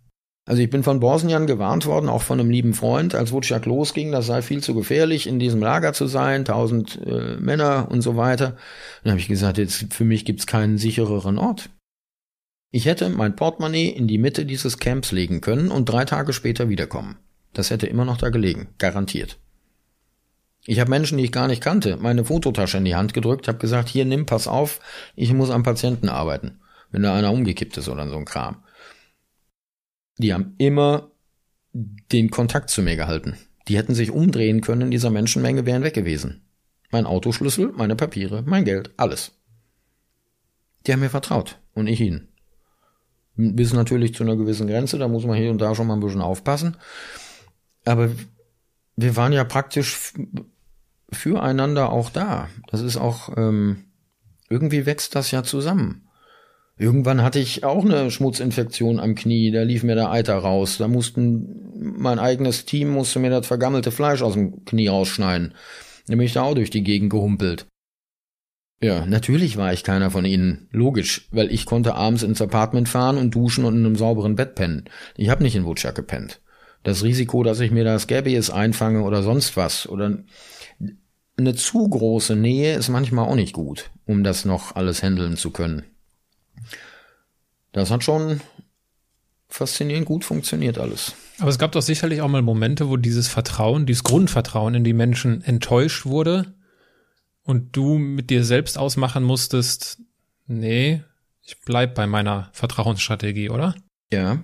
Also 0.47 0.61
ich 0.61 0.69
bin 0.69 0.83
von 0.83 1.01
Bosnien 1.01 1.47
gewarnt 1.47 1.87
worden, 1.87 2.11
auch 2.11 2.21
von 2.21 2.39
einem 2.39 2.51
lieben 2.51 2.75
Freund, 2.75 3.15
als 3.15 3.33
Wutschak 3.33 3.65
losging, 3.65 4.13
das 4.13 4.27
sei 4.27 4.43
viel 4.43 4.63
zu 4.63 4.75
gefährlich, 4.75 5.27
in 5.27 5.39
diesem 5.39 5.61
Lager 5.61 5.95
zu 5.95 6.07
sein, 6.07 6.45
tausend 6.45 7.01
äh, 7.07 7.37
Männer 7.37 7.89
und 7.91 8.03
so 8.03 8.17
weiter. 8.17 8.57
Dann 9.03 9.13
habe 9.13 9.21
ich 9.21 9.29
gesagt, 9.29 9.57
jetzt 9.57 9.95
für 9.95 10.05
mich 10.05 10.27
gibt's 10.27 10.47
keinen 10.47 10.77
sichereren 10.77 11.39
Ort. 11.39 11.71
Ich 12.71 12.85
hätte 12.85 13.09
mein 13.09 13.37
Portemonnaie 13.37 13.89
in 13.89 14.07
die 14.07 14.19
Mitte 14.19 14.45
dieses 14.45 14.79
Camps 14.79 15.13
legen 15.13 15.41
können 15.41 15.71
und 15.71 15.89
drei 15.89 16.05
Tage 16.05 16.35
später 16.35 16.69
wiederkommen. 16.69 17.17
Das 17.55 17.71
hätte 17.71 17.87
immer 17.87 18.05
noch 18.05 18.19
da 18.19 18.29
gelegen, 18.29 18.69
garantiert. 18.79 19.39
Ich 20.67 20.81
habe 20.81 20.91
Menschen, 20.91 21.17
die 21.17 21.25
ich 21.25 21.33
gar 21.33 21.47
nicht 21.47 21.63
kannte, 21.63 21.97
meine 21.97 22.25
Fototasche 22.25 22.79
in 22.79 22.85
die 22.85 22.97
Hand 22.97 23.15
gedrückt, 23.15 23.49
habe 23.49 23.59
gesagt, 23.59 23.89
hier 23.89 24.05
nimm, 24.05 24.27
pass 24.27 24.49
auf, 24.49 24.81
ich 25.15 25.33
muss 25.33 25.51
am 25.51 25.63
Patienten 25.63 26.09
arbeiten, 26.09 26.59
wenn 26.91 27.03
da 27.03 27.15
einer 27.15 27.33
umgekippt 27.33 27.77
ist 27.77 27.89
oder 27.89 28.09
so 28.09 28.17
ein 28.17 28.25
Kram. 28.25 28.57
Die 30.19 30.33
haben 30.33 30.55
immer 30.59 31.11
den 31.75 32.31
Kontakt 32.31 32.71
zu 32.71 32.83
mir 32.83 32.97
gehalten. 32.97 33.37
Die 33.69 33.77
hätten 33.77 33.95
sich 33.95 34.11
umdrehen 34.11 34.61
können 34.61 34.83
in 34.83 34.91
dieser 34.91 35.11
Menschenmenge, 35.11 35.67
wären 35.67 35.83
weg 35.83 35.95
gewesen. 35.95 36.43
Mein 36.91 37.07
Autoschlüssel, 37.07 37.73
meine 37.73 37.97
Papiere, 37.97 38.43
mein 38.47 38.65
Geld, 38.65 38.93
alles. 38.97 39.33
Die 40.87 40.93
haben 40.93 41.01
mir 41.01 41.11
vertraut 41.11 41.59
und 41.75 41.87
ich 41.87 42.01
ihnen. 42.01 42.29
Bis 43.37 43.73
natürlich 43.73 44.15
zu 44.15 44.23
einer 44.23 44.37
gewissen 44.37 44.69
Grenze, 44.69 44.99
da 44.99 45.09
muss 45.09 45.25
man 45.25 45.37
hier 45.37 45.51
und 45.51 45.59
da 45.59 45.75
schon 45.75 45.89
mal 45.89 45.95
ein 45.95 46.01
bisschen 46.01 46.21
aufpassen. 46.21 46.77
Aber 47.85 48.11
wir 48.97 49.17
waren 49.17 49.33
ja 49.33 49.43
praktisch 49.45 50.13
füreinander 51.11 51.91
auch 51.91 52.11
da. 52.11 52.49
Das 52.69 52.81
ist 52.81 52.97
auch, 52.97 53.37
ähm, 53.37 53.85
irgendwie 54.49 54.87
wächst 54.87 55.15
das 55.15 55.31
ja 55.31 55.43
zusammen. 55.43 56.04
Irgendwann 56.77 57.23
hatte 57.23 57.39
ich 57.39 57.63
auch 57.63 57.85
eine 57.85 58.11
Schmutzinfektion 58.11 58.99
am 58.99 59.15
Knie, 59.15 59.53
da 59.53 59.63
lief 59.63 59.85
mir 59.85 59.95
der 59.95 60.11
Eiter 60.11 60.37
raus. 60.37 60.77
Da 60.79 60.89
mussten, 60.89 61.71
mein 61.77 62.19
eigenes 62.19 62.65
Team 62.65 62.91
musste 62.91 63.21
mir 63.21 63.31
das 63.31 63.47
vergammelte 63.47 63.93
Fleisch 63.93 64.23
aus 64.23 64.35
dem 64.35 64.65
Knie 64.65 64.89
rausschneiden. 64.89 65.55
Da 66.09 66.17
bin 66.17 66.27
ich 66.27 66.33
da 66.33 66.43
auch 66.43 66.55
durch 66.55 66.71
die 66.71 66.83
Gegend 66.83 67.11
gehumpelt. 67.11 67.67
Ja, 68.83 69.07
natürlich 69.07 69.57
war 69.57 69.73
ich 69.73 69.85
keiner 69.85 70.11
von 70.11 70.25
ihnen. 70.25 70.69
Logisch, 70.73 71.29
weil 71.31 71.51
ich 71.53 71.65
konnte 71.65 71.95
abends 71.95 72.23
ins 72.23 72.43
Apartment 72.43 72.89
fahren 72.89 73.19
und 73.19 73.35
duschen 73.35 73.65
und 73.65 73.77
in 73.77 73.87
einem 73.87 73.97
sauberen 73.97 74.35
Bett 74.35 74.57
pennen. 74.57 74.85
Ich 75.17 75.31
habe 75.31 75.43
nicht 75.43 75.57
in 75.57 75.65
Wutschak 75.65 75.95
gepennt 75.95 76.41
das 76.85 77.03
Risiko, 77.03 77.43
dass 77.43 77.61
ich 77.61 77.73
mir 77.73 77.83
das 77.83 78.03
Scabies 78.03 78.51
einfange 78.51 79.03
oder 79.03 79.23
sonst 79.23 79.57
was 79.57 79.89
oder 79.89 80.19
eine 81.37 81.55
zu 81.55 81.89
große 81.89 82.37
Nähe 82.37 82.77
ist 82.77 82.91
manchmal 82.91 83.27
auch 83.27 83.35
nicht 83.35 83.55
gut, 83.55 83.91
um 84.07 84.23
das 84.23 84.45
noch 84.45 84.77
alles 84.77 85.03
handeln 85.03 85.37
zu 85.37 85.51
können. 85.51 85.85
Das 87.75 87.91
hat 87.91 88.05
schon 88.05 88.41
faszinierend 89.49 90.07
gut 90.07 90.25
funktioniert 90.25 90.79
alles. 90.79 91.15
Aber 91.39 91.51
es 91.51 91.59
gab 91.59 91.73
doch 91.73 91.83
sicherlich 91.83 92.23
auch 92.23 92.29
mal 92.29 92.41
Momente, 92.41 92.89
wo 92.89 92.97
dieses 92.97 93.29
Vertrauen, 93.29 93.85
dieses 93.85 94.05
Grundvertrauen 94.05 94.75
in 94.75 94.85
die 94.85 94.93
Menschen 94.93 95.43
enttäuscht 95.45 96.07
wurde 96.07 96.55
und 97.43 97.77
du 97.77 97.99
mit 97.99 98.31
dir 98.31 98.45
selbst 98.45 98.79
ausmachen 98.79 99.25
musstest, 99.25 99.99
nee, 100.47 101.03
ich 101.43 101.61
bleib 101.65 101.95
bei 101.95 102.07
meiner 102.07 102.49
Vertrauensstrategie, 102.53 103.51
oder? 103.51 103.75
Ja. 104.11 104.43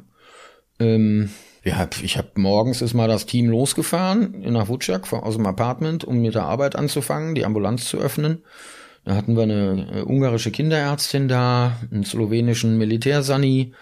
Ähm, 0.78 1.30
ja, 1.62 1.88
ich 2.02 2.18
habe 2.18 2.30
morgens 2.34 2.82
ist 2.82 2.94
mal 2.94 3.08
das 3.08 3.26
Team 3.26 3.48
losgefahren 3.48 4.40
nach 4.52 4.68
Wutschak 4.68 5.12
aus 5.12 5.36
dem 5.36 5.46
Apartment, 5.46 6.04
um 6.04 6.20
mit 6.20 6.34
der 6.34 6.44
Arbeit 6.44 6.74
anzufangen, 6.74 7.34
die 7.34 7.44
Ambulanz 7.44 7.84
zu 7.86 7.98
öffnen. 7.98 8.44
Da 9.04 9.14
hatten 9.14 9.36
wir 9.36 9.44
eine 9.44 9.88
äh, 9.92 10.02
ungarische 10.02 10.50
Kinderärztin 10.50 11.28
da, 11.28 11.78
einen 11.90 12.04
slowenischen 12.04 12.78
Militärsani 12.78 13.72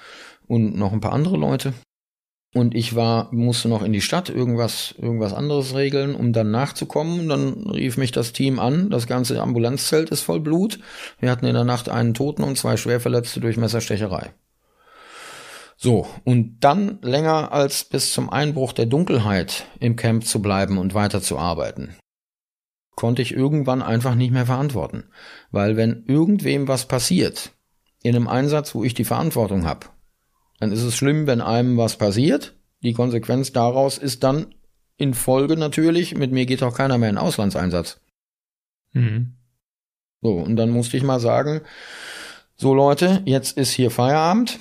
und 0.47 0.77
noch 0.77 0.93
ein 0.93 1.01
paar 1.01 1.13
andere 1.13 1.37
Leute. 1.37 1.75
Und 2.55 2.75
ich 2.75 2.97
war, 2.97 3.29
musste 3.33 3.69
noch 3.69 3.83
in 3.83 3.93
die 3.93 4.01
Stadt 4.01 4.31
irgendwas, 4.31 4.95
irgendwas 4.97 5.35
anderes 5.35 5.75
regeln, 5.75 6.15
um 6.15 6.33
dann 6.33 6.51
nachzukommen. 6.51 7.29
Dann 7.29 7.69
rief 7.69 7.99
mich 7.99 8.11
das 8.11 8.33
Team 8.33 8.59
an. 8.59 8.89
Das 8.89 9.07
ganze 9.07 9.41
Ambulanzzelt 9.43 10.09
ist 10.11 10.23
voll 10.23 10.41
Blut. 10.41 10.81
Wir 11.21 11.31
hatten 11.31 11.45
in 11.45 11.55
der 11.55 11.65
Nacht 11.65 11.91
einen 11.91 12.15
Toten 12.15 12.43
und 12.43 12.57
zwei 12.57 12.79
Schwerverletzte 12.79 13.41
durch 13.41 13.59
Messerstecherei. 13.59 14.33
So, 15.77 16.09
und 16.25 16.57
dann 16.61 16.99
länger 17.03 17.53
als 17.53 17.85
bis 17.85 18.13
zum 18.13 18.31
Einbruch 18.31 18.73
der 18.73 18.87
Dunkelheit 18.87 19.67
im 19.79 19.95
Camp 19.95 20.25
zu 20.25 20.43
bleiben 20.43 20.77
und 20.77 20.93
weiterzuarbeiten, 20.95 21.95
konnte 22.99 23.23
ich 23.23 23.33
irgendwann 23.33 23.81
einfach 23.81 24.17
nicht 24.17 24.33
mehr 24.33 24.47
verantworten. 24.47 25.05
Weil 25.53 25.77
wenn 25.77 26.03
irgendwem 26.09 26.67
was 26.67 26.89
passiert, 26.89 27.53
in 28.03 28.17
einem 28.17 28.27
Einsatz, 28.27 28.75
wo 28.75 28.83
ich 28.83 28.93
die 28.93 29.05
Verantwortung 29.05 29.65
habe, 29.67 29.87
dann 30.59 30.73
ist 30.73 30.83
es 30.83 30.97
schlimm, 30.97 31.29
wenn 31.29 31.41
einem 31.41 31.77
was 31.77 31.97
passiert. 31.97 32.57
Die 32.83 32.95
Konsequenz 32.95 33.53
daraus 33.53 33.99
ist 33.99 34.25
dann 34.25 34.53
in 34.97 35.15
Folge 35.15 35.57
natürlich, 35.57 36.17
mit 36.17 36.33
mir 36.33 36.45
geht 36.45 36.65
auch 36.65 36.75
keiner 36.75 36.99
mehr 36.99 37.11
in 37.11 37.19
Auslandseinsatz. 37.19 38.01
Mhm. 38.95 39.35
So, 40.21 40.33
und 40.33 40.57
dann 40.57 40.71
musste 40.71 40.97
ich 40.97 41.05
mal 41.05 41.21
sagen, 41.21 41.61
so 42.57 42.75
Leute, 42.75 43.23
jetzt 43.27 43.57
ist 43.57 43.71
hier 43.71 43.93
Feierabend 43.93 44.59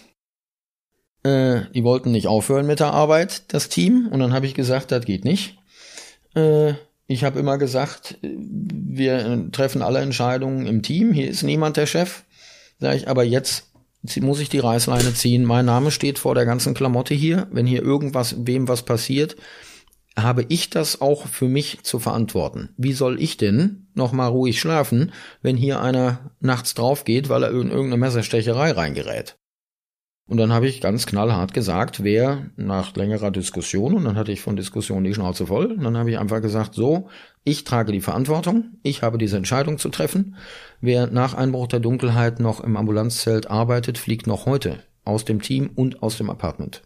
Äh, 1.24 1.62
die 1.74 1.84
wollten 1.84 2.12
nicht 2.12 2.28
aufhören 2.28 2.68
mit 2.68 2.80
der 2.80 2.94
Arbeit, 2.94 3.52
das 3.52 3.68
Team. 3.68 4.08
Und 4.12 4.20
dann 4.20 4.34
habe 4.34 4.46
ich 4.46 4.54
gesagt, 4.54 4.92
das 4.92 5.04
geht 5.06 5.26
nicht. 5.26 5.58
Äh, 6.36 6.76
ich 7.08 7.24
habe 7.24 7.40
immer 7.40 7.58
gesagt, 7.58 8.18
wir 8.22 9.50
treffen 9.52 9.82
alle 9.82 10.00
Entscheidungen 10.00 10.68
im 10.68 10.82
Team. 10.84 11.14
Hier 11.14 11.30
ist 11.30 11.44
niemand 11.44 11.78
der 11.78 11.86
Chef. 11.86 12.24
Sag 12.80 12.96
ich, 12.96 13.08
aber 13.08 13.24
jetzt 13.24 13.72
muss 14.20 14.40
ich 14.40 14.50
die 14.50 14.60
Reißleine 14.60 15.14
ziehen. 15.14 15.46
Mein 15.46 15.66
Name 15.66 15.92
steht 15.92 16.20
vor 16.20 16.36
der 16.36 16.46
ganzen 16.46 16.74
Klamotte 16.74 17.14
hier. 17.14 17.48
Wenn 17.52 17.66
hier 17.66 17.82
irgendwas, 17.82 18.36
wem 18.46 18.68
was 18.68 18.84
passiert, 18.84 19.38
habe 20.18 20.46
ich 20.50 20.70
das 20.70 21.00
auch 21.00 21.28
für 21.28 21.48
mich 21.48 21.84
zu 21.84 22.00
verantworten. 22.00 22.70
Wie 22.76 22.94
soll 22.94 23.22
ich 23.22 23.38
denn 23.38 23.88
noch 23.94 24.12
mal 24.12 24.28
ruhig 24.28 24.60
schlafen, 24.60 25.14
wenn 25.42 25.56
hier 25.56 25.82
einer 25.82 26.32
nachts 26.40 26.74
drauf 26.74 27.06
geht, 27.06 27.30
weil 27.30 27.44
er 27.44 27.52
in 27.52 27.70
irgendeine 27.70 27.98
Messerstecherei 27.98 28.72
reingerät? 28.72 29.38
Und 30.28 30.38
dann 30.38 30.52
habe 30.52 30.68
ich 30.68 30.82
ganz 30.82 31.06
knallhart 31.06 31.54
gesagt, 31.54 32.04
wer 32.04 32.50
nach 32.58 32.94
längerer 32.96 33.32
Diskussion, 33.32 33.94
und 33.94 34.04
dann 34.04 34.18
hatte 34.18 34.34
ich 34.34 34.42
von 34.42 34.58
Diskussion 34.58 35.06
die 35.06 35.14
Schnauze 35.14 35.48
voll, 35.48 35.72
und 35.72 35.84
dann 35.84 35.98
habe 35.98 36.12
ich 36.12 36.20
einfach 36.20 36.42
gesagt, 36.42 36.74
so, 36.74 37.08
ich 37.46 37.64
trage 37.64 37.94
die 37.94 38.02
Verantwortung, 38.02 38.76
ich 38.84 39.04
habe 39.04 39.18
diese 39.18 39.38
Entscheidung 39.38 39.78
zu 39.78 39.88
treffen. 39.88 40.36
Wer 40.82 41.08
nach 41.08 41.34
Einbruch 41.34 41.68
der 41.68 41.80
Dunkelheit 41.80 42.42
noch 42.42 42.60
im 42.60 42.76
Ambulanzzelt 42.76 43.50
arbeitet, 43.50 43.98
fliegt 43.98 44.28
noch 44.28 44.46
heute 44.46 44.84
aus 45.06 45.24
dem 45.24 45.42
Team 45.42 45.70
und 45.76 46.04
aus 46.04 46.18
dem 46.18 46.30
Apartment. 46.30 46.82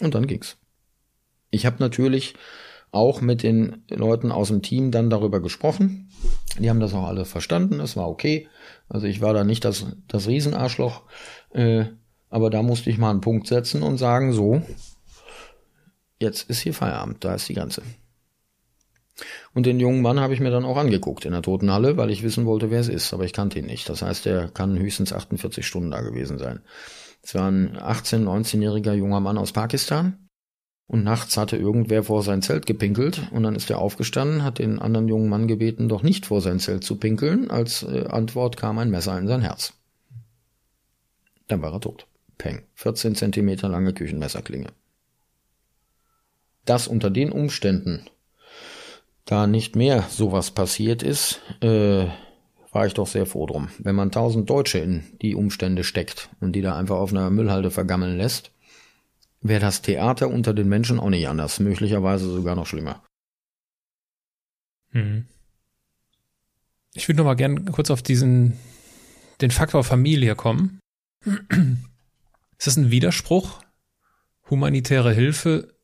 Und 0.00 0.16
dann 0.16 0.26
ging's. 0.26 0.58
Ich 1.50 1.64
habe 1.64 1.76
natürlich 1.78 2.34
auch 2.90 3.20
mit 3.20 3.44
den 3.44 3.84
Leuten 3.88 4.32
aus 4.32 4.48
dem 4.48 4.62
Team 4.62 4.90
dann 4.90 5.10
darüber 5.10 5.40
gesprochen. 5.40 6.10
Die 6.58 6.70
haben 6.70 6.80
das 6.80 6.94
auch 6.94 7.06
alle 7.06 7.24
verstanden, 7.24 7.78
es 7.78 7.96
war 7.96 8.08
okay. 8.08 8.48
Also 8.88 9.06
ich 9.06 9.20
war 9.20 9.32
da 9.32 9.44
nicht 9.44 9.64
das, 9.64 9.86
das 10.08 10.26
Riesenarschloch. 10.26 11.02
Äh, 11.50 11.86
aber 12.30 12.50
da 12.50 12.62
musste 12.62 12.90
ich 12.90 12.98
mal 12.98 13.10
einen 13.10 13.20
Punkt 13.20 13.46
setzen 13.46 13.82
und 13.82 13.98
sagen, 13.98 14.32
so, 14.32 14.62
jetzt 16.18 16.48
ist 16.50 16.60
hier 16.60 16.74
Feierabend, 16.74 17.24
da 17.24 17.34
ist 17.34 17.48
die 17.48 17.54
ganze. 17.54 17.82
Und 19.54 19.64
den 19.64 19.80
jungen 19.80 20.02
Mann 20.02 20.20
habe 20.20 20.34
ich 20.34 20.40
mir 20.40 20.50
dann 20.50 20.64
auch 20.64 20.76
angeguckt 20.76 21.24
in 21.24 21.32
der 21.32 21.42
Totenhalle, 21.42 21.96
weil 21.96 22.10
ich 22.10 22.22
wissen 22.22 22.44
wollte, 22.44 22.70
wer 22.70 22.80
es 22.80 22.88
ist, 22.88 23.14
aber 23.14 23.24
ich 23.24 23.32
kannte 23.32 23.58
ihn 23.58 23.66
nicht. 23.66 23.88
Das 23.88 24.02
heißt, 24.02 24.26
er 24.26 24.48
kann 24.48 24.78
höchstens 24.78 25.12
48 25.12 25.66
Stunden 25.66 25.90
da 25.90 26.02
gewesen 26.02 26.38
sein. 26.38 26.60
Es 27.22 27.34
war 27.34 27.50
ein 27.50 27.76
18-, 27.76 28.24
19-jähriger 28.24 28.92
junger 28.92 29.20
Mann 29.20 29.38
aus 29.38 29.52
Pakistan. 29.52 30.28
Und 30.88 31.02
nachts 31.02 31.36
hatte 31.36 31.56
irgendwer 31.56 32.04
vor 32.04 32.22
sein 32.22 32.42
Zelt 32.42 32.64
gepinkelt 32.64 33.32
und 33.32 33.42
dann 33.42 33.56
ist 33.56 33.68
er 33.70 33.78
aufgestanden, 33.78 34.44
hat 34.44 34.60
den 34.60 34.78
anderen 34.78 35.08
jungen 35.08 35.28
Mann 35.28 35.48
gebeten, 35.48 35.88
doch 35.88 36.04
nicht 36.04 36.26
vor 36.26 36.40
sein 36.40 36.60
Zelt 36.60 36.84
zu 36.84 36.96
pinkeln. 36.96 37.50
Als 37.50 37.82
äh, 37.82 38.06
Antwort 38.06 38.56
kam 38.56 38.78
ein 38.78 38.90
Messer 38.90 39.18
in 39.18 39.26
sein 39.26 39.40
Herz. 39.40 39.72
Dann 41.48 41.60
war 41.60 41.72
er 41.72 41.80
tot. 41.80 42.06
Peng. 42.38 42.62
14 42.74 43.14
Zentimeter 43.14 43.68
lange 43.68 43.92
Küchenmesserklinge. 43.92 44.72
Dass 46.64 46.88
unter 46.88 47.10
den 47.10 47.32
Umständen 47.32 48.06
da 49.24 49.46
nicht 49.46 49.76
mehr 49.76 50.02
sowas 50.08 50.50
passiert 50.50 51.02
ist, 51.02 51.40
äh, 51.60 52.06
war 52.72 52.86
ich 52.86 52.94
doch 52.94 53.06
sehr 53.06 53.26
froh 53.26 53.46
drum. 53.46 53.68
Wenn 53.78 53.94
man 53.94 54.10
tausend 54.10 54.50
Deutsche 54.50 54.78
in 54.78 55.04
die 55.22 55.34
Umstände 55.34 55.82
steckt 55.82 56.28
und 56.40 56.52
die 56.52 56.62
da 56.62 56.76
einfach 56.76 56.96
auf 56.96 57.10
einer 57.10 57.30
Müllhalde 57.30 57.70
vergammeln 57.70 58.16
lässt, 58.16 58.52
wäre 59.40 59.60
das 59.60 59.82
Theater 59.82 60.28
unter 60.28 60.54
den 60.54 60.68
Menschen 60.68 61.00
auch 61.00 61.10
nicht 61.10 61.28
anders, 61.28 61.60
möglicherweise 61.60 62.28
sogar 62.28 62.54
noch 62.54 62.66
schlimmer. 62.66 63.02
Hm. 64.90 65.26
Ich 66.94 67.08
würde 67.08 67.18
noch 67.18 67.24
mal 67.24 67.34
gern 67.34 67.70
kurz 67.72 67.90
auf 67.90 68.02
diesen 68.02 68.58
den 69.40 69.50
Faktor 69.50 69.84
Familie 69.84 70.34
kommen. 70.34 70.78
Ist 72.58 72.66
das 72.66 72.76
ein 72.76 72.90
Widerspruch, 72.90 73.60
humanitäre 74.48 75.12
Hilfe 75.12 75.74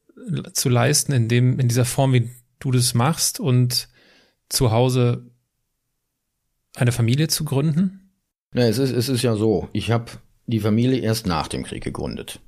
zu 0.53 0.69
leisten 0.69 1.13
in 1.13 1.29
dem, 1.29 1.59
in 1.59 1.69
dieser 1.69 1.85
Form, 1.85 2.13
wie 2.13 2.31
du 2.59 2.71
das 2.71 2.95
machst 2.95 3.41
und 3.41 3.89
zu 4.49 4.71
Hause 4.71 5.31
eine 6.75 6.93
Familie 6.93 7.29
zu 7.29 7.45
gründen? 7.45 8.13
Ja, 8.55 8.65
es 8.65 8.79
ist, 8.79 8.93
es 8.93 9.09
ist 9.09 9.23
ja 9.23 9.35
so, 9.35 9.69
ich 9.73 9.91
habe 9.91 10.13
die 10.47 10.61
Familie 10.61 11.01
erst 11.01 11.27
nach 11.27 11.49
dem 11.49 11.65
Krieg 11.65 11.83
gegründet. 11.83 12.41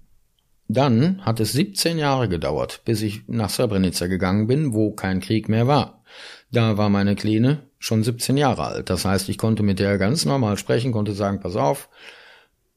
Dann 0.68 1.24
hat 1.24 1.40
es 1.40 1.52
17 1.52 1.98
Jahre 1.98 2.28
gedauert, 2.28 2.82
bis 2.84 3.02
ich 3.02 3.22
nach 3.26 3.50
Srebrenica 3.50 4.06
gegangen 4.06 4.46
bin, 4.46 4.72
wo 4.72 4.92
kein 4.92 5.20
Krieg 5.20 5.48
mehr 5.48 5.66
war. 5.66 6.02
Da 6.50 6.78
war 6.78 6.88
meine 6.88 7.16
Kleine 7.16 7.68
schon 7.78 8.02
17 8.02 8.36
Jahre 8.36 8.64
alt. 8.64 8.88
Das 8.88 9.04
heißt, 9.04 9.28
ich 9.28 9.36
konnte 9.36 9.62
mit 9.62 9.78
der 9.78 9.98
ganz 9.98 10.24
normal 10.24 10.56
sprechen, 10.56 10.92
konnte 10.92 11.12
sagen, 11.12 11.40
pass 11.40 11.56
auf, 11.56 11.90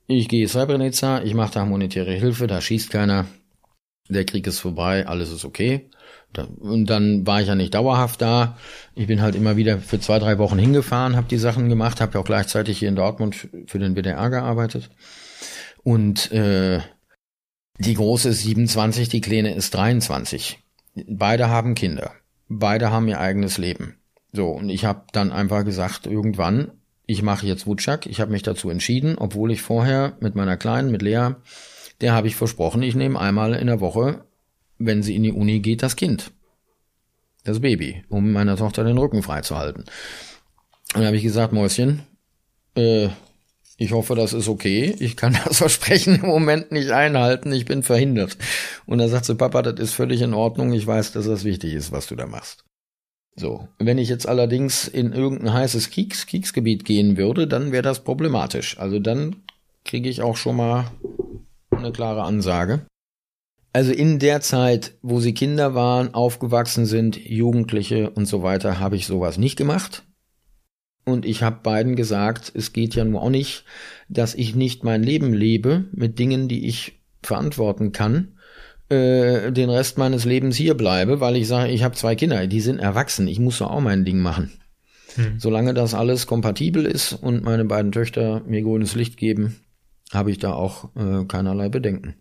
ich 0.07 0.27
gehe 0.29 0.47
Srebrenica, 0.47 1.21
ich 1.21 1.33
mache 1.33 1.53
da 1.53 1.63
humanitäre 1.63 2.13
Hilfe, 2.13 2.47
da 2.47 2.61
schießt 2.61 2.89
keiner, 2.89 3.25
der 4.09 4.25
Krieg 4.25 4.47
ist 4.47 4.59
vorbei, 4.59 5.05
alles 5.05 5.31
ist 5.31 5.45
okay. 5.45 5.89
Und 6.59 6.89
dann 6.89 7.25
war 7.25 7.41
ich 7.41 7.47
ja 7.47 7.55
nicht 7.55 7.73
dauerhaft 7.73 8.21
da. 8.21 8.57
Ich 8.95 9.07
bin 9.07 9.21
halt 9.21 9.35
immer 9.35 9.57
wieder 9.57 9.79
für 9.79 9.99
zwei, 9.99 10.19
drei 10.19 10.37
Wochen 10.37 10.59
hingefahren, 10.59 11.15
habe 11.15 11.27
die 11.27 11.37
Sachen 11.37 11.67
gemacht, 11.67 11.99
habe 11.99 12.13
ja 12.13 12.19
auch 12.19 12.25
gleichzeitig 12.25 12.79
hier 12.79 12.89
in 12.89 12.95
Dortmund 12.95 13.49
für 13.65 13.79
den 13.79 13.95
WDR 13.95 14.29
gearbeitet. 14.29 14.89
Und 15.83 16.31
äh, 16.31 16.81
die 17.79 17.93
große 17.93 18.29
ist 18.29 18.43
27, 18.43 19.09
die 19.09 19.21
kleine 19.21 19.53
ist 19.55 19.73
23. 19.73 20.59
Beide 21.07 21.49
haben 21.49 21.75
Kinder. 21.75 22.11
Beide 22.47 22.91
haben 22.91 23.07
ihr 23.07 23.19
eigenes 23.19 23.57
Leben. 23.57 23.97
So, 24.31 24.49
und 24.49 24.69
ich 24.69 24.85
habe 24.85 25.03
dann 25.13 25.31
einfach 25.31 25.65
gesagt, 25.65 26.07
irgendwann, 26.07 26.71
ich 27.07 27.23
mache 27.23 27.47
jetzt 27.47 27.65
Wutschak. 27.65 28.05
Ich 28.05 28.19
habe 28.19 28.31
mich 28.31 28.43
dazu 28.43 28.69
entschieden, 28.69 29.17
obwohl 29.17 29.51
ich 29.51 29.61
vorher 29.61 30.15
mit 30.19 30.35
meiner 30.35 30.57
Kleinen, 30.57 30.91
mit 30.91 31.01
Lea, 31.01 31.31
der 32.01 32.13
habe 32.13 32.27
ich 32.27 32.35
versprochen, 32.35 32.83
ich 32.83 32.95
nehme 32.95 33.19
einmal 33.19 33.53
in 33.53 33.67
der 33.67 33.79
Woche, 33.79 34.25
wenn 34.77 35.01
sie 35.01 35.15
in 35.15 35.23
die 35.23 35.31
Uni 35.31 35.61
geht, 35.61 35.81
das 35.81 35.95
Kind. 35.95 36.31
Das 37.43 37.61
Baby, 37.61 38.03
um 38.09 38.33
meiner 38.33 38.57
Tochter 38.57 38.83
den 38.83 38.97
Rücken 38.97 39.23
frei 39.23 39.41
zu 39.41 39.57
halten. 39.57 39.79
Und 39.79 39.87
dann 40.95 41.05
habe 41.05 41.17
ich 41.17 41.23
gesagt, 41.23 41.53
Mäuschen, 41.53 42.03
äh, 42.75 43.09
ich 43.77 43.93
hoffe, 43.93 44.15
das 44.15 44.33
ist 44.33 44.49
okay. 44.49 44.95
Ich 44.99 45.15
kann 45.15 45.37
das 45.45 45.59
Versprechen 45.59 46.15
im 46.15 46.27
Moment 46.27 46.71
nicht 46.71 46.91
einhalten. 46.91 47.53
Ich 47.53 47.65
bin 47.65 47.83
verhindert. 47.83 48.37
Und 48.85 48.97
dann 48.97 49.09
sagt 49.09 49.25
sie, 49.25 49.35
Papa, 49.35 49.61
das 49.61 49.79
ist 49.79 49.93
völlig 49.93 50.21
in 50.21 50.33
Ordnung. 50.33 50.73
Ich 50.73 50.85
weiß, 50.85 51.13
dass 51.13 51.25
das 51.25 51.45
wichtig 51.45 51.73
ist, 51.73 51.91
was 51.91 52.07
du 52.07 52.15
da 52.15 52.27
machst. 52.27 52.65
So, 53.39 53.67
wenn 53.77 53.99
ich 53.99 54.09
jetzt 54.09 54.27
allerdings 54.27 54.87
in 54.87 55.13
irgendein 55.13 55.53
heißes 55.53 55.91
Kriegs 55.91 56.25
Kriegsgebiet 56.25 56.85
gehen 56.85 57.17
würde, 57.17 57.47
dann 57.47 57.71
wäre 57.71 57.83
das 57.83 58.03
problematisch. 58.03 58.79
Also 58.79 58.97
dann 58.97 59.35
kriege 59.85 60.09
ich 60.09 60.23
auch 60.23 60.35
schon 60.35 60.55
mal 60.55 60.91
eine 61.69 61.91
klare 61.91 62.23
Ansage. 62.23 62.87
Also 63.73 63.91
in 63.91 64.17
der 64.17 64.41
Zeit, 64.41 64.95
wo 65.03 65.19
sie 65.19 65.35
Kinder 65.35 65.75
waren, 65.75 66.15
aufgewachsen 66.15 66.87
sind, 66.87 67.15
Jugendliche 67.15 68.09
und 68.09 68.25
so 68.25 68.41
weiter, 68.41 68.79
habe 68.79 68.95
ich 68.95 69.05
sowas 69.05 69.37
nicht 69.37 69.55
gemacht. 69.55 70.03
Und 71.05 71.23
ich 71.23 71.43
habe 71.43 71.61
beiden 71.61 71.95
gesagt, 71.95 72.51
es 72.55 72.73
geht 72.73 72.95
ja 72.95 73.05
nur 73.05 73.21
auch 73.21 73.29
nicht, 73.29 73.65
dass 74.09 74.33
ich 74.33 74.55
nicht 74.55 74.83
mein 74.83 75.03
Leben 75.03 75.31
lebe 75.31 75.85
mit 75.91 76.17
Dingen, 76.17 76.47
die 76.47 76.65
ich 76.67 76.99
verantworten 77.21 77.91
kann, 77.91 78.36
äh, 78.89 79.51
den 79.51 79.69
Rest 79.69 79.97
meines 79.97 80.25
Lebens 80.25 80.55
hier 80.55 80.75
bleibe, 80.75 81.19
weil 81.19 81.35
ich 81.35 81.47
sage, 81.47 81.71
ich 81.71 81.83
habe 81.83 81.95
zwei 81.95 82.15
Kinder, 82.15 82.47
die 82.47 82.61
sind 82.61 82.79
erwachsen, 82.79 83.27
ich 83.27 83.39
muss 83.39 83.59
doch 83.59 83.71
auch 83.71 83.81
mein 83.81 84.05
Ding 84.05 84.19
machen. 84.19 84.51
Hm. 85.15 85.39
Solange 85.39 85.73
das 85.73 85.93
alles 85.93 86.27
kompatibel 86.27 86.85
ist 86.85 87.13
und 87.13 87.43
meine 87.43 87.65
beiden 87.65 87.91
Töchter 87.91 88.41
mir 88.45 88.61
grünes 88.61 88.95
Licht 88.95 89.17
geben, 89.17 89.59
habe 90.13 90.31
ich 90.31 90.37
da 90.37 90.53
auch 90.53 90.95
äh, 90.95 91.25
keinerlei 91.25 91.69
Bedenken. 91.69 92.15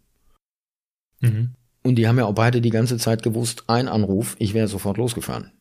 Mhm. 1.20 1.50
Und 1.82 1.96
die 1.96 2.08
haben 2.08 2.18
ja 2.18 2.24
auch 2.24 2.34
beide 2.34 2.60
die 2.60 2.70
ganze 2.70 2.98
Zeit 2.98 3.22
gewusst, 3.22 3.64
ein 3.68 3.86
Anruf, 3.86 4.34
ich 4.38 4.54
wäre 4.54 4.66
sofort 4.66 4.98
losgefahren. 4.98 5.52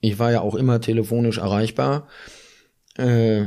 Ich 0.00 0.18
war 0.18 0.32
ja 0.32 0.40
auch 0.40 0.54
immer 0.54 0.80
telefonisch 0.80 1.38
erreichbar. 1.38 2.08
Äh, 2.96 3.46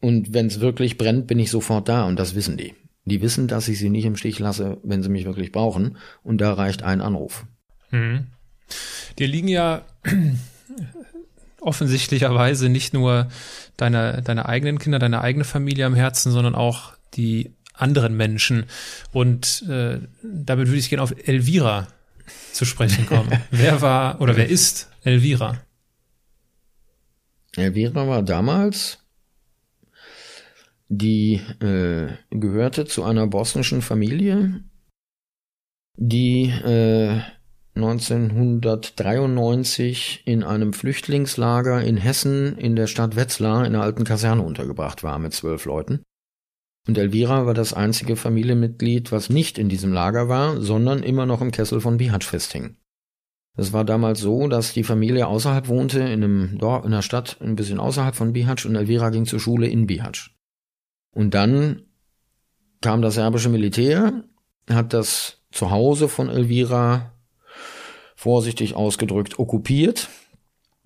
und 0.00 0.32
wenn 0.32 0.46
es 0.46 0.60
wirklich 0.60 0.98
brennt, 0.98 1.26
bin 1.26 1.38
ich 1.38 1.50
sofort 1.50 1.88
da 1.88 2.06
und 2.06 2.18
das 2.18 2.34
wissen 2.34 2.56
die. 2.56 2.74
Die 3.04 3.20
wissen, 3.20 3.48
dass 3.48 3.68
ich 3.68 3.78
sie 3.78 3.90
nicht 3.90 4.04
im 4.04 4.16
Stich 4.16 4.38
lasse, 4.38 4.78
wenn 4.82 5.02
sie 5.02 5.10
mich 5.10 5.24
wirklich 5.24 5.52
brauchen. 5.52 5.98
Und 6.22 6.40
da 6.40 6.54
reicht 6.54 6.82
ein 6.82 7.00
Anruf. 7.00 7.44
Hm. 7.90 8.28
Dir 9.18 9.28
liegen 9.28 9.48
ja 9.48 9.82
offensichtlicherweise 11.60 12.68
nicht 12.68 12.94
nur 12.94 13.28
deine, 13.76 14.22
deine 14.22 14.46
eigenen 14.46 14.78
Kinder, 14.78 14.98
deine 14.98 15.20
eigene 15.20 15.44
Familie 15.44 15.86
am 15.86 15.94
Herzen, 15.94 16.32
sondern 16.32 16.54
auch 16.54 16.92
die 17.14 17.54
anderen 17.74 18.16
Menschen. 18.16 18.66
Und 19.12 19.64
äh, 19.68 19.98
damit 20.22 20.68
würde 20.68 20.78
ich 20.78 20.88
gerne 20.88 21.02
auf 21.02 21.14
Elvira 21.26 21.88
zu 22.52 22.64
sprechen 22.64 23.06
kommen. 23.06 23.30
wer 23.50 23.82
war 23.82 24.20
oder 24.20 24.36
wer 24.36 24.48
ist 24.48 24.90
Elvira? 25.02 25.58
Elvira 27.56 28.06
war 28.06 28.22
damals 28.22 28.98
die 30.98 31.40
äh, 31.60 32.08
gehörte 32.30 32.84
zu 32.84 33.04
einer 33.04 33.26
bosnischen 33.26 33.80
Familie, 33.82 34.62
die 35.96 36.44
äh, 36.44 37.20
1993 37.76 40.22
in 40.26 40.44
einem 40.44 40.72
Flüchtlingslager 40.72 41.82
in 41.82 41.96
Hessen 41.96 42.56
in 42.56 42.76
der 42.76 42.86
Stadt 42.86 43.16
Wetzlar 43.16 43.66
in 43.66 43.72
der 43.72 43.82
alten 43.82 44.04
Kaserne 44.04 44.42
untergebracht 44.42 45.02
war 45.02 45.18
mit 45.18 45.32
zwölf 45.32 45.64
Leuten. 45.64 46.04
Und 46.86 46.98
Elvira 46.98 47.46
war 47.46 47.54
das 47.54 47.72
einzige 47.72 48.14
Familienmitglied, 48.14 49.10
was 49.10 49.30
nicht 49.30 49.58
in 49.58 49.68
diesem 49.68 49.92
Lager 49.92 50.28
war, 50.28 50.60
sondern 50.60 51.02
immer 51.02 51.26
noch 51.26 51.40
im 51.40 51.50
Kessel 51.50 51.80
von 51.80 51.96
Bihać 51.96 52.24
festhing. 52.24 52.76
Es 53.56 53.72
war 53.72 53.84
damals 53.84 54.20
so, 54.20 54.46
dass 54.48 54.72
die 54.72 54.84
Familie 54.84 55.26
außerhalb 55.26 55.68
wohnte, 55.68 56.00
in 56.00 56.24
einem 56.24 56.58
Dorf, 56.58 56.84
in 56.84 56.92
einer 56.92 57.02
Stadt, 57.02 57.38
ein 57.40 57.56
bisschen 57.56 57.80
außerhalb 57.80 58.14
von 58.14 58.32
Bihać 58.32 58.66
und 58.66 58.76
Elvira 58.76 59.10
ging 59.10 59.26
zur 59.26 59.40
Schule 59.40 59.68
in 59.68 59.86
Bihać. 59.86 60.34
Und 61.14 61.32
dann 61.34 61.82
kam 62.80 63.00
das 63.00 63.14
serbische 63.14 63.48
Militär, 63.48 64.24
hat 64.68 64.92
das 64.92 65.38
Zuhause 65.52 66.08
von 66.08 66.28
Elvira 66.28 67.12
vorsichtig 68.14 68.74
ausgedrückt 68.74 69.38
okkupiert. 69.38 70.08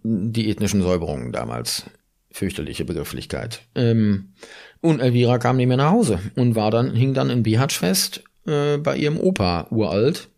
Die 0.05 0.51
ethnischen 0.51 0.83
Säuberungen 0.83 1.33
damals. 1.33 1.91
Fürchterliche 2.31 2.85
Begrifflichkeit. 2.85 3.63
Ähm, 3.75 4.35
und 4.81 5.01
Elvira 5.01 5.39
kam 5.39 5.57
nicht 5.57 5.67
mehr 5.67 5.77
nach 5.77 5.91
Hause 5.91 6.21
und 6.37 6.55
war 6.55 6.71
dann, 6.71 6.95
hing 6.95 7.15
dann 7.15 7.31
in 7.31 7.43
Bihać 7.43 7.73
fest 7.73 8.23
äh, 8.47 8.77
bei 8.77 8.97
ihrem 8.97 9.19
Opa, 9.19 9.67
uralt. 9.71 10.29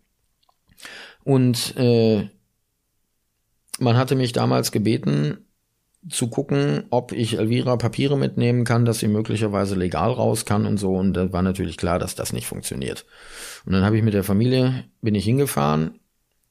Und 1.24 1.74
äh, 1.76 2.28
man 3.78 3.96
hatte 3.96 4.14
mich 4.14 4.32
damals 4.32 4.72
gebeten, 4.72 5.46
zu 6.08 6.28
gucken, 6.28 6.84
ob 6.90 7.12
ich 7.12 7.38
Elvira 7.38 7.76
Papiere 7.76 8.16
mitnehmen 8.16 8.64
kann, 8.64 8.84
dass 8.84 9.00
sie 9.00 9.08
möglicherweise 9.08 9.74
legal 9.74 10.12
raus 10.12 10.46
kann 10.46 10.66
und 10.66 10.78
so. 10.78 10.92
Und 10.92 11.12
da 11.12 11.32
war 11.32 11.42
natürlich 11.42 11.76
klar, 11.76 11.98
dass 11.98 12.14
das 12.14 12.32
nicht 12.32 12.46
funktioniert. 12.46 13.04
Und 13.66 13.72
dann 13.72 13.84
habe 13.84 13.96
ich 13.96 14.02
mit 14.02 14.14
der 14.14 14.24
Familie, 14.24 14.84
bin 15.02 15.14
ich 15.14 15.24
hingefahren, 15.24 16.00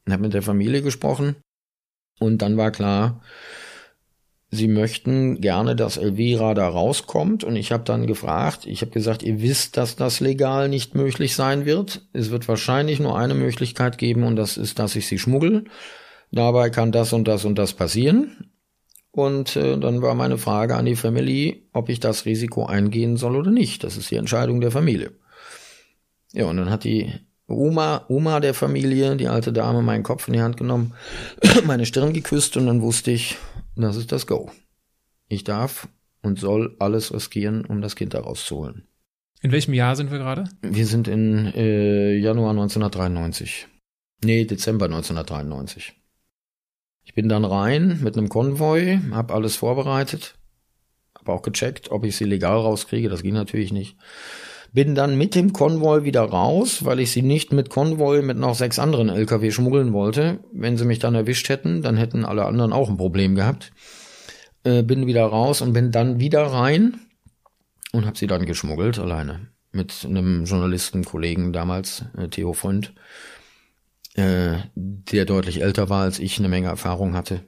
habe 0.08 0.22
mit 0.22 0.34
der 0.34 0.42
Familie 0.42 0.82
gesprochen 0.82 1.36
und 2.20 2.42
dann 2.42 2.58
war 2.58 2.72
klar, 2.72 3.22
sie 4.52 4.68
möchten 4.68 5.42
gerne, 5.42 5.76
dass 5.76 5.98
Elvira 5.98 6.54
da 6.54 6.68
rauskommt. 6.68 7.44
Und 7.44 7.56
ich 7.56 7.72
habe 7.72 7.84
dann 7.84 8.08
gefragt, 8.08 8.66
ich 8.66 8.82
habe 8.82 8.92
gesagt, 8.92 9.24
ihr 9.24 9.42
wisst, 9.42 9.78
dass 9.78 9.96
das 9.96 10.20
legal 10.20 10.70
nicht 10.70 10.96
möglich 10.96 11.36
sein 11.36 11.66
wird. 11.66 12.08
Es 12.14 12.30
wird 12.30 12.48
wahrscheinlich 12.48 13.00
nur 13.00 13.18
eine 13.18 13.36
Möglichkeit 13.36 13.98
geben 13.98 14.24
und 14.24 14.36
das 14.36 14.58
ist, 14.58 14.80
dass 14.80 14.96
ich 14.96 15.08
sie 15.08 15.20
schmuggel. 15.20 15.66
Dabei 16.32 16.70
kann 16.70 16.92
das 16.92 17.14
und 17.14 17.28
das 17.28 17.46
und 17.46 17.58
das 17.58 17.74
passieren. 17.74 18.49
Und 19.12 19.56
äh, 19.56 19.78
dann 19.78 20.02
war 20.02 20.14
meine 20.14 20.38
Frage 20.38 20.76
an 20.76 20.86
die 20.86 20.96
Family, 20.96 21.68
ob 21.74 21.90
ich 21.90 22.00
das 22.00 22.26
Risiko 22.26 22.66
eingehen 22.66 23.18
soll 23.18 23.36
oder 23.36 23.52
nicht. 23.52 23.84
Das 23.84 23.98
ist 23.98 24.12
die 24.12 24.16
Entscheidung 24.16 24.62
der 24.62 24.72
Familie. 24.72 25.12
Ja, 26.32 26.46
und 26.46 26.58
dann 26.58 26.70
hat 26.70 26.84
die 26.84 27.12
Oma, 27.48 28.06
Oma 28.08 28.40
der 28.40 28.54
Familie, 28.54 29.16
die 29.16 29.28
alte 29.28 29.52
Dame, 29.52 29.82
meinen 29.82 30.04
Kopf 30.04 30.28
in 30.28 30.34
die 30.34 30.42
Hand 30.42 30.58
genommen, 30.58 30.94
meine 31.66 31.86
Stirn 31.86 32.14
geküsst 32.14 32.56
und 32.58 32.68
dann 32.68 32.82
wusste 32.82 33.12
ich, 33.12 33.38
das 33.76 33.96
ist 33.96 34.12
das 34.12 34.28
Go. 34.28 34.52
Ich 35.28 35.44
darf 35.44 35.88
und 36.22 36.40
soll 36.40 36.76
alles 36.80 37.14
riskieren, 37.14 37.66
um 37.66 37.82
das 37.82 37.96
Kind 37.96 38.14
da 38.14 38.20
rauszuholen. 38.20 38.88
In 39.42 39.52
welchem 39.52 39.74
Jahr 39.74 39.96
sind 39.96 40.12
wir 40.12 40.18
gerade? 40.18 40.44
Wir 40.62 40.86
sind 40.86 41.08
in 41.08 41.48
äh, 41.56 42.16
Januar 42.18 42.52
1993. 42.52 43.68
Nee, 44.24 44.44
Dezember 44.46 44.86
1993. 44.86 45.94
Ich 47.10 47.16
bin 47.16 47.28
dann 47.28 47.44
rein 47.44 48.02
mit 48.04 48.16
einem 48.16 48.30
Konvoi, 48.30 49.00
hab 49.10 49.32
alles 49.32 49.56
vorbereitet, 49.56 50.36
hab 51.18 51.28
auch 51.28 51.42
gecheckt, 51.42 51.90
ob 51.90 52.06
ich 52.06 52.16
sie 52.16 52.26
legal 52.26 52.58
rauskriege, 52.58 53.10
das 53.10 53.24
ging 53.24 53.34
natürlich 53.34 53.74
nicht. 53.74 53.98
Bin 54.74 54.94
dann 54.94 55.18
mit 55.18 55.34
dem 55.34 55.52
Konvoi 55.52 56.04
wieder 56.04 56.22
raus, 56.22 56.86
weil 56.86 57.00
ich 57.00 57.10
sie 57.10 57.24
nicht 57.24 57.52
mit 57.52 57.72
Konvoi 57.72 58.22
mit 58.22 58.38
noch 58.38 58.54
sechs 58.54 58.78
anderen 58.78 59.10
LKW 59.10 59.50
schmuggeln 59.50 59.92
wollte. 59.92 60.42
Wenn 60.54 60.78
sie 60.78 60.86
mich 60.86 61.00
dann 61.00 61.16
erwischt 61.16 61.50
hätten, 61.50 61.82
dann 61.82 61.98
hätten 61.98 62.26
alle 62.26 62.46
anderen 62.46 62.72
auch 62.72 62.90
ein 62.90 62.98
Problem 62.98 63.34
gehabt. 63.34 63.72
Äh, 64.64 64.84
bin 64.84 65.08
wieder 65.08 65.26
raus 65.26 65.62
und 65.62 65.74
bin 65.74 65.92
dann 65.92 66.20
wieder 66.20 66.44
rein 66.44 67.00
und 67.92 68.06
habe 68.06 68.20
sie 68.20 68.28
dann 68.28 68.46
geschmuggelt 68.46 69.00
alleine 69.00 69.48
mit 69.72 70.06
einem 70.06 70.46
Journalistenkollegen 70.46 71.54
damals, 71.54 72.06
äh, 72.16 72.28
Theo 72.28 72.54
Freund, 72.54 72.94
äh, 74.16 74.58
der 74.76 75.26
deutlich 75.26 75.62
älter 75.62 75.90
war 75.90 76.04
als 76.04 76.20
ich, 76.20 76.40
eine 76.40 76.50
Menge 76.50 76.68
Erfahrung 76.68 77.14
hatte. 77.14 77.42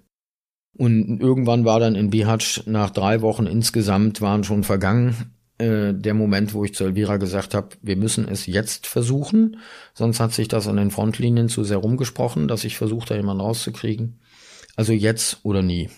Und 0.78 1.20
irgendwann 1.20 1.66
war 1.66 1.80
dann 1.80 1.96
in 1.96 2.10
Bihać 2.10 2.64
nach 2.66 2.92
drei 2.92 3.22
Wochen 3.22 3.46
insgesamt 3.46 4.22
waren 4.22 4.44
schon 4.44 4.64
vergangen 4.64 5.36
äh, 5.62 5.94
der 5.94 6.16
Moment, 6.16 6.54
wo 6.54 6.64
ich 6.66 6.74
zu 6.74 6.86
Elvira 6.86 7.18
gesagt 7.18 7.54
habe, 7.54 7.70
wir 7.84 7.96
müssen 7.96 8.28
es 8.28 8.48
jetzt 8.48 8.88
versuchen. 8.88 9.58
Sonst 9.94 10.20
hat 10.20 10.34
sich 10.34 10.48
das 10.48 10.68
an 10.68 10.78
den 10.78 10.90
Frontlinien 10.90 11.50
zu 11.50 11.64
sehr 11.64 11.78
rumgesprochen, 11.78 12.48
dass 12.48 12.64
ich 12.64 12.78
versucht, 12.78 13.12
da 13.12 13.16
jemanden 13.16 13.42
rauszukriegen. 13.42 14.20
Also 14.76 14.92
jetzt 14.94 15.40
oder 15.44 15.62
nie. 15.62 15.90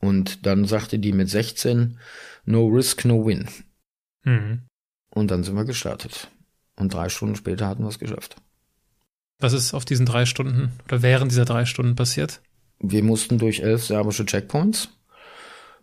Und 0.00 0.44
dann 0.44 0.64
sagte 0.64 0.98
die 0.98 1.12
mit 1.12 1.30
16, 1.30 1.98
no 2.44 2.66
risk, 2.66 3.04
no 3.04 3.24
win. 3.24 3.48
Mhm. 4.24 4.62
Und 5.14 5.30
dann 5.30 5.44
sind 5.44 5.54
wir 5.54 5.64
gestartet. 5.64 6.28
Und 6.74 6.94
drei 6.94 7.08
Stunden 7.10 7.36
später 7.36 7.68
hatten 7.68 7.84
wir 7.84 7.90
es 7.90 8.00
geschafft. 8.00 8.34
Was 9.42 9.54
ist 9.54 9.74
auf 9.74 9.84
diesen 9.84 10.06
drei 10.06 10.24
Stunden 10.24 10.70
oder 10.86 11.02
während 11.02 11.32
dieser 11.32 11.44
drei 11.44 11.64
Stunden 11.64 11.96
passiert? 11.96 12.40
Wir 12.78 13.02
mussten 13.02 13.38
durch 13.38 13.58
elf 13.58 13.84
serbische 13.84 14.24
Checkpoints 14.24 14.90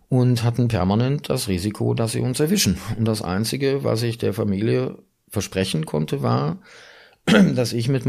und 0.07 0.43
hatten 0.43 0.69
permanent 0.69 1.29
das 1.29 1.49
Risiko, 1.49 1.93
dass 1.93 2.13
sie 2.13 2.21
uns 2.21 2.39
erwischen. 2.39 2.77
Und 2.97 3.03
das 3.03 3.21
Einzige, 3.21 3.83
was 3.83 4.01
ich 4.01 4.17
der 4.17 4.33
Familie 4.33 4.97
versprechen 5.27 5.85
konnte, 5.85 6.23
war, 6.23 6.61
dass 7.25 7.73
ich 7.73 7.89
mit, 7.89 8.05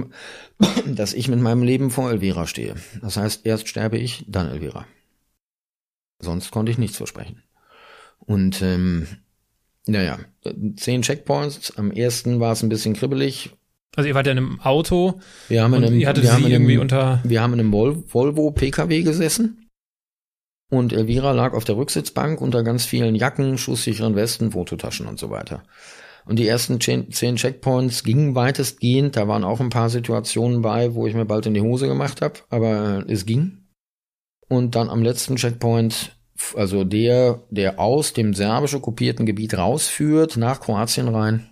dass 0.87 1.15
ich 1.15 1.27
mit 1.27 1.41
meinem 1.41 1.65
Leben 1.65 1.91
vor 1.91 2.13
Elvira 2.13 2.47
stehe. 2.47 2.77
Das 3.03 3.17
heißt, 3.17 3.45
erst 3.45 3.67
sterbe 3.67 3.99
ich, 3.99 4.25
dann 4.29 4.49
Elvira. 4.49 4.87
Sonst 6.21 6.53
konnte 6.53 6.71
ich 6.71 6.79
nichts 6.79 6.97
versprechen. 6.97 7.43
Und 8.21 8.63
ähm, 8.63 9.09
naja, 9.85 10.21
zehn 10.77 11.03
Checkpoints. 11.03 11.77
Am 11.77 11.91
ersten 11.91 12.39
war 12.39 12.53
es 12.53 12.63
ein 12.63 12.69
bisschen 12.69 12.95
kribbelig. 12.95 13.51
Also 13.97 14.09
ihr 14.09 14.15
wart 14.15 14.27
ja 14.27 14.33
in 14.33 14.39
einem 14.39 14.61
Auto. 14.61 15.21
Wir 15.49 15.63
haben 15.63 15.75
in 15.75 15.85
einem, 15.85 15.99
ihr 15.99 16.09
hattet 16.09 16.25
wir 16.25 16.33
haben 16.33 16.47
irgendwie 16.47 16.79
unter. 16.79 17.21
Wir 17.25 17.43
haben 17.43 17.55
in 17.55 17.61
einem 17.61 17.73
Volvo 17.73 18.51
PKW 18.53 19.03
gesessen. 19.03 19.69
Und 20.71 20.93
Elvira 20.93 21.33
lag 21.33 21.53
auf 21.53 21.65
der 21.65 21.77
Rücksitzbank 21.77 22.41
unter 22.41 22.63
ganz 22.63 22.85
vielen 22.85 23.17
Jacken, 23.17 23.59
schusssicheren 23.59 24.15
Westen, 24.15 24.53
Fototaschen 24.53 25.07
und 25.07 25.19
so 25.19 25.29
weiter. 25.29 25.65
Und 26.25 26.39
die 26.39 26.47
ersten 26.47 26.81
zehn 26.81 27.37
Checkpoints 27.37 28.05
gingen 28.05 28.37
weitestgehend. 28.37 29.17
Da 29.17 29.27
waren 29.27 29.43
auch 29.43 29.59
ein 29.59 29.71
paar 29.71 29.91
Situationen 29.91 30.63
bei, 30.63 30.95
wo 30.95 31.09
ich 31.09 31.15
mir 31.15 31.25
bald 31.25 31.47
in 31.47 31.55
die 31.55 31.61
Hose 31.61 31.89
gemacht 31.89 32.23
habe, 32.23 32.35
aber 32.51 33.05
es 33.09 33.27
ging. 33.27 33.65
Und 34.49 34.77
dann 34.77 34.91
am 34.91 35.03
letzten 35.03 35.37
Checkpoint, 35.37 36.17
also 36.55 36.85
der, 36.85 37.43
der 37.51 37.81
aus 37.81 38.13
dem 38.13 38.35
serbisch 38.35 38.75
okkupierten 38.75 39.27
Gebiet 39.27 39.59
rausführt, 39.59 40.37
nach 40.37 40.61
Kroatien 40.61 41.09
rein. 41.09 41.49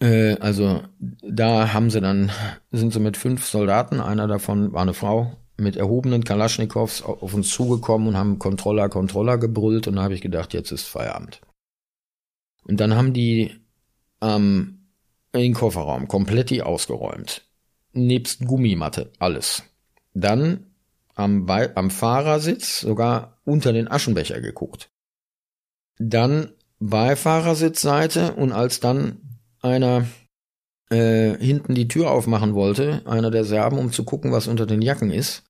Äh, 0.00 0.36
also 0.38 0.82
da 1.22 1.72
haben 1.72 1.90
sie 1.90 2.00
dann, 2.00 2.30
sind 2.70 2.92
sie 2.92 3.00
mit 3.00 3.16
fünf 3.16 3.46
Soldaten, 3.46 4.00
einer 4.00 4.26
davon 4.26 4.72
war 4.72 4.82
eine 4.82 4.94
Frau, 4.94 5.36
mit 5.56 5.76
erhobenen 5.76 6.24
Kalaschnikows 6.24 7.02
auf 7.02 7.32
uns 7.32 7.50
zugekommen 7.50 8.08
und 8.08 8.16
haben 8.16 8.38
Controller, 8.38 8.88
Controller 8.88 9.38
gebrüllt 9.38 9.86
und 9.86 9.96
da 9.96 10.02
habe 10.02 10.14
ich 10.14 10.20
gedacht, 10.20 10.52
jetzt 10.52 10.72
ist 10.72 10.84
Feierabend. 10.84 11.40
Und 12.64 12.80
dann 12.80 12.94
haben 12.94 13.12
die 13.12 13.54
ähm, 14.20 14.88
den 15.34 15.54
Kofferraum 15.54 16.08
komplett 16.08 16.60
ausgeräumt. 16.62 17.42
Nebst 17.92 18.44
Gummimatte, 18.44 19.12
alles. 19.18 19.62
Dann 20.14 20.66
am, 21.14 21.46
Be 21.46 21.72
am 21.76 21.90
Fahrersitz 21.90 22.80
sogar 22.80 23.38
unter 23.44 23.72
den 23.72 23.88
Aschenbecher 23.88 24.40
geguckt. 24.40 24.90
Dann 25.98 26.50
Beifahrersitzseite 26.80 28.34
und 28.34 28.52
als 28.52 28.80
dann 28.80 29.33
einer 29.64 30.06
äh, 30.90 31.36
hinten 31.38 31.74
die 31.74 31.88
Tür 31.88 32.10
aufmachen 32.10 32.54
wollte, 32.54 33.02
einer 33.06 33.30
der 33.30 33.44
Serben, 33.44 33.78
um 33.78 33.90
zu 33.90 34.04
gucken, 34.04 34.32
was 34.32 34.46
unter 34.46 34.66
den 34.66 34.82
Jacken 34.82 35.10
ist, 35.10 35.44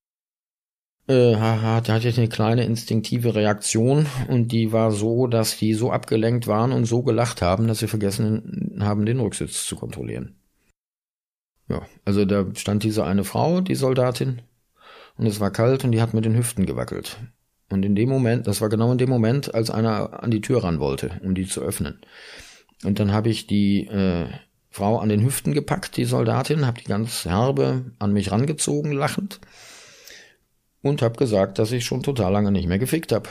äh, 1.07 1.33
da 1.33 1.83
hatte 1.87 2.09
ich 2.09 2.17
eine 2.17 2.29
kleine 2.29 2.65
instinktive 2.65 3.35
Reaktion 3.35 4.07
und 4.29 4.53
die 4.53 4.73
war 4.73 4.91
so, 4.91 5.27
dass 5.27 5.59
die 5.59 5.75
so 5.75 5.93
abgelenkt 5.93 6.47
waren 6.47 6.73
und 6.73 6.87
so 6.87 7.03
gelacht 7.03 7.43
haben, 7.43 7.69
dass 7.69 7.81
sie 7.81 7.89
vergessen 7.89 8.79
haben, 8.81 9.05
den 9.05 9.21
Rücksitz 9.21 9.67
zu 9.67 9.77
kontrollieren. 9.77 10.37
Ja, 11.69 11.83
also 12.05 12.25
da 12.25 12.47
stand 12.55 12.85
diese 12.85 13.05
eine 13.05 13.25
Frau, 13.25 13.61
die 13.61 13.75
Soldatin, 13.75 14.43
und 15.17 15.27
es 15.27 15.41
war 15.41 15.51
kalt 15.51 15.85
und 15.85 15.93
die 15.93 16.01
hat 16.01 16.15
mit 16.15 16.25
den 16.25 16.37
Hüften 16.37 16.67
gewackelt. 16.67 17.19
Und 17.71 17.85
in 17.85 17.95
dem 17.95 18.09
Moment, 18.09 18.47
das 18.47 18.61
war 18.61 18.69
genau 18.69 18.93
in 18.93 18.99
dem 18.99 19.09
Moment, 19.09 19.55
als 19.55 19.71
einer 19.71 20.23
an 20.23 20.31
die 20.31 20.41
Tür 20.41 20.65
ran 20.65 20.81
wollte, 20.81 21.21
um 21.23 21.35
die 21.35 21.47
zu 21.47 21.61
öffnen. 21.61 22.01
Und 22.83 22.99
dann 22.99 23.13
habe 23.13 23.29
ich 23.29 23.47
die 23.47 23.87
äh, 23.87 24.27
Frau 24.71 24.99
an 24.99 25.09
den 25.09 25.23
Hüften 25.23 25.55
gepackt, 25.55 25.97
die 25.97 26.05
Soldatin, 26.05 26.67
habe 26.67 26.81
die 26.81 26.89
ganz 26.89 27.25
herbe 27.25 27.93
an 27.99 28.13
mich 28.13 28.33
rangezogen, 28.33 28.93
lachend 28.93 29.41
und 30.83 31.01
habe 31.01 31.17
gesagt, 31.17 31.59
dass 31.59 31.73
ich 31.73 31.85
schon 31.85 32.03
total 32.03 32.33
lange 32.33 32.53
nicht 32.53 32.69
mehr 32.69 32.79
gefickt 32.79 33.13
habe. 33.13 33.29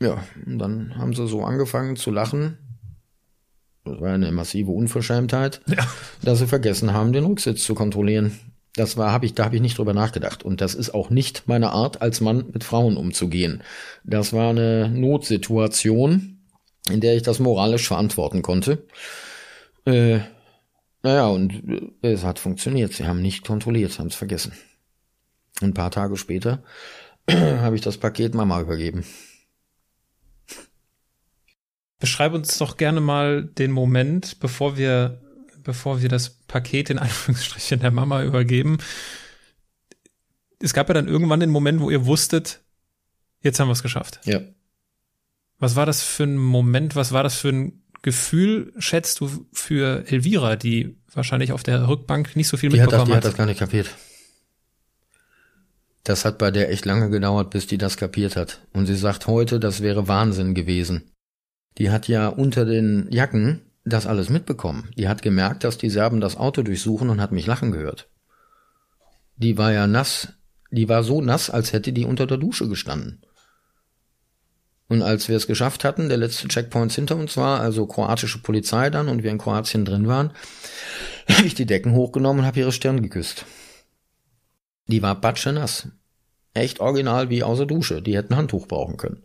Ja, 0.00 0.24
und 0.44 0.58
dann 0.58 0.96
haben 0.98 1.14
sie 1.14 1.26
so 1.28 1.42
angefangen 1.44 1.96
zu 1.96 2.10
lachen. 2.10 2.58
Das 3.84 4.00
war 4.00 4.12
eine 4.12 4.32
massive 4.32 4.72
Unverschämtheit, 4.72 5.60
ja. 5.66 5.86
dass 6.22 6.40
sie 6.40 6.48
vergessen 6.48 6.92
haben, 6.92 7.12
den 7.12 7.24
Rücksitz 7.24 7.62
zu 7.62 7.74
kontrollieren. 7.74 8.38
Das 8.74 8.96
war, 8.96 9.12
habe 9.12 9.24
ich, 9.26 9.34
da 9.34 9.44
habe 9.44 9.56
ich 9.56 9.62
nicht 9.62 9.78
drüber 9.78 9.94
nachgedacht. 9.94 10.42
Und 10.42 10.60
das 10.60 10.74
ist 10.74 10.92
auch 10.92 11.08
nicht 11.08 11.44
meine 11.46 11.70
Art, 11.70 12.02
als 12.02 12.20
Mann 12.20 12.46
mit 12.52 12.64
Frauen 12.64 12.96
umzugehen. 12.96 13.62
Das 14.04 14.32
war 14.32 14.50
eine 14.50 14.90
Notsituation 14.90 16.35
in 16.90 17.00
der 17.00 17.16
ich 17.16 17.22
das 17.22 17.38
moralisch 17.38 17.86
verantworten 17.86 18.42
konnte. 18.42 18.86
Äh, 19.84 20.20
naja, 21.02 21.26
und 21.28 21.52
äh, 22.02 22.12
es 22.12 22.24
hat 22.24 22.38
funktioniert. 22.38 22.92
Sie 22.92 23.06
haben 23.06 23.22
nicht 23.22 23.46
kontrolliert, 23.46 23.98
haben 23.98 24.08
es 24.08 24.16
vergessen. 24.16 24.52
Ein 25.60 25.74
paar 25.74 25.90
Tage 25.90 26.16
später 26.16 26.62
habe 27.30 27.76
ich 27.76 27.82
das 27.82 27.98
Paket 27.98 28.34
Mama 28.34 28.60
übergeben. 28.60 29.04
Beschreib 31.98 32.34
uns 32.34 32.58
doch 32.58 32.76
gerne 32.76 33.00
mal 33.00 33.44
den 33.44 33.72
Moment, 33.72 34.38
bevor 34.40 34.76
wir, 34.76 35.22
bevor 35.62 36.02
wir 36.02 36.08
das 36.08 36.30
Paket 36.30 36.90
in 36.90 36.98
Anführungsstrichen 37.00 37.80
der 37.80 37.90
Mama 37.90 38.22
übergeben. 38.22 38.78
Es 40.58 40.74
gab 40.74 40.88
ja 40.88 40.94
dann 40.94 41.08
irgendwann 41.08 41.40
den 41.40 41.50
Moment, 41.50 41.80
wo 41.80 41.90
ihr 41.90 42.06
wusstet, 42.06 42.60
jetzt 43.42 43.60
haben 43.60 43.68
wir 43.68 43.72
es 43.72 43.82
geschafft. 43.82 44.20
Ja. 44.24 44.40
Was 45.58 45.76
war 45.76 45.86
das 45.86 46.02
für 46.02 46.24
ein 46.24 46.36
Moment? 46.36 46.96
Was 46.96 47.12
war 47.12 47.22
das 47.22 47.36
für 47.36 47.48
ein 47.48 47.82
Gefühl, 48.02 48.72
schätzt 48.78 49.20
du, 49.20 49.46
für 49.52 50.04
Elvira, 50.06 50.56
die 50.56 50.96
wahrscheinlich 51.12 51.52
auf 51.52 51.62
der 51.62 51.88
Rückbank 51.88 52.36
nicht 52.36 52.48
so 52.48 52.56
viel 52.56 52.70
die 52.70 52.78
mitbekommen 52.78 53.00
hat? 53.00 53.08
Das, 53.08 53.08
die 53.08 53.12
hat? 53.12 53.24
hat 53.24 53.32
das 53.32 53.36
gar 53.36 53.46
nicht 53.46 53.58
kapiert. 53.58 53.90
Das 56.04 56.24
hat 56.24 56.38
bei 56.38 56.52
der 56.52 56.70
echt 56.70 56.84
lange 56.84 57.10
gedauert, 57.10 57.50
bis 57.50 57.66
die 57.66 57.78
das 57.78 57.96
kapiert 57.96 58.36
hat. 58.36 58.60
Und 58.72 58.86
sie 58.86 58.94
sagt 58.94 59.26
heute, 59.26 59.58
das 59.58 59.82
wäre 59.82 60.06
Wahnsinn 60.06 60.54
gewesen. 60.54 61.10
Die 61.78 61.90
hat 61.90 62.06
ja 62.06 62.28
unter 62.28 62.64
den 62.64 63.08
Jacken 63.10 63.62
das 63.84 64.06
alles 64.06 64.30
mitbekommen. 64.30 64.90
Die 64.96 65.08
hat 65.08 65.22
gemerkt, 65.22 65.64
dass 65.64 65.78
die 65.78 65.90
Serben 65.90 66.20
das 66.20 66.36
Auto 66.36 66.62
durchsuchen 66.62 67.08
und 67.10 67.20
hat 67.20 67.32
mich 67.32 67.46
lachen 67.46 67.72
gehört. 67.72 68.08
Die 69.36 69.58
war 69.58 69.72
ja 69.72 69.86
nass. 69.86 70.28
Die 70.70 70.88
war 70.88 71.02
so 71.02 71.20
nass, 71.20 71.50
als 71.50 71.72
hätte 71.72 71.92
die 71.92 72.04
unter 72.04 72.26
der 72.26 72.38
Dusche 72.38 72.68
gestanden. 72.68 73.22
Und 74.88 75.02
als 75.02 75.28
wir 75.28 75.36
es 75.36 75.46
geschafft 75.46 75.84
hatten, 75.84 76.08
der 76.08 76.18
letzte 76.18 76.48
Checkpoint 76.48 76.92
hinter 76.92 77.16
uns 77.16 77.36
war, 77.36 77.60
also 77.60 77.86
kroatische 77.86 78.38
Polizei 78.38 78.88
dann 78.90 79.08
und 79.08 79.22
wir 79.22 79.30
in 79.30 79.38
Kroatien 79.38 79.84
drin 79.84 80.06
waren, 80.06 80.30
habe 81.28 81.46
ich 81.46 81.54
die 81.54 81.66
Decken 81.66 81.92
hochgenommen 81.92 82.40
und 82.40 82.46
habe 82.46 82.60
ihre 82.60 82.72
Stirn 82.72 83.02
geküsst. 83.02 83.44
Die 84.86 85.02
war 85.02 85.20
batschenass. 85.20 85.88
Echt 86.54 86.80
original 86.80 87.28
wie 87.28 87.42
außer 87.42 87.66
Dusche. 87.66 88.00
Die 88.00 88.16
hätten 88.16 88.36
Handtuch 88.36 88.68
brauchen 88.68 88.96
können. 88.96 89.24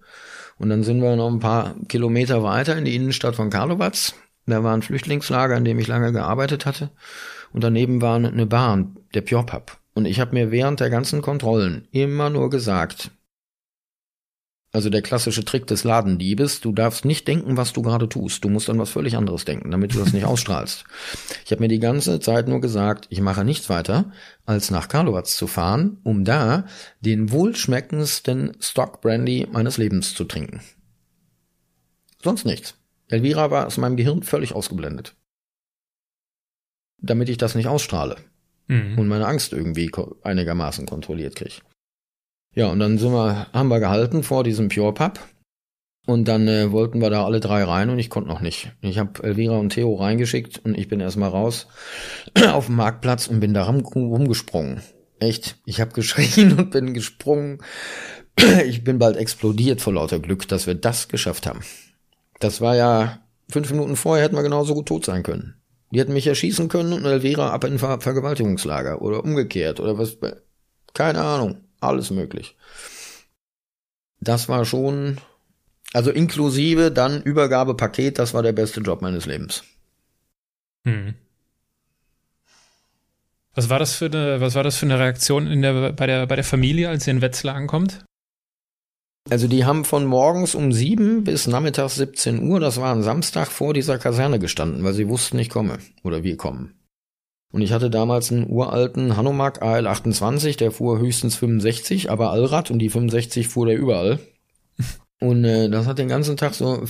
Und 0.57 0.69
dann 0.69 0.83
sind 0.83 1.01
wir 1.01 1.15
noch 1.15 1.29
ein 1.29 1.39
paar 1.39 1.75
Kilometer 1.87 2.43
weiter 2.43 2.77
in 2.77 2.85
die 2.85 2.95
Innenstadt 2.95 3.35
von 3.35 3.49
Karlovac. 3.49 4.13
Da 4.47 4.63
war 4.63 4.73
ein 4.73 4.81
Flüchtlingslager, 4.81 5.55
in 5.55 5.65
dem 5.65 5.79
ich 5.79 5.87
lange 5.87 6.11
gearbeitet 6.11 6.65
hatte. 6.65 6.89
Und 7.53 7.63
daneben 7.63 8.01
war 8.01 8.15
eine 8.15 8.45
Bahn, 8.45 8.97
der 9.13 9.21
Pjopap. 9.21 9.79
Und 9.93 10.05
ich 10.05 10.19
habe 10.19 10.33
mir 10.33 10.51
während 10.51 10.79
der 10.79 10.89
ganzen 10.89 11.21
Kontrollen 11.21 11.87
immer 11.91 12.29
nur 12.29 12.49
gesagt, 12.49 13.11
also 14.73 14.89
der 14.89 15.01
klassische 15.01 15.43
Trick 15.43 15.67
des 15.67 15.83
Ladendiebes, 15.83 16.61
du 16.61 16.71
darfst 16.71 17.03
nicht 17.03 17.27
denken, 17.27 17.57
was 17.57 17.73
du 17.73 17.81
gerade 17.81 18.07
tust. 18.07 18.43
Du 18.43 18.49
musst 18.49 18.69
an 18.69 18.79
was 18.79 18.89
völlig 18.89 19.17
anderes 19.17 19.43
denken, 19.43 19.69
damit 19.71 19.93
du 19.93 19.99
das 19.99 20.13
nicht 20.13 20.25
ausstrahlst. 20.25 20.85
Ich 21.45 21.51
habe 21.51 21.61
mir 21.61 21.67
die 21.67 21.79
ganze 21.79 22.19
Zeit 22.21 22.47
nur 22.47 22.61
gesagt, 22.61 23.07
ich 23.09 23.19
mache 23.21 23.43
nichts 23.43 23.69
weiter, 23.69 24.11
als 24.45 24.71
nach 24.71 24.87
Karlovac 24.87 25.27
zu 25.27 25.47
fahren, 25.47 25.97
um 26.03 26.23
da 26.23 26.65
den 27.01 27.31
wohlschmeckendsten 27.31 28.57
Stock 28.61 29.01
Brandy 29.01 29.47
meines 29.51 29.77
Lebens 29.77 30.13
zu 30.15 30.23
trinken. 30.23 30.61
Sonst 32.23 32.45
nichts. 32.45 32.75
Elvira 33.09 33.51
war 33.51 33.67
aus 33.67 33.77
meinem 33.77 33.97
Gehirn 33.97 34.23
völlig 34.23 34.53
ausgeblendet. 34.53 35.15
Damit 37.01 37.29
ich 37.29 37.37
das 37.37 37.55
nicht 37.55 37.67
ausstrahle 37.67 38.17
Mhm. 38.67 38.97
und 38.99 39.07
meine 39.09 39.27
Angst 39.27 39.51
irgendwie 39.51 39.91
einigermaßen 40.23 40.85
kontrolliert 40.85 41.35
kriege. 41.35 41.55
Ja, 42.53 42.67
und 42.67 42.79
dann 42.79 42.97
sind 42.97 43.13
wir, 43.13 43.47
haben 43.53 43.69
wir 43.69 43.79
gehalten 43.79 44.23
vor 44.23 44.43
diesem 44.43 44.69
Pure 44.69 44.93
Pub. 44.93 45.19
Und 46.07 46.27
dann 46.27 46.47
äh, 46.47 46.71
wollten 46.71 46.99
wir 46.99 47.09
da 47.09 47.25
alle 47.25 47.39
drei 47.39 47.63
rein 47.63 47.89
und 47.89 47.99
ich 47.99 48.09
konnte 48.09 48.29
noch 48.29 48.41
nicht. 48.41 48.71
Ich 48.81 48.97
habe 48.97 49.23
Elvira 49.23 49.57
und 49.57 49.69
Theo 49.69 49.93
reingeschickt 49.95 50.59
und 50.65 50.77
ich 50.77 50.87
bin 50.87 50.99
erstmal 50.99 51.29
raus 51.29 51.67
auf 52.51 52.65
dem 52.65 52.75
Marktplatz 52.75 53.27
und 53.27 53.39
bin 53.39 53.53
da 53.53 53.63
rum, 53.63 53.81
rumgesprungen. 53.85 54.81
Echt, 55.19 55.57
ich 55.65 55.79
habe 55.79 55.91
geschrien 55.95 56.57
und 56.57 56.71
bin 56.71 56.93
gesprungen. 56.93 57.59
Ich 58.65 58.83
bin 58.85 58.97
bald 58.97 59.17
explodiert 59.17 59.81
vor 59.81 59.93
lauter 59.93 60.17
Glück, 60.17 60.47
dass 60.47 60.65
wir 60.65 60.73
das 60.73 61.09
geschafft 61.09 61.45
haben. 61.45 61.59
Das 62.39 62.61
war 62.61 62.77
ja 62.77 63.19
fünf 63.49 63.69
Minuten 63.71 63.97
vorher 63.97 64.23
hätten 64.23 64.37
wir 64.37 64.41
genauso 64.41 64.73
gut 64.73 64.87
tot 64.87 65.05
sein 65.05 65.21
können. 65.21 65.55
Die 65.91 65.99
hätten 65.99 66.13
mich 66.13 66.25
erschießen 66.25 66.69
können 66.69 66.93
und 66.93 67.05
Elvira 67.05 67.51
ab 67.51 67.65
in 67.65 67.77
Ver 67.77 67.99
Vergewaltigungslager 67.99 69.01
oder 69.01 69.23
umgekehrt 69.23 69.81
oder 69.81 69.97
was. 69.97 70.17
Keine 70.93 71.21
Ahnung. 71.21 71.57
Alles 71.81 72.11
möglich. 72.11 72.55
Das 74.21 74.47
war 74.47 74.65
schon, 74.65 75.17
also 75.93 76.11
inklusive 76.11 76.91
dann 76.91 77.21
Übergabepaket, 77.21 78.19
das 78.19 78.33
war 78.33 78.43
der 78.43 78.53
beste 78.53 78.79
Job 78.81 79.01
meines 79.01 79.25
Lebens. 79.25 79.63
Mhm. 80.83 81.15
Was 83.53 83.69
war 83.69 83.79
das 83.79 83.95
für 83.95 84.05
eine, 84.05 84.39
was 84.39 84.55
war 84.55 84.63
das 84.63 84.77
für 84.77 84.85
eine 84.85 84.99
Reaktion 84.99 85.47
in 85.47 85.61
der, 85.61 85.91
bei 85.91 86.07
der, 86.07 86.25
bei 86.27 86.35
der 86.35 86.45
Familie, 86.45 86.87
als 86.87 87.05
ihr 87.07 87.11
in 87.11 87.21
Wetzlar 87.21 87.55
ankommt? 87.55 88.05
Also 89.29 89.47
die 89.47 89.65
haben 89.65 89.85
von 89.85 90.05
morgens 90.05 90.55
um 90.55 90.71
sieben 90.71 91.23
bis 91.23 91.47
nachmittags 91.47 91.95
17 91.95 92.47
Uhr, 92.47 92.59
das 92.59 92.77
war 92.79 92.93
ein 92.93 93.03
Samstag, 93.03 93.47
vor 93.47 93.73
dieser 93.73 93.97
Kaserne 93.97 94.39
gestanden, 94.39 94.83
weil 94.83 94.93
sie 94.93 95.09
wussten, 95.09 95.37
ich 95.37 95.49
komme 95.49 95.79
oder 96.03 96.23
wir 96.23 96.37
kommen. 96.37 96.80
Und 97.51 97.61
ich 97.61 97.73
hatte 97.73 97.89
damals 97.89 98.31
einen 98.31 98.49
uralten 98.49 99.17
Hanomag 99.17 99.61
AL 99.61 99.87
28, 99.87 100.55
der 100.57 100.71
fuhr 100.71 100.99
höchstens 100.99 101.35
65, 101.35 102.09
aber 102.09 102.31
Allrad 102.31 102.71
und 102.71 102.79
die 102.79 102.89
65 102.89 103.47
fuhr 103.47 103.65
der 103.65 103.77
überall. 103.77 104.19
Und 105.19 105.45
äh, 105.45 105.69
das 105.69 105.85
hat 105.85 105.99
den 105.99 106.07
ganzen 106.07 106.35
Tag 106.35 106.55
so 106.55 106.83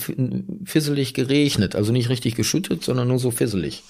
fisselig 0.64 1.12
geregnet, 1.12 1.76
also 1.76 1.92
nicht 1.92 2.08
richtig 2.08 2.34
geschüttet, 2.34 2.82
sondern 2.82 3.08
nur 3.08 3.18
so 3.18 3.30
fisselig. 3.30 3.82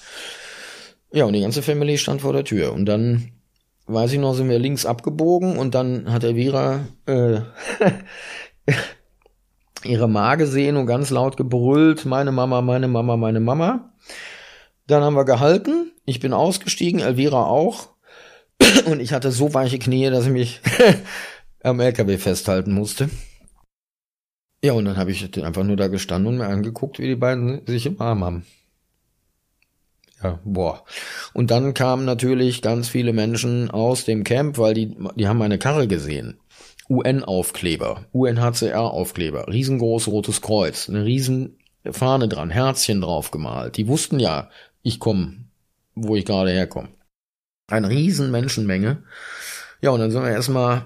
Ja, 1.13 1.23
und 1.23 1.31
die 1.31 1.39
ganze 1.39 1.61
Family 1.61 1.97
stand 1.97 2.19
vor 2.19 2.33
der 2.33 2.43
Tür. 2.43 2.73
Und 2.73 2.85
dann, 2.85 3.29
weiß 3.85 4.11
ich 4.11 4.19
noch, 4.19 4.33
sind 4.33 4.49
wir 4.49 4.59
links 4.59 4.85
abgebogen 4.85 5.57
und 5.57 5.75
dann 5.75 6.11
hat 6.11 6.25
Elvira 6.25 6.81
äh, 7.05 7.39
ihre 9.85 10.09
Ma 10.09 10.35
gesehen 10.35 10.75
und 10.75 10.87
ganz 10.87 11.09
laut 11.09 11.37
gebrüllt, 11.37 12.05
meine 12.05 12.33
Mama, 12.33 12.61
meine 12.61 12.89
Mama, 12.89 13.15
meine 13.15 13.39
Mama. 13.39 13.93
Dann 14.87 15.03
haben 15.03 15.15
wir 15.15 15.23
gehalten, 15.23 15.92
ich 16.05 16.19
bin 16.19 16.33
ausgestiegen, 16.33 16.99
Elvira 16.99 17.45
auch. 17.45 17.89
Und 18.85 18.99
ich 18.99 19.13
hatte 19.13 19.31
so 19.31 19.53
weiche 19.53 19.79
Knie, 19.79 20.09
dass 20.09 20.25
ich 20.25 20.31
mich 20.31 20.61
am 21.63 21.79
LKW 21.79 22.17
festhalten 22.17 22.73
musste. 22.73 23.09
Ja, 24.63 24.71
und 24.71 24.85
dann 24.85 24.95
habe 24.95 25.11
ich 25.11 25.43
einfach 25.43 25.65
nur 25.65 25.75
da 25.75 25.89
gestanden 25.89 26.27
und 26.29 26.37
mir 26.37 26.47
angeguckt, 26.47 26.97
wie 26.97 27.07
die 27.07 27.17
beiden 27.17 27.67
sich 27.67 27.85
im 27.85 27.99
Arm 27.99 28.23
haben. 28.23 28.45
Ja, 30.23 30.39
boah. 30.45 30.85
Und 31.33 31.51
dann 31.51 31.73
kamen 31.73 32.05
natürlich 32.05 32.61
ganz 32.61 32.87
viele 32.87 33.11
Menschen 33.11 33.69
aus 33.69 34.05
dem 34.05 34.23
Camp, 34.23 34.57
weil 34.57 34.73
die, 34.73 34.95
die 35.15 35.27
haben 35.27 35.37
meine 35.37 35.59
Karre 35.59 35.89
gesehen. 35.89 36.39
UN-Aufkleber, 36.89 38.05
UNHCR-Aufkleber, 38.13 39.49
riesengroß 39.49 40.07
rotes 40.07 40.41
Kreuz, 40.41 40.87
eine 40.87 41.03
riesen 41.03 41.57
Fahne 41.91 42.29
dran, 42.29 42.49
Herzchen 42.49 43.01
drauf 43.01 43.31
gemalt. 43.31 43.75
Die 43.75 43.87
wussten 43.89 44.19
ja, 44.19 44.49
ich 44.81 44.99
komme, 44.99 45.42
wo 45.95 46.15
ich 46.15 46.25
gerade 46.25 46.51
herkomme. 46.51 46.89
Eine 47.67 47.89
riesen 47.89 48.31
Menschenmenge. 48.31 49.03
Ja, 49.81 49.91
und 49.91 49.99
dann 49.99 50.11
sind 50.11 50.23
wir 50.23 50.31
erstmal 50.31 50.85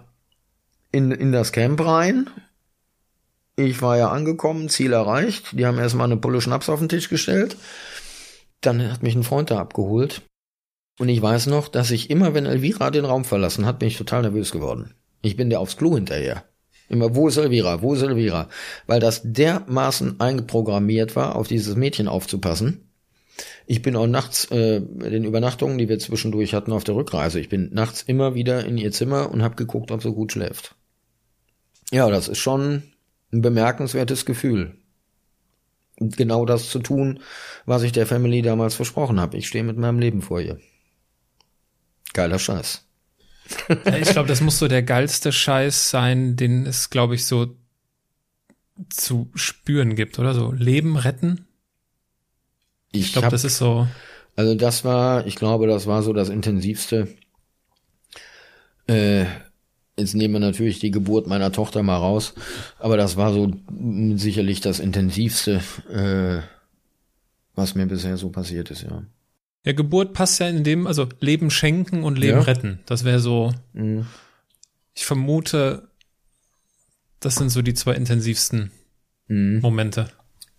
in, 0.92 1.12
in 1.12 1.32
das 1.32 1.52
Camp 1.52 1.84
rein. 1.84 2.30
Ich 3.56 3.82
war 3.82 3.98
ja 3.98 4.10
angekommen, 4.10 4.70
Ziel 4.70 4.94
erreicht. 4.94 5.58
Die 5.58 5.66
haben 5.66 5.80
erstmal 5.80 6.06
eine 6.06 6.18
Pulle 6.18 6.42
Schnaps 6.42 6.70
auf 6.70 6.80
den 6.80 6.90
Tisch 6.90 7.10
gestellt. 7.10 7.58
Dann 8.62 8.92
hat 8.92 9.04
mich 9.04 9.16
ein 9.16 9.24
Freund 9.24 9.52
da 9.52 9.60
abgeholt. 9.60 10.22
Und 11.00 11.10
ich 11.10 11.22
weiß 11.22 11.48
noch, 11.48 11.68
dass 11.68 11.92
ich 11.92 12.10
immer, 12.10 12.34
wenn 12.34 12.46
Elvira 12.46 12.92
den 12.92 13.06
Raum 13.06 13.24
verlassen 13.26 13.66
hat, 13.66 13.80
bin 13.80 13.88
ich 13.88 13.98
total 13.98 14.24
nervös 14.24 14.52
geworden. 14.52 14.96
Ich 15.22 15.36
bin 15.36 15.50
der 15.50 15.60
aufs 15.60 15.78
Klo 15.78 15.96
hinterher. 15.96 16.44
Immer, 16.90 17.16
wo 17.16 17.28
ist 17.28 17.38
Elvira? 17.38 17.82
Wo 17.82 17.94
ist 17.94 18.02
Elvira? 18.02 18.48
Weil 18.86 19.00
das 19.00 19.22
dermaßen 19.24 20.20
eingeprogrammiert 20.20 21.16
war, 21.16 21.36
auf 21.36 21.48
dieses 21.48 21.76
Mädchen 21.76 22.08
aufzupassen. 22.08 22.87
Ich 23.66 23.82
bin 23.82 23.96
auch 23.96 24.08
nachts, 24.08 24.46
äh, 24.52 24.82
den 24.82 25.26
Übernachtungen, 25.26 25.78
die 25.78 25.90
wir 25.90 26.00
zwischendurch 26.00 26.54
hatten 26.54 26.72
auf 26.72 26.84
der 26.84 26.96
Rückreise, 26.96 27.40
ich 27.40 27.50
bin 27.50 27.74
nachts 27.74 28.02
immer 28.02 28.36
wieder 28.36 28.66
in 28.66 28.78
ihr 28.78 28.92
Zimmer 28.92 29.32
und 29.32 29.44
habe 29.44 29.56
geguckt, 29.56 29.92
ob 29.92 30.02
sie 30.02 30.12
gut 30.12 30.32
schläft. 30.32 30.76
Ja, 31.92 32.10
das 32.10 32.28
ist 32.28 32.40
schon 32.40 32.84
ein 33.32 33.42
bemerkenswertes 33.42 34.26
Gefühl. 34.26 34.78
Genau 36.00 36.46
das 36.46 36.70
zu 36.70 36.80
tun, 36.80 37.22
was 37.66 37.84
ich 37.84 37.92
der 37.92 38.06
Family 38.06 38.42
damals 38.42 38.76
versprochen 38.76 39.20
habe. 39.20 39.38
Ich 39.38 39.48
stehe 39.48 39.64
mit 39.64 39.78
meinem 39.78 40.00
Leben 40.00 40.22
vor 40.22 40.40
ihr. 40.40 40.60
Geiler 42.14 42.40
Scheiß. 42.40 42.84
Ich 44.02 44.10
glaube, 44.10 44.28
das 44.28 44.42
muss 44.42 44.60
so 44.60 44.68
der 44.68 44.84
geilste 44.84 45.32
Scheiß 45.32 45.90
sein, 45.90 46.36
den 46.36 46.66
es, 46.66 46.90
glaube 46.90 47.16
ich, 47.16 47.26
so 47.26 47.56
zu 48.90 49.32
spüren 49.34 49.96
gibt, 49.96 50.20
oder 50.20 50.34
so. 50.34 50.52
Leben 50.52 50.98
retten. 50.98 51.47
Ich 52.92 53.12
glaube, 53.14 53.26
hab- 53.26 53.32
das 53.32 53.44
ist 53.44 53.58
so. 53.58 53.88
Also 54.36 54.56
das 54.56 54.84
war, 54.86 55.26
ich 55.26 55.36
glaube, 55.36 55.68
das 55.68 55.88
war 55.88 56.04
so 56.04 56.14
das 56.14 56.30
intensivste, 56.30 57.08
äh, 58.88 59.26
Jetzt 60.00 60.14
nehmen 60.14 60.36
wir 60.36 60.40
natürlich 60.40 60.78
die 60.78 60.92
Geburt 60.92 61.26
meiner 61.26 61.52
Tochter 61.52 61.82
mal 61.82 61.96
raus, 61.98 62.36
aber 62.78 62.98
das 62.98 63.18
war 63.18 63.34
so 63.34 63.52
sicherlich 64.16 64.62
das 64.62 64.80
intensivste, 64.80 65.60
äh, 65.92 66.44
was 67.56 67.74
mir 67.74 67.88
bisher 67.88 68.16
so 68.18 68.30
passiert 68.30 68.70
ist, 68.70 68.84
ja. 68.84 69.02
Ja, 69.66 69.72
Geburt 69.74 70.14
passt 70.14 70.40
ja 70.40 70.48
in 70.50 70.64
dem, 70.64 70.86
also 70.86 71.10
Leben 71.20 71.50
schenken 71.50 72.04
und 72.04 72.20
Leben 72.20 72.38
Ja. 72.38 72.44
retten. 72.44 72.80
Das 72.86 73.06
wäre 73.06 73.20
so, 73.20 73.52
Mhm. 73.74 74.06
ich 74.94 75.04
vermute, 75.08 75.88
das 77.20 77.34
sind 77.34 77.50
so 77.50 77.64
die 77.64 77.74
zwei 77.74 77.94
intensivsten 77.96 78.70
Mhm. 79.28 79.62
Momente. 79.62 80.12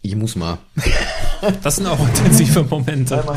Ich 0.03 0.17
muss 0.17 0.35
mal. 0.35 0.59
Das 1.63 1.77
sind 1.77 1.87
auch 1.87 2.01
intensive 2.01 2.65
Momente. 2.65 3.25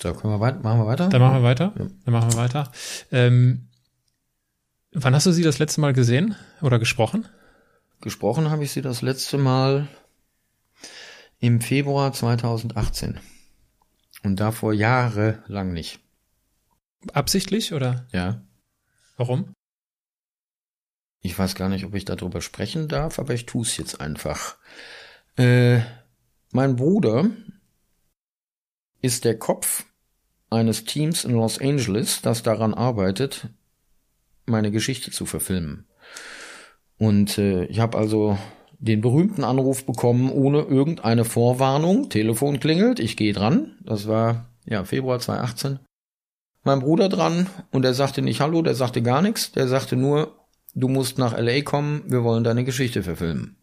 So, 0.00 0.12
können 0.12 0.34
wir 0.34 0.40
weiter, 0.40 0.58
machen 0.60 0.80
wir 0.80 0.86
weiter? 0.86 1.08
Dann 1.08 1.20
machen 1.22 1.36
wir 1.36 1.42
weiter. 1.42 1.72
Ja. 1.78 1.86
Dann 2.04 2.12
machen 2.12 2.30
wir 2.32 2.36
weiter. 2.36 2.70
Ähm, 3.10 3.68
wann 4.92 5.14
hast 5.14 5.24
du 5.24 5.32
sie 5.32 5.42
das 5.42 5.58
letzte 5.58 5.80
Mal 5.80 5.94
gesehen 5.94 6.34
oder 6.60 6.78
gesprochen? 6.78 7.26
Gesprochen 8.02 8.50
habe 8.50 8.64
ich 8.64 8.72
sie 8.72 8.82
das 8.82 9.00
letzte 9.00 9.38
Mal 9.38 9.88
im 11.38 11.62
Februar 11.62 12.12
2018. 12.12 13.18
Und 14.24 14.40
davor 14.40 14.74
jahrelang 14.74 15.72
nicht. 15.72 16.00
Absichtlich 17.14 17.72
oder 17.72 18.06
Ja. 18.12 18.42
warum? 19.16 19.54
Ich 21.24 21.38
weiß 21.38 21.54
gar 21.54 21.70
nicht, 21.70 21.86
ob 21.86 21.94
ich 21.94 22.04
darüber 22.04 22.42
sprechen 22.42 22.86
darf, 22.86 23.18
aber 23.18 23.32
ich 23.32 23.46
tue 23.46 23.62
es 23.62 23.78
jetzt 23.78 23.98
einfach. 23.98 24.56
Äh, 25.38 25.80
mein 26.52 26.76
Bruder 26.76 27.30
ist 29.00 29.24
der 29.24 29.38
Kopf 29.38 29.86
eines 30.50 30.84
Teams 30.84 31.24
in 31.24 31.32
Los 31.32 31.58
Angeles, 31.58 32.20
das 32.20 32.42
daran 32.42 32.74
arbeitet, 32.74 33.48
meine 34.44 34.70
Geschichte 34.70 35.12
zu 35.12 35.24
verfilmen. 35.24 35.86
Und 36.98 37.38
äh, 37.38 37.64
ich 37.64 37.80
habe 37.80 37.96
also 37.96 38.38
den 38.78 39.00
berühmten 39.00 39.44
Anruf 39.44 39.86
bekommen, 39.86 40.30
ohne 40.30 40.60
irgendeine 40.60 41.24
Vorwarnung. 41.24 42.10
Telefon 42.10 42.60
klingelt, 42.60 43.00
ich 43.00 43.16
gehe 43.16 43.32
dran. 43.32 43.78
Das 43.80 44.06
war 44.06 44.50
ja 44.66 44.84
Februar 44.84 45.20
2018. 45.20 45.78
Mein 46.64 46.80
Bruder 46.80 47.08
dran 47.08 47.46
und 47.70 47.82
er 47.86 47.94
sagte 47.94 48.20
nicht 48.20 48.42
Hallo, 48.42 48.60
der 48.60 48.74
sagte 48.74 49.00
gar 49.00 49.22
nichts. 49.22 49.52
Der 49.52 49.68
sagte 49.68 49.96
nur, 49.96 50.43
du 50.74 50.88
musst 50.88 51.18
nach 51.18 51.36
LA 51.38 51.62
kommen, 51.62 52.02
wir 52.06 52.24
wollen 52.24 52.44
deine 52.44 52.64
Geschichte 52.64 53.02
verfilmen. 53.02 53.56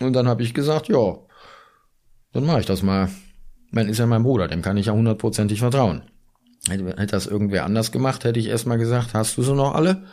Und 0.00 0.12
dann 0.12 0.28
habe 0.28 0.42
ich 0.42 0.54
gesagt, 0.54 0.88
ja, 0.88 1.18
dann 2.32 2.46
mache 2.46 2.60
ich 2.60 2.66
das 2.66 2.82
mal. 2.82 3.10
Man 3.70 3.88
ist 3.88 3.98
ja 3.98 4.06
mein 4.06 4.22
Bruder, 4.22 4.48
dem 4.48 4.62
kann 4.62 4.76
ich 4.76 4.86
ja 4.86 4.92
hundertprozentig 4.92 5.58
vertrauen. 5.58 6.02
Hätte, 6.68 7.06
das 7.06 7.26
irgendwer 7.26 7.64
anders 7.64 7.92
gemacht, 7.92 8.24
hätte 8.24 8.40
ich 8.40 8.46
erstmal 8.46 8.78
gesagt, 8.78 9.14
hast 9.14 9.36
du 9.36 9.42
sie 9.42 9.54
noch 9.54 9.74
alle? 9.74 10.04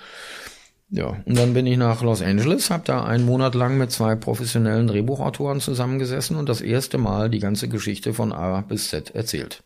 Ja, 0.90 1.18
und 1.26 1.38
dann 1.38 1.54
bin 1.54 1.66
ich 1.66 1.78
nach 1.78 2.02
Los 2.04 2.22
Angeles, 2.22 2.70
habe 2.70 2.84
da 2.86 3.04
einen 3.04 3.26
Monat 3.26 3.56
lang 3.56 3.78
mit 3.78 3.92
zwei 3.92 4.16
professionellen 4.16 4.88
Drehbuchautoren 4.88 5.60
zusammengesessen 5.60 6.38
und 6.38 6.48
das 6.48 6.62
erste 6.62 6.98
Mal 6.98 7.30
die 7.30 7.40
ganze 7.40 7.68
Geschichte 7.68 8.14
von 8.14 8.32
A 8.32 8.62
bis 8.62 8.90
Z 8.90 9.14
erzählt. 9.16 9.64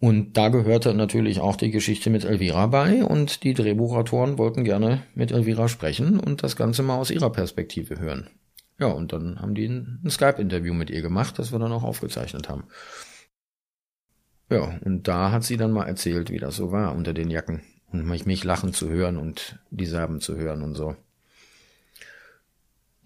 Und 0.00 0.38
da 0.38 0.48
gehörte 0.48 0.94
natürlich 0.94 1.40
auch 1.40 1.56
die 1.56 1.70
Geschichte 1.70 2.08
mit 2.08 2.24
Elvira 2.24 2.66
bei 2.66 3.04
und 3.04 3.44
die 3.44 3.52
Drehbuchautoren 3.52 4.38
wollten 4.38 4.64
gerne 4.64 5.02
mit 5.14 5.30
Elvira 5.30 5.68
sprechen 5.68 6.18
und 6.18 6.42
das 6.42 6.56
Ganze 6.56 6.82
mal 6.82 6.96
aus 6.96 7.10
ihrer 7.10 7.30
Perspektive 7.30 7.98
hören. 7.98 8.30
Ja, 8.78 8.86
und 8.86 9.12
dann 9.12 9.38
haben 9.42 9.54
die 9.54 9.66
ein, 9.66 10.00
ein 10.02 10.10
Skype-Interview 10.10 10.72
mit 10.72 10.88
ihr 10.88 11.02
gemacht, 11.02 11.38
das 11.38 11.52
wir 11.52 11.58
dann 11.58 11.70
auch 11.70 11.82
aufgezeichnet 11.82 12.48
haben. 12.48 12.64
Ja, 14.48 14.78
und 14.82 15.06
da 15.06 15.32
hat 15.32 15.44
sie 15.44 15.58
dann 15.58 15.70
mal 15.70 15.86
erzählt, 15.86 16.30
wie 16.30 16.38
das 16.38 16.56
so 16.56 16.72
war 16.72 16.94
unter 16.94 17.12
den 17.12 17.30
Jacken 17.30 17.60
und 17.92 18.06
mich, 18.06 18.24
mich 18.24 18.42
lachen 18.42 18.72
zu 18.72 18.88
hören 18.88 19.18
und 19.18 19.58
die 19.70 19.84
Serben 19.84 20.22
zu 20.22 20.36
hören 20.36 20.62
und 20.62 20.76
so. 20.76 20.96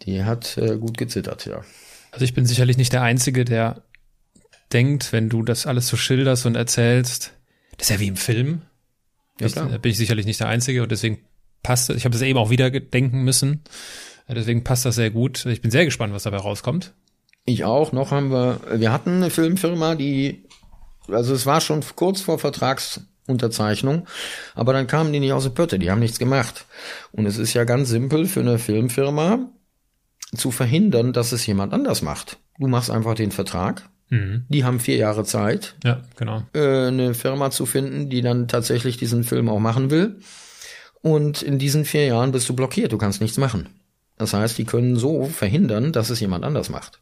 Die 0.02 0.22
hat 0.22 0.56
äh, 0.58 0.78
gut 0.78 0.96
gezittert, 0.96 1.44
ja. 1.46 1.64
Also 2.12 2.24
ich 2.24 2.34
bin 2.34 2.46
sicherlich 2.46 2.76
nicht 2.76 2.92
der 2.92 3.02
Einzige, 3.02 3.44
der 3.44 3.82
denkt, 4.74 5.12
wenn 5.12 5.28
du 5.28 5.42
das 5.42 5.66
alles 5.66 5.88
so 5.88 5.96
schilderst 5.96 6.46
und 6.46 6.56
erzählst, 6.56 7.32
das 7.78 7.88
ist 7.88 7.94
ja 7.94 8.00
wie 8.00 8.08
im 8.08 8.16
Film. 8.16 8.62
Ja, 9.40 9.46
ich, 9.46 9.54
bin 9.54 9.90
ich 9.90 9.96
sicherlich 9.96 10.26
nicht 10.26 10.40
der 10.40 10.48
Einzige 10.48 10.82
und 10.82 10.92
deswegen 10.92 11.20
passt 11.62 11.90
es. 11.90 11.96
Ich 11.96 12.04
habe 12.04 12.12
das 12.12 12.22
eben 12.22 12.38
auch 12.38 12.50
wieder 12.50 12.70
denken 12.70 13.22
müssen. 13.22 13.62
Deswegen 14.28 14.64
passt 14.64 14.84
das 14.84 14.94
sehr 14.94 15.10
gut. 15.10 15.44
Ich 15.46 15.60
bin 15.60 15.70
sehr 15.70 15.84
gespannt, 15.84 16.14
was 16.14 16.22
dabei 16.22 16.38
rauskommt. 16.38 16.94
Ich 17.44 17.64
auch. 17.64 17.92
Noch 17.92 18.10
haben 18.10 18.30
wir, 18.30 18.60
wir 18.74 18.92
hatten 18.92 19.16
eine 19.16 19.30
Filmfirma, 19.30 19.96
die, 19.96 20.44
also 21.08 21.34
es 21.34 21.46
war 21.46 21.60
schon 21.60 21.84
kurz 21.94 22.22
vor 22.22 22.38
Vertragsunterzeichnung, 22.38 24.06
aber 24.54 24.72
dann 24.72 24.86
kamen 24.86 25.12
die 25.12 25.20
nicht 25.20 25.32
aus 25.32 25.42
der 25.42 25.50
Pötte, 25.50 25.78
die 25.78 25.90
haben 25.90 26.00
nichts 26.00 26.18
gemacht. 26.18 26.64
Und 27.12 27.26
es 27.26 27.36
ist 27.36 27.52
ja 27.52 27.64
ganz 27.64 27.90
simpel 27.90 28.26
für 28.26 28.40
eine 28.40 28.58
Filmfirma 28.58 29.50
zu 30.34 30.50
verhindern, 30.50 31.12
dass 31.12 31.32
es 31.32 31.46
jemand 31.46 31.74
anders 31.74 32.00
macht. 32.00 32.38
Du 32.58 32.66
machst 32.66 32.90
einfach 32.90 33.14
den 33.14 33.30
Vertrag. 33.30 33.90
Mhm. 34.10 34.44
Die 34.48 34.64
haben 34.64 34.80
vier 34.80 34.96
Jahre 34.96 35.24
Zeit, 35.24 35.76
Ja, 35.84 36.02
genau. 36.16 36.42
äh, 36.54 36.88
eine 36.88 37.14
Firma 37.14 37.50
zu 37.50 37.66
finden, 37.66 38.10
die 38.10 38.22
dann 38.22 38.48
tatsächlich 38.48 38.96
diesen 38.96 39.24
Film 39.24 39.48
auch 39.48 39.60
machen 39.60 39.90
will. 39.90 40.16
Und 41.00 41.42
in 41.42 41.58
diesen 41.58 41.84
vier 41.84 42.06
Jahren 42.06 42.32
bist 42.32 42.48
du 42.48 42.54
blockiert, 42.54 42.92
du 42.92 42.98
kannst 42.98 43.20
nichts 43.20 43.36
machen. 43.38 43.68
Das 44.16 44.32
heißt, 44.32 44.56
die 44.58 44.64
können 44.64 44.96
so 44.96 45.24
verhindern, 45.24 45.92
dass 45.92 46.10
es 46.10 46.20
jemand 46.20 46.44
anders 46.44 46.70
macht. 46.70 47.00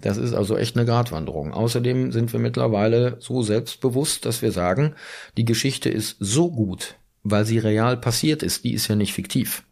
Das 0.00 0.16
ist 0.16 0.32
also 0.32 0.56
echt 0.56 0.76
eine 0.76 0.86
Gratwanderung. 0.86 1.52
Außerdem 1.52 2.12
sind 2.12 2.32
wir 2.32 2.38
mittlerweile 2.38 3.16
so 3.18 3.42
selbstbewusst, 3.42 4.24
dass 4.24 4.42
wir 4.42 4.52
sagen, 4.52 4.94
die 5.36 5.44
Geschichte 5.44 5.88
ist 5.88 6.16
so 6.20 6.52
gut, 6.52 6.94
weil 7.24 7.44
sie 7.44 7.58
real 7.58 7.96
passiert 7.96 8.42
ist, 8.44 8.62
die 8.64 8.74
ist 8.74 8.86
ja 8.86 8.94
nicht 8.94 9.12
fiktiv, 9.12 9.64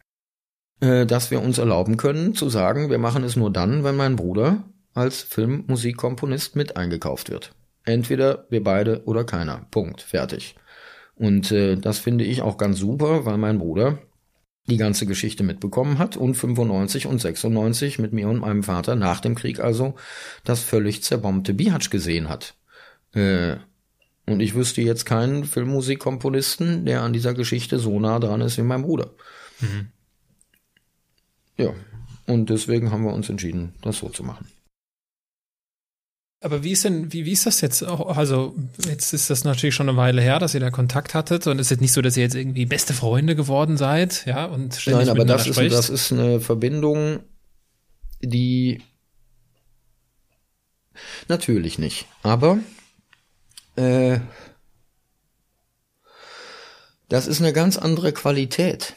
äh, 0.80 1.07
dass 1.07 1.30
wir 1.30 1.40
uns 1.40 1.59
erlauben 1.59 1.96
können 1.96 2.34
zu 2.34 2.48
sagen, 2.50 2.90
wir 2.90 2.98
machen 2.98 3.22
es 3.22 3.36
nur 3.36 3.52
dann, 3.52 3.84
wenn 3.84 3.94
mein 3.96 4.16
Bruder 4.16 4.64
als 4.97 5.22
Filmmusikkomponist 5.22 6.57
mit 6.57 6.76
eingekauft 6.76 7.30
wird. 7.30 7.53
Entweder 7.84 8.47
wir 8.51 8.64
beide 8.64 9.05
oder 9.05 9.24
keiner. 9.24 9.66
Punkt. 9.70 10.03
Fertig. 10.03 10.57
Und 11.14 11.53
äh, 11.53 11.76
das 11.76 11.99
finde 11.99 12.24
ich 12.24 12.42
auch 12.42 12.59
ganz 12.59 12.78
super, 12.78 13.24
weil 13.24 13.38
mein 13.38 13.59
Bruder 13.59 13.99
die 14.68 14.76
ganze 14.76 15.07
Geschichte 15.07 15.44
mitbekommen 15.44 15.99
hat 15.99 16.16
und 16.16 16.34
95 16.34 17.07
und 17.07 17.20
96 17.20 17.99
mit 17.99 18.12
mir 18.12 18.28
und 18.28 18.40
meinem 18.40 18.64
Vater 18.64 18.97
nach 18.97 19.20
dem 19.20 19.36
Krieg 19.36 19.61
also 19.61 19.94
das 20.44 20.61
völlig 20.61 21.03
zerbombte 21.03 21.55
Bihatsch 21.55 21.90
gesehen 21.90 22.28
hat. 22.28 22.55
Äh, 23.14 23.57
und 24.26 24.40
ich 24.40 24.55
wüsste 24.55 24.82
jetzt 24.82 25.07
keinen 25.07 25.44
Filmmusikkomponisten, 25.44 26.84
der 26.84 27.03
an 27.03 27.12
dieser 27.12 27.32
Geschichte 27.32 27.78
so 27.78 28.01
nah 28.01 28.18
dran 28.18 28.40
ist 28.40 28.59
wie 28.59 28.62
mein 28.62 28.82
Bruder. 28.82 29.12
Mhm. 29.61 29.88
Ja, 31.57 31.72
und 32.26 32.51
deswegen 32.51 32.90
haben 32.90 33.05
wir 33.05 33.14
uns 33.14 33.28
entschieden, 33.28 33.74
das 33.82 33.99
so 33.99 34.09
zu 34.09 34.24
machen. 34.24 34.49
Aber 36.41 36.62
wie 36.62 36.72
ist 36.72 36.84
denn, 36.84 37.12
wie, 37.12 37.24
wie 37.24 37.32
ist 37.32 37.47
das 37.47 37.61
jetzt 37.62 37.82
auch? 37.82 38.16
Also, 38.16 38.55
jetzt 38.87 39.12
ist 39.14 39.30
das 39.30 39.45
natürlich 39.45 39.74
schon 39.74 39.89
eine 39.89 39.97
Weile 39.97 40.20
her, 40.20 40.39
dass 40.39 40.55
ihr 40.55 40.61
da 40.61 40.70
Kontakt 40.70 41.14
hattet 41.14 41.47
und 41.47 41.59
es 41.59 41.66
ist 41.66 41.70
jetzt 41.70 41.80
nicht 41.80 41.93
so, 41.93 42.03
dass 42.03 42.16
ihr 42.16 42.24
jetzt 42.24 42.34
irgendwie 42.34 42.66
beste 42.66 42.93
Freunde 42.93 43.34
geworden 43.34 43.76
seid, 43.76 44.26
ja, 44.26 44.45
und 44.45 44.74
ständig 44.74 45.07
Nein, 45.07 45.16
aber 45.16 45.24
das 45.24 45.47
ist, 45.47 45.59
das 45.59 45.89
ist 45.89 46.12
eine 46.12 46.41
Verbindung, 46.41 47.20
die 48.20 48.82
natürlich 51.28 51.78
nicht. 51.78 52.07
Aber 52.22 52.59
äh, 53.76 54.20
das 57.09 57.26
ist 57.26 57.41
eine 57.41 57.53
ganz 57.53 57.78
andere 57.78 58.12
Qualität. 58.12 58.95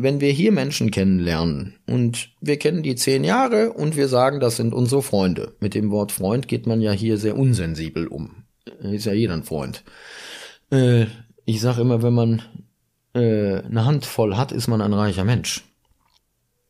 Wenn 0.00 0.20
wir 0.20 0.30
hier 0.30 0.52
Menschen 0.52 0.92
kennenlernen 0.92 1.74
und 1.88 2.30
wir 2.40 2.56
kennen 2.56 2.84
die 2.84 2.94
zehn 2.94 3.24
Jahre 3.24 3.72
und 3.72 3.96
wir 3.96 4.06
sagen, 4.06 4.38
das 4.38 4.56
sind 4.56 4.72
unsere 4.72 5.02
Freunde. 5.02 5.56
Mit 5.58 5.74
dem 5.74 5.90
Wort 5.90 6.12
Freund 6.12 6.46
geht 6.46 6.68
man 6.68 6.80
ja 6.80 6.92
hier 6.92 7.18
sehr 7.18 7.36
unsensibel 7.36 8.06
um. 8.06 8.44
Ist 8.80 9.06
ja 9.06 9.12
jeder 9.12 9.34
ein 9.34 9.42
Freund. 9.42 9.82
Äh, 10.70 11.06
ich 11.44 11.60
sage 11.60 11.80
immer, 11.80 12.00
wenn 12.00 12.14
man 12.14 12.42
äh, 13.12 13.60
eine 13.60 13.84
Handvoll 13.84 14.36
hat, 14.36 14.52
ist 14.52 14.68
man 14.68 14.80
ein 14.82 14.92
reicher 14.92 15.24
Mensch. 15.24 15.64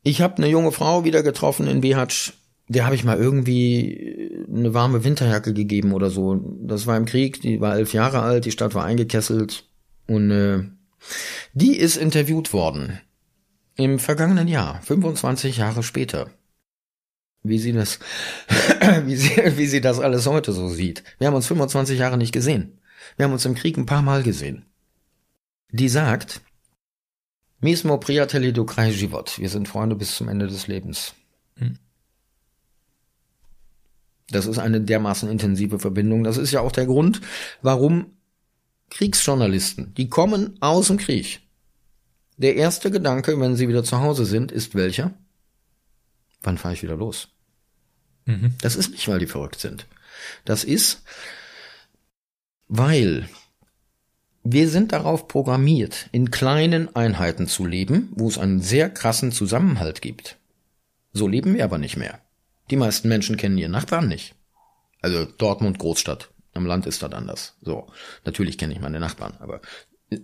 Ich 0.03 0.23
habe 0.23 0.39
eine 0.39 0.49
junge 0.49 0.73
Frau 0.73 1.05
wieder 1.05 1.23
getroffen 1.23 1.67
in 1.67 1.83
Bihatsch. 1.83 2.33
Der 2.67 2.87
habe 2.87 2.95
ich 2.95 3.05
mal 3.05 3.19
irgendwie 3.19 4.47
eine 4.51 4.73
warme 4.73 5.05
Winterjacke 5.05 5.53
gegeben 5.53 5.93
oder 5.93 6.09
so. 6.09 6.41
Das 6.63 6.87
war 6.87 6.97
im 6.97 7.05
Krieg, 7.05 7.43
die 7.43 7.61
war 7.61 7.77
elf 7.77 7.93
Jahre 7.93 8.21
alt, 8.21 8.47
die 8.47 8.53
Stadt 8.53 8.75
war 8.75 8.87
eingekesselt 8.87 9.65
und 10.07 10.31
äh, 10.31 10.63
die 11.53 11.77
ist 11.77 11.97
interviewt 11.97 12.55
worden 12.55 13.01
im 13.79 13.99
vergangenen 14.01 14.49
Jahr, 14.49 14.83
25 14.83 15.57
Jahre 15.57 15.83
später. 15.83 16.31
Wie 17.45 17.59
sie 17.59 17.73
das, 17.73 18.01
wie 19.05 19.17
sie, 19.17 19.57
wie 19.57 19.67
sie 19.67 19.81
das 19.81 20.01
alles 20.01 20.27
heute 20.27 20.53
so 20.53 20.69
sieht. 20.69 21.05
Wir 21.19 21.29
haben 21.29 21.35
uns 21.35 21.47
25 21.47 21.99
Jahre 21.99 22.19
nicht 22.19 22.33
gesehen. 22.33 22.81
Wir 23.17 23.25
haben 23.25 23.33
uns 23.33 23.45
im 23.45 23.55
Krieg 23.55 23.77
ein 23.77 23.87
paar 23.87 24.03
Mal 24.03 24.25
gesehen. 24.25 24.67
Die 25.71 25.89
sagt, 25.89 26.41
Mismo 27.61 27.99
priateli 27.99 28.53
do 28.53 28.65
kraj 28.65 28.93
život. 28.93 29.39
Wir 29.39 29.49
sind 29.49 29.69
Freunde 29.69 29.95
bis 29.95 30.17
zum 30.17 30.29
Ende 30.29 30.49
des 30.49 30.67
Lebens. 30.67 31.15
Hm. 31.57 31.79
Das 34.31 34.47
ist 34.47 34.59
eine 34.59 34.81
dermaßen 34.81 35.31
intensive 35.31 35.79
Verbindung. 35.79 36.25
Das 36.25 36.37
ist 36.37 36.51
ja 36.51 36.61
auch 36.61 36.73
der 36.73 36.87
Grund, 36.87 37.21
warum 37.63 38.17
Kriegsjournalisten, 38.91 39.95
die 39.95 40.09
kommen 40.09 40.57
aus 40.61 40.89
dem 40.89 40.97
Krieg. 40.97 41.41
Der 42.39 42.55
erste 42.55 42.91
Gedanke, 42.91 43.39
wenn 43.41 43.57
sie 43.57 43.69
wieder 43.69 43.85
zu 43.85 44.01
Hause 44.01 44.25
sind, 44.25 44.53
ist 44.53 44.75
welcher? 44.75 45.13
Wann 46.41 46.57
fahre 46.57 46.75
ich 46.75 46.83
wieder 46.83 46.97
los? 46.97 47.29
Mhm. 48.25 48.55
Das 48.61 48.77
ist 48.77 48.93
nicht, 48.93 49.09
weil 49.09 49.19
die 49.19 49.27
verrückt 49.27 49.61
sind. 49.61 49.87
Das 50.45 50.63
ist, 50.63 51.03
weil 52.69 53.29
wir 54.45 54.69
sind 54.69 54.93
darauf 54.93 55.27
programmiert, 55.27 56.09
in 56.13 56.31
kleinen 56.31 56.95
Einheiten 56.95 57.49
zu 57.49 57.67
leben, 57.67 58.13
wo 58.15 58.29
es 58.29 58.39
einen 58.39 58.61
sehr 58.61 58.89
krassen 58.89 59.33
Zusammenhalt 59.33 60.01
gibt. 60.01 60.39
So 61.13 61.27
leben 61.27 61.55
wir 61.55 61.65
aber 61.65 61.79
nicht 61.79 61.97
mehr. 61.97 62.21
Die 62.71 62.77
meisten 62.77 63.09
Menschen 63.09 63.37
kennen 63.37 63.59
ihren 63.59 63.73
Nachbarn 63.73 64.07
nicht. 64.07 64.37
Also 65.01 65.25
Dortmund 65.25 65.79
Großstadt. 65.79 66.31
Am 66.55 66.67
Land 66.67 66.87
ist 66.87 67.03
das 67.03 67.13
anders. 67.13 67.57
So. 67.63 67.89
Natürlich 68.25 68.59
kenne 68.59 68.75
ich 68.75 68.81
meine 68.81 69.01
Nachbarn, 69.01 69.35
aber 69.41 69.61
äh, 70.11 70.19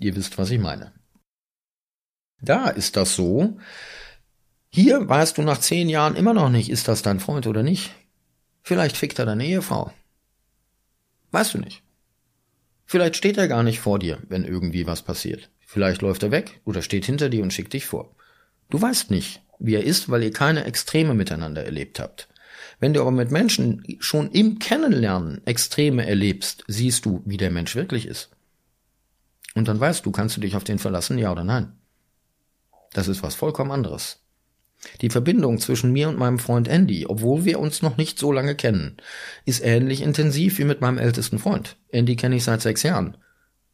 ihr 0.00 0.16
wisst, 0.16 0.36
was 0.36 0.50
ich 0.50 0.58
meine. 0.58 0.92
Da 2.40 2.68
ist 2.68 2.96
das 2.96 3.14
so. 3.14 3.58
Hier 4.70 5.08
weißt 5.08 5.38
du 5.38 5.42
nach 5.42 5.58
zehn 5.58 5.88
Jahren 5.88 6.16
immer 6.16 6.34
noch 6.34 6.50
nicht, 6.50 6.68
ist 6.68 6.88
das 6.88 7.02
dein 7.02 7.20
Freund 7.20 7.46
oder 7.46 7.62
nicht. 7.62 7.94
Vielleicht 8.62 8.96
fickt 8.96 9.18
er 9.18 9.26
deine 9.26 9.46
Ehefrau. 9.46 9.92
Weißt 11.30 11.54
du 11.54 11.58
nicht. 11.58 11.82
Vielleicht 12.86 13.16
steht 13.16 13.36
er 13.36 13.48
gar 13.48 13.62
nicht 13.62 13.80
vor 13.80 13.98
dir, 13.98 14.18
wenn 14.28 14.44
irgendwie 14.44 14.86
was 14.86 15.02
passiert. 15.02 15.50
Vielleicht 15.60 16.02
läuft 16.02 16.22
er 16.22 16.30
weg 16.30 16.60
oder 16.64 16.82
steht 16.82 17.06
hinter 17.06 17.28
dir 17.28 17.42
und 17.42 17.52
schickt 17.52 17.72
dich 17.72 17.86
vor. 17.86 18.14
Du 18.70 18.80
weißt 18.80 19.10
nicht, 19.10 19.42
wie 19.58 19.74
er 19.74 19.84
ist, 19.84 20.10
weil 20.10 20.22
ihr 20.22 20.32
keine 20.32 20.64
Extreme 20.64 21.14
miteinander 21.14 21.64
erlebt 21.64 22.00
habt. 22.00 22.28
Wenn 22.80 22.92
du 22.92 23.00
aber 23.00 23.10
mit 23.10 23.30
Menschen 23.30 23.84
schon 24.00 24.30
im 24.30 24.58
Kennenlernen 24.58 25.46
Extreme 25.46 26.06
erlebst, 26.06 26.64
siehst 26.66 27.04
du, 27.06 27.22
wie 27.24 27.36
der 27.36 27.50
Mensch 27.50 27.74
wirklich 27.74 28.06
ist. 28.06 28.30
Und 29.54 29.68
dann 29.68 29.80
weißt 29.80 30.04
du, 30.04 30.10
kannst 30.10 30.36
du 30.36 30.40
dich 30.40 30.56
auf 30.56 30.64
den 30.64 30.78
verlassen, 30.78 31.18
ja 31.18 31.30
oder 31.30 31.44
nein. 31.44 31.72
Das 32.94 33.08
ist 33.08 33.22
was 33.22 33.34
vollkommen 33.34 33.72
anderes. 33.72 34.20
Die 35.00 35.10
Verbindung 35.10 35.58
zwischen 35.58 35.92
mir 35.92 36.08
und 36.08 36.18
meinem 36.18 36.38
Freund 36.38 36.68
Andy, 36.68 37.06
obwohl 37.06 37.44
wir 37.44 37.58
uns 37.58 37.82
noch 37.82 37.96
nicht 37.96 38.18
so 38.18 38.32
lange 38.32 38.54
kennen, 38.54 38.96
ist 39.44 39.64
ähnlich 39.64 40.00
intensiv 40.00 40.58
wie 40.58 40.64
mit 40.64 40.80
meinem 40.80 40.98
ältesten 40.98 41.38
Freund. 41.38 41.76
Andy 41.88 42.16
kenne 42.16 42.36
ich 42.36 42.44
seit 42.44 42.62
sechs 42.62 42.82
Jahren. 42.82 43.16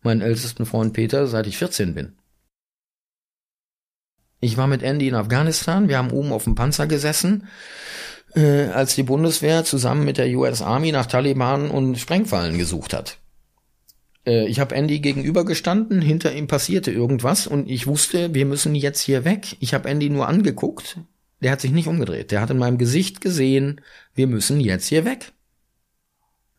Meinen 0.03 0.23
ältesten 0.23 0.67
Freund 0.67 0.93
Peter 0.95 1.27
seit 1.27 1.47
ich 1.47 1.59
14 1.59 1.95
bin. 1.95 2.17
Ich 4.41 4.57
war 4.57 4.67
mit 4.67 4.83
Andy 4.83 5.09
in 5.09 5.15
Afghanistan, 5.15 5.89
wir 5.89 5.99
haben 5.99 6.13
oben 6.13 6.33
auf 6.33 6.45
dem 6.45 6.55
Panzer 6.55 6.87
gesessen, 6.87 7.47
äh, 8.35 8.69
als 8.69 8.95
die 8.95 9.03
Bundeswehr 9.03 9.65
zusammen 9.65 10.05
mit 10.05 10.17
der 10.17 10.29
US 10.39 10.63
Army 10.63 10.93
nach 10.93 11.07
Taliban 11.07 11.71
und 11.71 11.99
Sprengfallen 11.99 12.57
gesucht 12.57 12.95
hat. 12.95 13.19
Äh, 14.31 14.47
ich 14.47 14.61
habe 14.61 14.75
Andy 14.75 15.01
gegenübergestanden, 15.01 16.01
hinter 16.01 16.33
ihm 16.33 16.47
passierte 16.47 16.93
irgendwas 16.93 17.47
und 17.47 17.69
ich 17.69 17.87
wusste, 17.87 18.33
wir 18.35 18.47
müssen 18.47 18.75
jetzt 18.75 19.01
hier 19.01 19.25
weg. 19.25 19.57
Ich 19.59 19.75
habe 19.75 19.89
Andy 19.89 20.09
nur 20.09 20.29
angeguckt, 20.29 20.99
der 21.43 21.53
hat 21.53 21.61
sich 21.61 21.73
nicht 21.73 21.89
umgedreht. 21.89 22.31
Der 22.31 22.41
hat 22.41 22.51
in 22.51 22.59
meinem 22.59 22.79
Gesicht 22.79 23.21
gesehen, 23.21 23.81
wir 24.15 24.29
müssen 24.29 24.61
jetzt 24.61 24.87
hier 24.87 25.05
weg. 25.05 25.33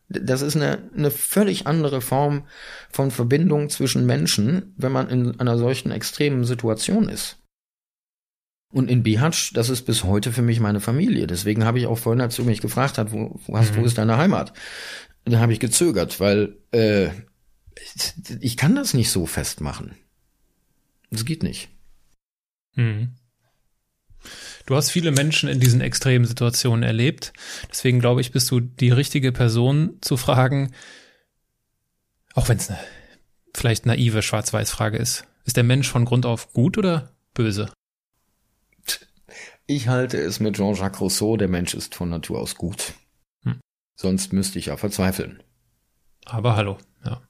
Das 0.08 0.42
ist 0.42 0.56
eine, 0.56 0.90
eine 0.94 1.10
völlig 1.10 1.66
andere 1.66 2.02
Form 2.02 2.44
von 2.90 3.10
Verbindung 3.10 3.70
zwischen 3.70 4.04
Menschen, 4.04 4.74
wenn 4.76 4.92
man 4.92 5.08
in 5.08 5.40
einer 5.40 5.56
solchen 5.56 5.90
extremen 5.90 6.44
Situation 6.44 7.08
ist. 7.08 7.38
Und 8.70 8.90
in 8.90 9.02
Bihać, 9.02 9.52
das 9.54 9.70
ist 9.70 9.82
bis 9.82 10.04
heute 10.04 10.32
für 10.32 10.42
mich 10.42 10.60
meine 10.60 10.80
Familie. 10.80 11.26
Deswegen 11.26 11.64
habe 11.64 11.78
ich 11.78 11.86
auch 11.86 11.98
vorhin, 11.98 12.20
als 12.20 12.36
du 12.36 12.44
mich 12.44 12.60
gefragt 12.60 12.98
hast, 12.98 13.12
wo, 13.12 13.38
wo, 13.46 13.56
hast, 13.56 13.74
mhm. 13.74 13.80
wo 13.80 13.84
ist 13.84 13.96
deine 13.96 14.18
Heimat? 14.18 14.52
Da 15.24 15.38
habe 15.38 15.52
ich 15.52 15.60
gezögert, 15.60 16.20
weil 16.20 16.56
äh, 16.72 17.08
ich 18.40 18.56
kann 18.56 18.74
das 18.74 18.94
nicht 18.94 19.10
so 19.10 19.26
festmachen. 19.26 19.94
Das 21.10 21.24
geht 21.24 21.42
nicht. 21.42 21.68
Mhm. 22.74 23.14
Du 24.66 24.76
hast 24.76 24.90
viele 24.90 25.10
Menschen 25.10 25.48
in 25.48 25.60
diesen 25.60 25.80
extremen 25.80 26.24
Situationen 26.24 26.82
erlebt. 26.84 27.32
Deswegen 27.70 28.00
glaube 28.00 28.20
ich, 28.20 28.32
bist 28.32 28.50
du 28.50 28.60
die 28.60 28.90
richtige 28.90 29.32
Person 29.32 29.98
zu 30.00 30.16
fragen, 30.16 30.72
auch 32.34 32.48
wenn 32.48 32.58
es 32.58 32.70
eine 32.70 32.78
vielleicht 33.54 33.86
naive 33.86 34.22
Schwarz-Weiß-Frage 34.22 34.96
ist. 34.96 35.26
Ist 35.44 35.56
der 35.56 35.64
Mensch 35.64 35.88
von 35.88 36.04
Grund 36.04 36.24
auf 36.24 36.52
gut 36.52 36.78
oder 36.78 37.14
böse? 37.34 37.70
Ich 39.66 39.88
halte 39.88 40.18
es 40.18 40.40
mit 40.40 40.56
Jean-Jacques 40.56 41.00
Rousseau, 41.00 41.36
der 41.36 41.48
Mensch 41.48 41.74
ist 41.74 41.94
von 41.94 42.08
Natur 42.08 42.40
aus 42.40 42.56
gut. 42.56 42.94
Hm. 43.44 43.60
Sonst 43.94 44.32
müsste 44.32 44.58
ich 44.58 44.66
ja 44.66 44.76
verzweifeln. 44.76 45.42
Aber 46.24 46.56
hallo, 46.56 46.78
ja. 47.04 47.20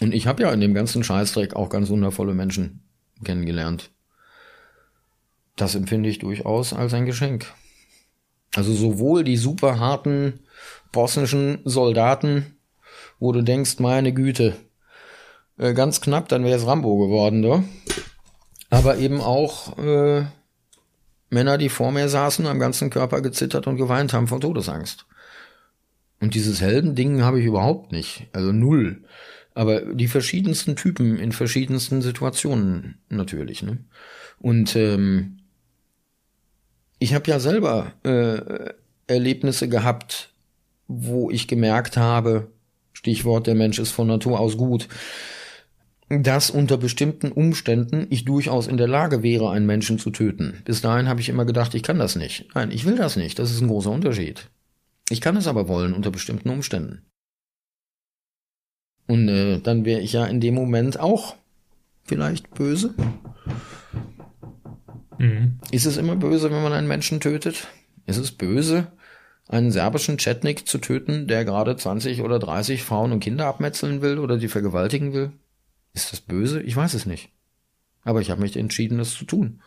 Und 0.00 0.14
ich 0.14 0.26
habe 0.26 0.42
ja 0.42 0.52
in 0.52 0.60
dem 0.60 0.74
ganzen 0.74 1.04
Scheißdreck 1.04 1.54
auch 1.54 1.68
ganz 1.68 1.88
wundervolle 1.90 2.34
Menschen 2.34 2.82
kennengelernt. 3.22 3.90
Das 5.56 5.74
empfinde 5.74 6.08
ich 6.08 6.18
durchaus 6.18 6.72
als 6.72 6.94
ein 6.94 7.06
Geschenk. 7.06 7.46
Also 8.54 8.72
sowohl 8.72 9.24
die 9.24 9.36
super 9.36 9.78
harten 9.78 10.40
bosnischen 10.90 11.60
Soldaten, 11.64 12.56
wo 13.18 13.32
du 13.32 13.42
denkst, 13.42 13.78
meine 13.78 14.12
Güte, 14.12 14.56
äh, 15.58 15.74
ganz 15.74 16.00
knapp, 16.00 16.28
dann 16.28 16.44
wäre 16.44 16.56
es 16.56 16.66
Rambo 16.66 16.98
geworden, 16.98 17.40
ne? 17.40 17.64
Aber 18.70 18.96
eben 18.96 19.20
auch 19.20 19.78
äh, 19.78 20.24
Männer, 21.28 21.58
die 21.58 21.68
vor 21.68 21.92
mir 21.92 22.08
saßen, 22.08 22.46
am 22.46 22.58
ganzen 22.58 22.90
Körper 22.90 23.20
gezittert 23.20 23.66
und 23.66 23.76
geweint 23.76 24.12
haben 24.12 24.26
vor 24.26 24.40
Todesangst. 24.40 25.06
Und 26.20 26.34
dieses 26.34 26.60
Heldending 26.60 27.22
habe 27.22 27.40
ich 27.40 27.46
überhaupt 27.46 27.92
nicht. 27.92 28.28
Also 28.32 28.52
null. 28.52 29.04
Aber 29.60 29.82
die 29.82 30.08
verschiedensten 30.08 30.74
Typen 30.74 31.18
in 31.18 31.32
verschiedensten 31.32 32.00
Situationen 32.00 32.96
natürlich. 33.10 33.62
Ne? 33.62 33.76
Und 34.38 34.74
ähm, 34.74 35.40
ich 36.98 37.12
habe 37.12 37.30
ja 37.30 37.38
selber 37.38 37.92
äh, 38.02 38.72
Erlebnisse 39.06 39.68
gehabt, 39.68 40.32
wo 40.88 41.30
ich 41.30 41.46
gemerkt 41.46 41.98
habe, 41.98 42.50
Stichwort, 42.94 43.46
der 43.46 43.54
Mensch 43.54 43.78
ist 43.78 43.90
von 43.90 44.06
Natur 44.06 44.40
aus 44.40 44.56
gut, 44.56 44.88
dass 46.08 46.48
unter 46.48 46.78
bestimmten 46.78 47.30
Umständen 47.30 48.06
ich 48.08 48.24
durchaus 48.24 48.66
in 48.66 48.78
der 48.78 48.88
Lage 48.88 49.22
wäre, 49.22 49.50
einen 49.50 49.66
Menschen 49.66 49.98
zu 49.98 50.08
töten. 50.08 50.62
Bis 50.64 50.80
dahin 50.80 51.06
habe 51.06 51.20
ich 51.20 51.28
immer 51.28 51.44
gedacht, 51.44 51.74
ich 51.74 51.82
kann 51.82 51.98
das 51.98 52.16
nicht. 52.16 52.46
Nein, 52.54 52.70
ich 52.70 52.86
will 52.86 52.96
das 52.96 53.16
nicht. 53.16 53.38
Das 53.38 53.50
ist 53.50 53.60
ein 53.60 53.68
großer 53.68 53.90
Unterschied. 53.90 54.48
Ich 55.10 55.20
kann 55.20 55.36
es 55.36 55.46
aber 55.46 55.68
wollen 55.68 55.92
unter 55.92 56.10
bestimmten 56.10 56.48
Umständen. 56.48 57.02
Und 59.10 59.28
äh, 59.28 59.58
dann 59.58 59.84
wäre 59.84 60.00
ich 60.00 60.12
ja 60.12 60.24
in 60.24 60.40
dem 60.40 60.54
Moment 60.54 61.00
auch 61.00 61.34
vielleicht 62.04 62.54
böse. 62.54 62.94
Mhm. 65.18 65.58
Ist 65.72 65.86
es 65.86 65.96
immer 65.96 66.14
böse, 66.14 66.52
wenn 66.52 66.62
man 66.62 66.72
einen 66.72 66.86
Menschen 66.86 67.18
tötet? 67.18 67.66
Ist 68.06 68.18
es 68.18 68.30
böse, 68.30 68.86
einen 69.48 69.72
serbischen 69.72 70.16
Chetnik 70.16 70.68
zu 70.68 70.78
töten, 70.78 71.26
der 71.26 71.44
gerade 71.44 71.76
20 71.76 72.22
oder 72.22 72.38
30 72.38 72.84
Frauen 72.84 73.10
und 73.10 73.18
Kinder 73.18 73.46
abmetzeln 73.46 74.00
will 74.00 74.20
oder 74.20 74.38
die 74.38 74.46
vergewaltigen 74.46 75.12
will? 75.12 75.32
Ist 75.92 76.12
das 76.12 76.20
böse? 76.20 76.62
Ich 76.62 76.76
weiß 76.76 76.94
es 76.94 77.04
nicht. 77.04 77.30
Aber 78.04 78.20
ich 78.20 78.30
habe 78.30 78.40
mich 78.40 78.56
entschieden, 78.56 78.98
das 78.98 79.14
zu 79.14 79.24
tun. 79.24 79.60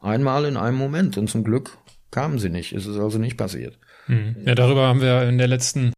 Einmal 0.00 0.46
in 0.46 0.56
einem 0.56 0.78
Moment 0.78 1.18
und 1.18 1.28
zum 1.28 1.44
Glück 1.44 1.76
kamen 2.10 2.38
sie 2.38 2.48
nicht. 2.48 2.72
Es 2.72 2.86
ist 2.86 2.96
also 2.96 3.18
nicht 3.18 3.36
passiert. 3.36 3.78
Mhm. 4.06 4.36
Ja, 4.46 4.54
darüber 4.54 4.86
haben 4.86 5.02
wir 5.02 5.28
in 5.28 5.36
der 5.36 5.48
letzten 5.48 5.92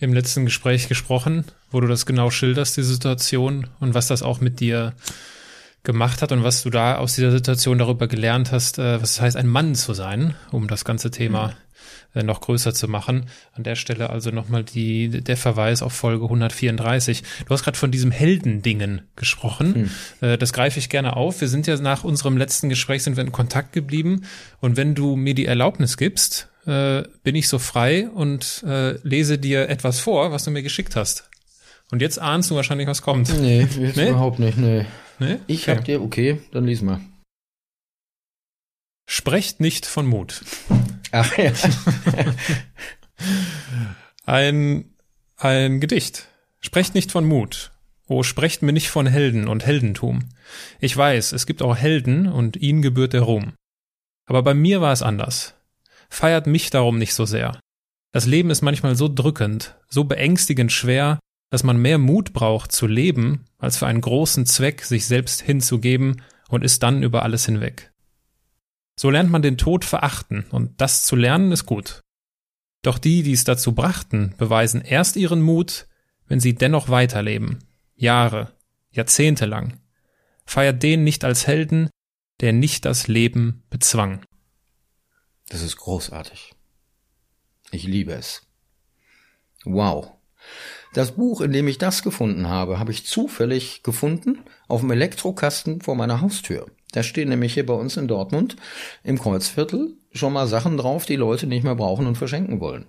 im 0.00 0.12
letzten 0.12 0.44
Gespräch 0.44 0.88
gesprochen, 0.88 1.44
wo 1.70 1.80
du 1.80 1.88
das 1.88 2.06
genau 2.06 2.30
schilderst, 2.30 2.76
die 2.76 2.82
Situation 2.82 3.66
und 3.80 3.94
was 3.94 4.06
das 4.06 4.22
auch 4.22 4.40
mit 4.40 4.60
dir 4.60 4.94
gemacht 5.82 6.22
hat 6.22 6.32
und 6.32 6.44
was 6.44 6.62
du 6.62 6.70
da 6.70 6.98
aus 6.98 7.14
dieser 7.14 7.32
Situation 7.32 7.78
darüber 7.78 8.06
gelernt 8.06 8.52
hast, 8.52 8.78
äh, 8.78 9.02
was 9.02 9.12
es 9.12 9.20
heißt, 9.20 9.36
ein 9.36 9.46
Mann 9.48 9.74
zu 9.74 9.94
sein, 9.94 10.34
um 10.52 10.68
das 10.68 10.84
ganze 10.84 11.10
Thema 11.10 11.54
mhm. 12.14 12.26
noch 12.26 12.40
größer 12.40 12.74
zu 12.74 12.86
machen. 12.86 13.26
An 13.54 13.64
der 13.64 13.74
Stelle 13.74 14.10
also 14.10 14.30
nochmal 14.30 14.62
die, 14.62 15.08
der 15.08 15.36
Verweis 15.36 15.82
auf 15.82 15.92
Folge 15.92 16.24
134. 16.24 17.22
Du 17.46 17.50
hast 17.50 17.64
gerade 17.64 17.78
von 17.78 17.90
diesem 17.90 18.10
Heldendingen 18.10 19.02
gesprochen. 19.16 19.90
Mhm. 20.20 20.38
Das 20.38 20.52
greife 20.52 20.78
ich 20.78 20.90
gerne 20.90 21.16
auf. 21.16 21.40
Wir 21.40 21.48
sind 21.48 21.66
ja 21.66 21.76
nach 21.76 22.04
unserem 22.04 22.36
letzten 22.36 22.68
Gespräch 22.68 23.02
sind 23.02 23.16
wir 23.16 23.24
in 23.24 23.32
Kontakt 23.32 23.72
geblieben. 23.72 24.26
Und 24.60 24.76
wenn 24.76 24.94
du 24.94 25.16
mir 25.16 25.34
die 25.34 25.46
Erlaubnis 25.46 25.96
gibst, 25.96 26.48
äh, 26.68 27.04
bin 27.22 27.34
ich 27.34 27.48
so 27.48 27.58
frei 27.58 28.08
und 28.10 28.62
äh, 28.66 28.98
lese 29.02 29.38
dir 29.38 29.68
etwas 29.68 30.00
vor, 30.00 30.30
was 30.32 30.44
du 30.44 30.50
mir 30.50 30.62
geschickt 30.62 30.96
hast. 30.96 31.28
Und 31.90 32.02
jetzt 32.02 32.18
ahnst 32.18 32.50
du 32.50 32.56
wahrscheinlich, 32.56 32.86
was 32.86 33.00
kommt. 33.00 33.34
Nee, 33.40 33.60
jetzt 33.60 33.78
nee? 33.96 34.10
überhaupt 34.10 34.38
nicht, 34.38 34.58
nee. 34.58 34.84
nee? 35.18 35.38
Ich 35.46 35.62
okay. 35.62 35.76
hab 35.76 35.84
dir, 35.84 36.02
okay, 36.02 36.40
dann 36.52 36.66
lies 36.66 36.82
mal. 36.82 37.00
Sprecht 39.06 39.60
nicht 39.60 39.86
von 39.86 40.06
Mut. 40.06 40.44
Ach 41.12 41.38
ja. 41.38 41.52
ein, 44.26 44.94
ein 45.38 45.80
Gedicht. 45.80 46.28
Sprecht 46.60 46.94
nicht 46.94 47.10
von 47.10 47.24
Mut. 47.24 47.70
Oh, 48.06 48.22
sprecht 48.22 48.60
mir 48.60 48.74
nicht 48.74 48.90
von 48.90 49.06
Helden 49.06 49.48
und 49.48 49.64
Heldentum. 49.64 50.28
Ich 50.80 50.94
weiß, 50.94 51.32
es 51.32 51.46
gibt 51.46 51.62
auch 51.62 51.76
Helden 51.76 52.26
und 52.26 52.56
ihnen 52.56 52.82
gebührt 52.82 53.14
der 53.14 53.22
Ruhm. 53.22 53.54
Aber 54.26 54.42
bei 54.42 54.52
mir 54.52 54.82
war 54.82 54.92
es 54.92 55.02
anders. 55.02 55.54
Feiert 56.08 56.46
mich 56.46 56.70
darum 56.70 56.98
nicht 56.98 57.14
so 57.14 57.24
sehr. 57.24 57.58
Das 58.12 58.26
Leben 58.26 58.50
ist 58.50 58.62
manchmal 58.62 58.96
so 58.96 59.08
drückend, 59.08 59.76
so 59.88 60.04
beängstigend 60.04 60.72
schwer, 60.72 61.18
dass 61.50 61.64
man 61.64 61.78
mehr 61.78 61.98
Mut 61.98 62.32
braucht 62.32 62.72
zu 62.72 62.86
leben, 62.86 63.44
als 63.58 63.76
für 63.76 63.86
einen 63.86 64.00
großen 64.00 64.46
Zweck 64.46 64.82
sich 64.84 65.06
selbst 65.06 65.42
hinzugeben 65.42 66.22
und 66.48 66.64
ist 66.64 66.82
dann 66.82 67.02
über 67.02 67.22
alles 67.22 67.46
hinweg. 67.46 67.92
So 68.98 69.10
lernt 69.10 69.30
man 69.30 69.42
den 69.42 69.58
Tod 69.58 69.84
verachten, 69.84 70.46
und 70.50 70.80
das 70.80 71.04
zu 71.04 71.16
lernen 71.16 71.52
ist 71.52 71.66
gut. 71.66 72.00
Doch 72.82 72.98
die, 72.98 73.22
die 73.22 73.32
es 73.32 73.44
dazu 73.44 73.74
brachten, 73.74 74.34
beweisen 74.38 74.80
erst 74.80 75.16
ihren 75.16 75.40
Mut, 75.40 75.86
wenn 76.26 76.40
sie 76.40 76.54
dennoch 76.54 76.88
weiterleben, 76.88 77.64
Jahre, 77.94 78.54
Jahrzehnte 78.90 79.46
lang. 79.46 79.80
Feiert 80.44 80.82
den 80.82 81.04
nicht 81.04 81.24
als 81.24 81.46
Helden, 81.46 81.90
der 82.40 82.52
nicht 82.52 82.84
das 82.84 83.08
Leben 83.08 83.62
bezwang. 83.70 84.22
Das 85.48 85.62
ist 85.62 85.76
großartig. 85.76 86.52
Ich 87.70 87.84
liebe 87.84 88.12
es. 88.12 88.42
Wow. 89.64 90.12
Das 90.94 91.12
Buch, 91.12 91.40
in 91.40 91.52
dem 91.52 91.68
ich 91.68 91.78
das 91.78 92.02
gefunden 92.02 92.48
habe, 92.48 92.78
habe 92.78 92.92
ich 92.92 93.06
zufällig 93.06 93.82
gefunden 93.82 94.40
auf 94.68 94.80
dem 94.80 94.90
Elektrokasten 94.90 95.80
vor 95.80 95.94
meiner 95.94 96.20
Haustür. 96.20 96.66
Da 96.92 97.02
stehen 97.02 97.28
nämlich 97.28 97.54
hier 97.54 97.66
bei 97.66 97.74
uns 97.74 97.96
in 97.96 98.08
Dortmund 98.08 98.56
im 99.04 99.18
Kreuzviertel 99.18 99.94
schon 100.12 100.32
mal 100.32 100.46
Sachen 100.46 100.78
drauf, 100.78 101.04
die 101.04 101.16
Leute 101.16 101.46
nicht 101.46 101.64
mehr 101.64 101.74
brauchen 101.74 102.06
und 102.06 102.16
verschenken 102.16 102.60
wollen. 102.60 102.86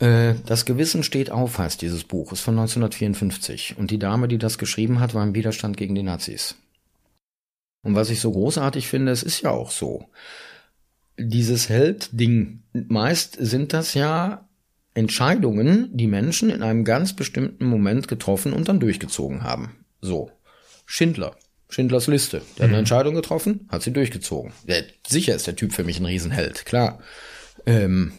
Äh, 0.00 0.34
das 0.46 0.64
Gewissen 0.64 1.04
steht 1.04 1.30
auf, 1.30 1.58
heißt 1.58 1.80
dieses 1.80 2.04
Buch, 2.04 2.32
ist 2.32 2.40
von 2.40 2.58
1954. 2.58 3.76
Und 3.78 3.90
die 3.92 3.98
Dame, 4.00 4.26
die 4.26 4.38
das 4.38 4.58
geschrieben 4.58 4.98
hat, 4.98 5.14
war 5.14 5.22
im 5.22 5.34
Widerstand 5.34 5.76
gegen 5.76 5.94
die 5.94 6.02
Nazis. 6.02 6.56
Und 7.82 7.94
was 7.94 8.10
ich 8.10 8.20
so 8.20 8.32
großartig 8.32 8.88
finde, 8.88 9.12
es 9.12 9.22
ist 9.22 9.42
ja 9.42 9.50
auch 9.50 9.70
so. 9.70 10.08
Dieses 11.18 11.68
Held-Ding, 11.68 12.62
meist 12.72 13.36
sind 13.38 13.72
das 13.72 13.94
ja 13.94 14.48
Entscheidungen, 14.94 15.90
die 15.92 16.06
Menschen 16.06 16.50
in 16.50 16.62
einem 16.62 16.84
ganz 16.84 17.14
bestimmten 17.14 17.66
Moment 17.66 18.08
getroffen 18.08 18.52
und 18.52 18.68
dann 18.68 18.80
durchgezogen 18.80 19.42
haben. 19.42 19.76
So. 20.00 20.30
Schindler. 20.86 21.36
Schindlers 21.68 22.06
Liste. 22.06 22.42
Der 22.56 22.64
hat 22.64 22.68
eine 22.68 22.72
mhm. 22.74 22.78
Entscheidung 22.80 23.14
getroffen, 23.14 23.68
hat 23.70 23.82
sie 23.82 23.92
durchgezogen. 23.92 24.52
Der, 24.68 24.84
sicher 25.06 25.34
ist 25.34 25.46
der 25.46 25.56
Typ 25.56 25.72
für 25.72 25.82
mich 25.82 25.98
ein 25.98 26.06
Riesenheld, 26.06 26.66
klar. 26.66 27.00
Ähm, 27.66 28.12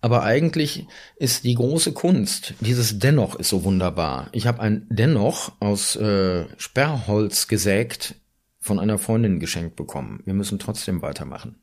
aber 0.00 0.22
eigentlich 0.22 0.86
ist 1.16 1.44
die 1.44 1.54
große 1.54 1.92
Kunst, 1.92 2.54
dieses 2.60 2.98
Dennoch 2.98 3.34
ist 3.36 3.50
so 3.50 3.64
wunderbar. 3.64 4.28
Ich 4.32 4.46
habe 4.46 4.60
ein 4.60 4.86
Dennoch 4.88 5.52
aus 5.60 5.94
äh, 5.96 6.46
Sperrholz 6.56 7.48
gesägt 7.48 8.14
von 8.58 8.78
einer 8.78 8.98
Freundin 8.98 9.40
geschenkt 9.40 9.76
bekommen. 9.76 10.22
Wir 10.24 10.34
müssen 10.34 10.58
trotzdem 10.58 11.02
weitermachen. 11.02 11.59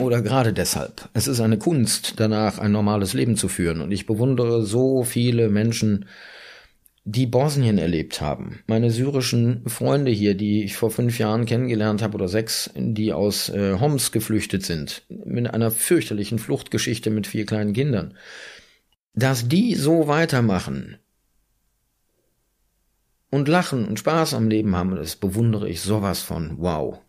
Oder 0.00 0.22
gerade 0.22 0.52
deshalb. 0.52 1.08
Es 1.12 1.28
ist 1.28 1.40
eine 1.40 1.58
Kunst, 1.58 2.14
danach 2.16 2.58
ein 2.58 2.72
normales 2.72 3.12
Leben 3.12 3.36
zu 3.36 3.48
führen. 3.48 3.82
Und 3.82 3.92
ich 3.92 4.06
bewundere 4.06 4.64
so 4.64 5.04
viele 5.04 5.50
Menschen, 5.50 6.06
die 7.04 7.26
Bosnien 7.26 7.76
erlebt 7.76 8.20
haben. 8.20 8.60
Meine 8.66 8.90
syrischen 8.90 9.62
Freunde 9.66 10.10
hier, 10.10 10.34
die 10.34 10.64
ich 10.64 10.76
vor 10.76 10.90
fünf 10.90 11.18
Jahren 11.18 11.44
kennengelernt 11.44 12.02
habe 12.02 12.14
oder 12.14 12.28
sechs, 12.28 12.70
die 12.74 13.12
aus 13.12 13.48
äh, 13.50 13.78
Homs 13.78 14.10
geflüchtet 14.10 14.64
sind, 14.64 15.02
mit 15.08 15.52
einer 15.52 15.70
fürchterlichen 15.70 16.38
Fluchtgeschichte 16.38 17.10
mit 17.10 17.26
vier 17.26 17.44
kleinen 17.44 17.72
Kindern. 17.72 18.14
Dass 19.14 19.48
die 19.48 19.74
so 19.74 20.08
weitermachen 20.08 20.98
und 23.30 23.48
lachen 23.48 23.86
und 23.86 23.98
Spaß 23.98 24.34
am 24.34 24.48
Leben 24.48 24.76
haben, 24.76 24.96
das 24.96 25.16
bewundere 25.16 25.68
ich 25.68 25.80
sowas 25.80 26.20
von. 26.22 26.56
Wow. 26.58 27.00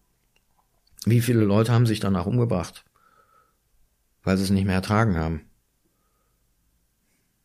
Wie 1.05 1.21
viele 1.21 1.43
Leute 1.43 1.71
haben 1.71 1.85
sich 1.85 1.99
danach 1.99 2.25
umgebracht? 2.25 2.85
Weil 4.23 4.37
sie 4.37 4.43
es 4.43 4.49
nicht 4.51 4.65
mehr 4.65 4.75
ertragen 4.75 5.17
haben. 5.17 5.41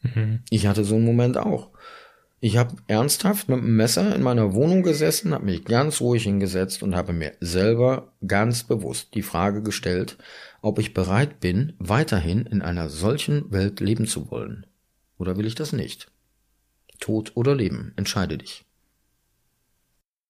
Mhm. 0.02 0.40
Ich 0.50 0.66
hatte 0.66 0.84
so 0.84 0.96
einen 0.96 1.04
Moment 1.04 1.38
auch. 1.38 1.70
Ich 2.38 2.58
habe 2.58 2.76
ernsthaft 2.86 3.48
mit 3.48 3.58
einem 3.58 3.76
Messer 3.76 4.14
in 4.14 4.22
meiner 4.22 4.52
Wohnung 4.52 4.82
gesessen, 4.82 5.32
habe 5.32 5.46
mich 5.46 5.64
ganz 5.64 6.02
ruhig 6.02 6.24
hingesetzt 6.24 6.82
und 6.82 6.94
habe 6.94 7.14
mir 7.14 7.32
selber 7.40 8.12
ganz 8.26 8.62
bewusst 8.62 9.14
die 9.14 9.22
Frage 9.22 9.62
gestellt, 9.62 10.18
ob 10.60 10.78
ich 10.78 10.92
bereit 10.92 11.40
bin, 11.40 11.72
weiterhin 11.78 12.44
in 12.44 12.60
einer 12.60 12.90
solchen 12.90 13.50
Welt 13.52 13.80
leben 13.80 14.06
zu 14.06 14.30
wollen. 14.30 14.66
Oder 15.16 15.38
will 15.38 15.46
ich 15.46 15.54
das 15.54 15.72
nicht? 15.72 16.12
Tod 17.00 17.32
oder 17.34 17.54
Leben, 17.54 17.94
entscheide 17.96 18.36
dich. 18.36 18.66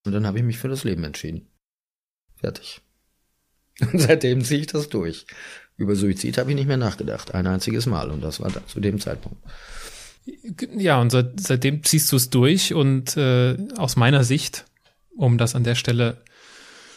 Und 0.05 0.13
dann 0.13 0.25
habe 0.25 0.37
ich 0.37 0.45
mich 0.45 0.57
für 0.57 0.69
das 0.69 0.85
Leben 0.85 1.03
entschieden. 1.03 1.49
Fertig. 2.35 2.81
Und 3.93 3.99
seitdem 3.99 4.43
ziehe 4.43 4.61
ich 4.61 4.67
das 4.67 4.89
durch. 4.89 5.25
Über 5.77 5.95
Suizid 5.95 6.37
habe 6.37 6.49
ich 6.49 6.55
nicht 6.55 6.67
mehr 6.67 6.77
nachgedacht, 6.77 7.35
ein 7.35 7.45
einziges 7.45 7.85
Mal, 7.85 8.09
und 8.09 8.21
das 8.23 8.39
war 8.39 8.49
da, 8.49 8.65
zu 8.65 8.79
dem 8.79 8.99
Zeitpunkt. 8.99 9.37
Ja, 10.75 10.99
und 10.99 11.11
seit, 11.11 11.39
seitdem 11.39 11.83
ziehst 11.83 12.11
du 12.11 12.15
es 12.15 12.31
durch 12.31 12.73
und 12.73 13.15
äh, 13.15 13.55
aus 13.77 13.95
meiner 13.95 14.23
Sicht, 14.23 14.65
um 15.15 15.37
das 15.37 15.53
an 15.53 15.63
der 15.63 15.75
Stelle 15.75 16.17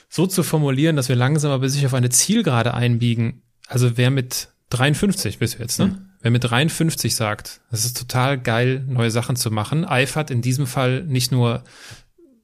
so 0.09 0.26
zu 0.26 0.43
formulieren, 0.43 0.97
dass 0.97 1.11
wir 1.11 1.16
langsam 1.16 1.53
aber 1.53 1.68
sicher 1.68 1.87
auf 1.87 1.95
eine 1.95 2.09
Zielgerade 2.09 2.72
einbiegen. 2.72 3.43
Also 3.68 3.97
wer 3.97 4.11
mit 4.11 4.49
53 4.70 5.39
bist 5.39 5.55
du 5.55 5.59
jetzt, 5.59 5.78
ne? 5.78 5.87
Mhm. 5.87 5.99
Wer 6.22 6.31
mit 6.31 6.45
53 6.45 7.14
sagt, 7.14 7.61
es 7.70 7.85
ist 7.85 7.97
total 7.97 8.39
geil, 8.39 8.85
neue 8.87 9.11
Sachen 9.11 9.37
zu 9.37 9.51
machen, 9.51 9.87
eifert 9.87 10.31
in 10.31 10.43
diesem 10.43 10.66
Fall 10.66 11.03
nicht 11.05 11.33
nur 11.33 11.64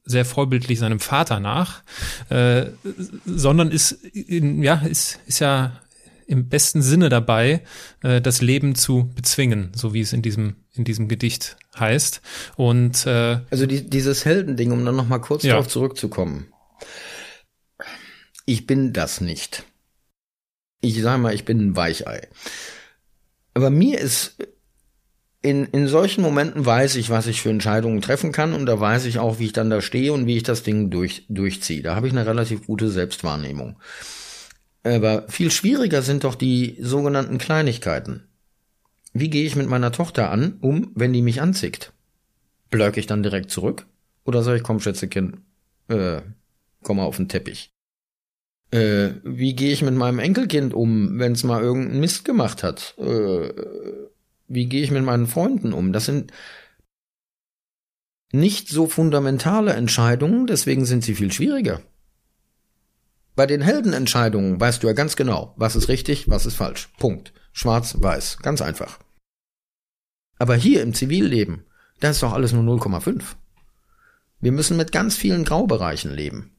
sehr 0.07 0.25
vorbildlich 0.25 0.79
seinem 0.79 0.99
Vater 0.99 1.39
nach, 1.39 1.83
äh, 2.29 2.67
sondern 3.25 3.71
ist, 3.71 3.91
in, 3.91 4.63
ja, 4.63 4.75
ist, 4.77 5.19
ist 5.27 5.39
ja 5.39 5.79
im 6.25 6.49
besten 6.49 6.81
Sinne 6.81 7.09
dabei, 7.09 7.61
äh, 8.01 8.21
das 8.21 8.41
Leben 8.41 8.75
zu 8.75 9.09
bezwingen, 9.15 9.71
so 9.75 9.93
wie 9.93 10.01
es 10.01 10.13
in 10.13 10.21
diesem 10.21 10.55
in 10.77 10.83
diesem 10.83 11.07
Gedicht 11.07 11.57
heißt. 11.77 12.21
Und 12.55 13.05
äh, 13.05 13.39
also 13.49 13.65
die, 13.65 13.89
dieses 13.89 14.25
Heldending, 14.25 14.71
um 14.71 14.85
dann 14.85 14.95
noch 14.95 15.07
mal 15.07 15.19
kurz 15.19 15.43
ja. 15.43 15.51
darauf 15.51 15.67
zurückzukommen. 15.67 16.47
Ich 18.45 18.65
bin 18.65 18.93
das 18.93 19.21
nicht. 19.21 19.63
Ich 20.81 21.01
sage 21.01 21.21
mal, 21.21 21.33
ich 21.33 21.45
bin 21.45 21.59
ein 21.59 21.75
Weichei. 21.75 22.27
Aber 23.53 23.69
mir 23.69 23.99
ist 23.99 24.37
in, 25.47 25.65
in 25.67 25.87
solchen 25.87 26.21
Momenten 26.21 26.65
weiß 26.65 26.97
ich, 26.97 27.09
was 27.09 27.27
ich 27.27 27.41
für 27.41 27.49
Entscheidungen 27.49 28.01
treffen 28.01 28.33
kann 28.33 28.53
und 28.53 28.65
da 28.65 28.79
weiß 28.79 29.05
ich 29.05 29.17
auch, 29.17 29.39
wie 29.39 29.45
ich 29.45 29.53
dann 29.53 29.69
da 29.69 29.81
stehe 29.81 30.11
und 30.11 30.27
wie 30.27 30.35
ich 30.35 30.43
das 30.43 30.63
Ding 30.63 30.89
durch, 30.89 31.25
durchziehe. 31.29 31.81
Da 31.81 31.95
habe 31.95 32.07
ich 32.07 32.13
eine 32.13 32.25
relativ 32.25 32.67
gute 32.67 32.89
Selbstwahrnehmung. 32.89 33.77
Aber 34.83 35.25
viel 35.29 35.49
schwieriger 35.49 36.01
sind 36.01 36.25
doch 36.25 36.35
die 36.35 36.77
sogenannten 36.81 37.37
Kleinigkeiten. 37.37 38.27
Wie 39.13 39.29
gehe 39.29 39.45
ich 39.45 39.55
mit 39.55 39.69
meiner 39.69 39.93
Tochter 39.93 40.31
an, 40.31 40.57
um, 40.59 40.91
wenn 40.95 41.13
die 41.13 41.21
mich 41.21 41.41
anzickt? 41.41 41.93
Blöck 42.69 42.97
ich 42.97 43.07
dann 43.07 43.23
direkt 43.23 43.49
zurück? 43.49 43.85
Oder 44.25 44.43
soll 44.43 44.57
ich, 44.57 44.63
komm, 44.63 44.81
Schätzekind, 44.81 45.37
äh, 45.87 46.21
komm 46.83 46.97
mal 46.97 47.05
auf 47.05 47.15
den 47.15 47.29
Teppich? 47.29 47.71
Äh, 48.71 49.11
wie 49.23 49.55
gehe 49.55 49.71
ich 49.71 49.81
mit 49.81 49.95
meinem 49.95 50.19
Enkelkind 50.19 50.73
um, 50.73 51.19
wenn 51.19 51.31
es 51.31 51.45
mal 51.45 51.61
irgendeinen 51.61 52.01
Mist 52.01 52.25
gemacht 52.25 52.63
hat? 52.63 52.95
Äh, 52.97 53.47
wie 54.47 54.67
gehe 54.67 54.83
ich 54.83 54.91
mit 54.91 55.03
meinen 55.03 55.27
Freunden 55.27 55.73
um? 55.73 55.93
Das 55.93 56.05
sind 56.05 56.31
nicht 58.31 58.69
so 58.69 58.87
fundamentale 58.87 59.73
Entscheidungen, 59.73 60.47
deswegen 60.47 60.85
sind 60.85 61.03
sie 61.03 61.15
viel 61.15 61.31
schwieriger. 61.31 61.81
Bei 63.35 63.45
den 63.45 63.61
Heldenentscheidungen 63.61 64.59
weißt 64.59 64.81
du 64.81 64.87
ja 64.87 64.93
ganz 64.93 65.15
genau, 65.15 65.53
was 65.57 65.75
ist 65.75 65.89
richtig, 65.89 66.29
was 66.29 66.45
ist 66.45 66.55
falsch. 66.55 66.89
Punkt. 66.97 67.33
Schwarz, 67.51 67.95
weiß. 67.99 68.39
Ganz 68.39 68.61
einfach. 68.61 68.99
Aber 70.39 70.55
hier 70.55 70.81
im 70.81 70.93
Zivilleben, 70.93 71.65
da 71.99 72.09
ist 72.09 72.23
doch 72.23 72.33
alles 72.33 72.51
nur 72.51 72.63
0,5. 72.63 73.23
Wir 74.39 74.51
müssen 74.51 74.77
mit 74.77 74.91
ganz 74.91 75.15
vielen 75.15 75.43
Graubereichen 75.43 76.13
leben. 76.13 76.51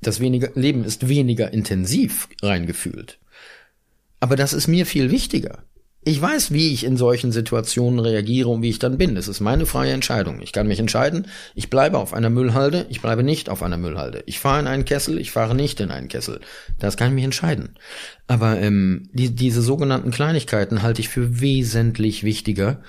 Das 0.00 0.20
weniger, 0.20 0.50
Leben 0.54 0.84
ist 0.84 1.08
weniger 1.08 1.52
intensiv 1.52 2.28
reingefühlt. 2.42 3.18
Aber 4.20 4.36
das 4.36 4.52
ist 4.52 4.68
mir 4.68 4.86
viel 4.86 5.10
wichtiger. 5.10 5.64
Ich 6.08 6.22
weiß, 6.22 6.52
wie 6.54 6.72
ich 6.72 6.84
in 6.84 6.96
solchen 6.96 7.32
Situationen 7.32 8.00
reagiere 8.00 8.48
und 8.48 8.62
wie 8.62 8.70
ich 8.70 8.78
dann 8.78 8.96
bin. 8.96 9.14
Es 9.18 9.28
ist 9.28 9.40
meine 9.40 9.66
freie 9.66 9.92
Entscheidung. 9.92 10.40
Ich 10.40 10.54
kann 10.54 10.66
mich 10.66 10.78
entscheiden, 10.78 11.26
ich 11.54 11.68
bleibe 11.68 11.98
auf 11.98 12.14
einer 12.14 12.30
Müllhalde, 12.30 12.86
ich 12.88 13.02
bleibe 13.02 13.22
nicht 13.22 13.50
auf 13.50 13.62
einer 13.62 13.76
Müllhalde. 13.76 14.22
Ich 14.24 14.40
fahre 14.40 14.60
in 14.60 14.68
einen 14.68 14.86
Kessel, 14.86 15.18
ich 15.18 15.32
fahre 15.32 15.54
nicht 15.54 15.80
in 15.80 15.90
einen 15.90 16.08
Kessel. 16.08 16.40
Das 16.78 16.96
kann 16.96 17.08
ich 17.08 17.14
mich 17.14 17.24
entscheiden. 17.24 17.76
Aber 18.26 18.58
ähm, 18.58 19.10
die, 19.12 19.34
diese 19.34 19.60
sogenannten 19.60 20.10
Kleinigkeiten 20.10 20.80
halte 20.80 21.02
ich 21.02 21.10
für 21.10 21.42
wesentlich 21.42 22.24
wichtiger. 22.24 22.80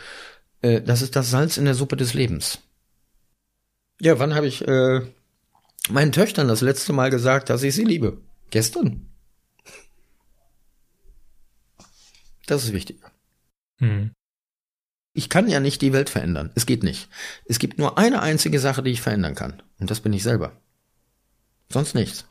Äh, 0.62 0.80
das 0.80 1.02
ist 1.02 1.18
das 1.18 1.30
Salz 1.30 1.58
in 1.58 1.66
der 1.66 1.76
Suppe 1.76 1.98
des 1.98 2.14
Lebens. 2.14 2.60
Ja, 4.00 4.18
wann 4.20 4.34
habe 4.34 4.48
ich 4.48 4.66
äh, 4.66 5.02
meinen 5.90 6.14
Töchtern 6.14 6.48
das 6.48 6.62
letzte 6.62 6.94
Mal 6.94 7.10
gesagt, 7.10 7.50
dass 7.50 7.64
ich 7.64 7.76
sie 7.76 7.84
liebe? 7.84 8.20
Gestern. 8.50 9.09
Das 12.50 12.64
ist 12.64 12.74
wichtig. 12.74 13.00
Hm. 13.78 14.12
Ich 15.14 15.30
kann 15.30 15.48
ja 15.48 15.60
nicht 15.60 15.84
die 15.84 15.94
Welt 15.94 16.10
verändern. 16.10 16.52
Es 16.56 16.66
geht 16.66 16.82
nicht. 16.82 17.08
Es 17.46 17.60
gibt 17.60 17.78
nur 17.78 18.00
eine 18.00 18.24
einzige 18.24 18.60
Sache, 18.60 18.82
die 18.82 18.90
ich 18.90 19.02
verändern 19.02 19.36
kann. 19.36 19.62
Und 19.80 19.92
das 19.92 20.00
bin 20.00 20.14
ich 20.14 20.24
selber. 20.24 20.54
Sonst 21.72 21.94
nichts. 21.94 22.26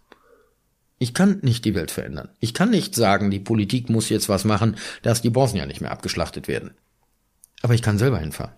Ich 0.99 1.15
kann 1.15 1.39
nicht 1.43 1.65
die 1.65 1.77
Welt 1.77 1.93
verändern. 1.93 2.31
Ich 2.41 2.53
kann 2.53 2.71
nicht 2.71 2.97
sagen, 2.97 3.31
die 3.31 3.39
Politik 3.39 3.91
muss 3.91 4.09
jetzt 4.09 4.29
was 4.29 4.45
machen, 4.45 4.77
dass 5.03 5.23
die 5.23 5.31
Bosnier 5.31 5.67
nicht 5.67 5.81
mehr 5.81 5.93
abgeschlachtet 5.93 6.49
werden. 6.49 6.73
Aber 7.63 7.75
ich 7.75 7.83
kann 7.83 7.99
selber 7.99 8.19
hinfahren. 8.19 8.55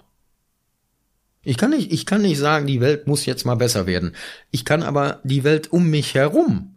Ich 1.43 1.59
kann 1.59 1.71
nicht, 1.71 1.93
ich 1.93 2.07
kann 2.07 2.23
nicht 2.23 2.39
sagen, 2.39 2.67
die 2.67 2.81
Welt 2.81 3.07
muss 3.07 3.27
jetzt 3.27 3.45
mal 3.45 3.57
besser 3.57 3.87
werden. 3.87 4.15
Ich 4.51 4.65
kann 4.65 4.83
aber 4.83 5.21
die 5.25 5.45
Welt 5.45 5.71
um 5.73 5.91
mich 5.91 6.15
herum 6.15 6.77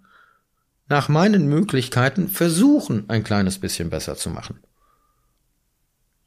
nach 0.89 1.07
meinen 1.07 1.47
Möglichkeiten 1.47 2.27
versuchen, 2.27 3.09
ein 3.09 3.23
kleines 3.23 3.59
bisschen 3.59 3.89
besser 3.89 4.15
zu 4.15 4.29
machen. 4.29 4.59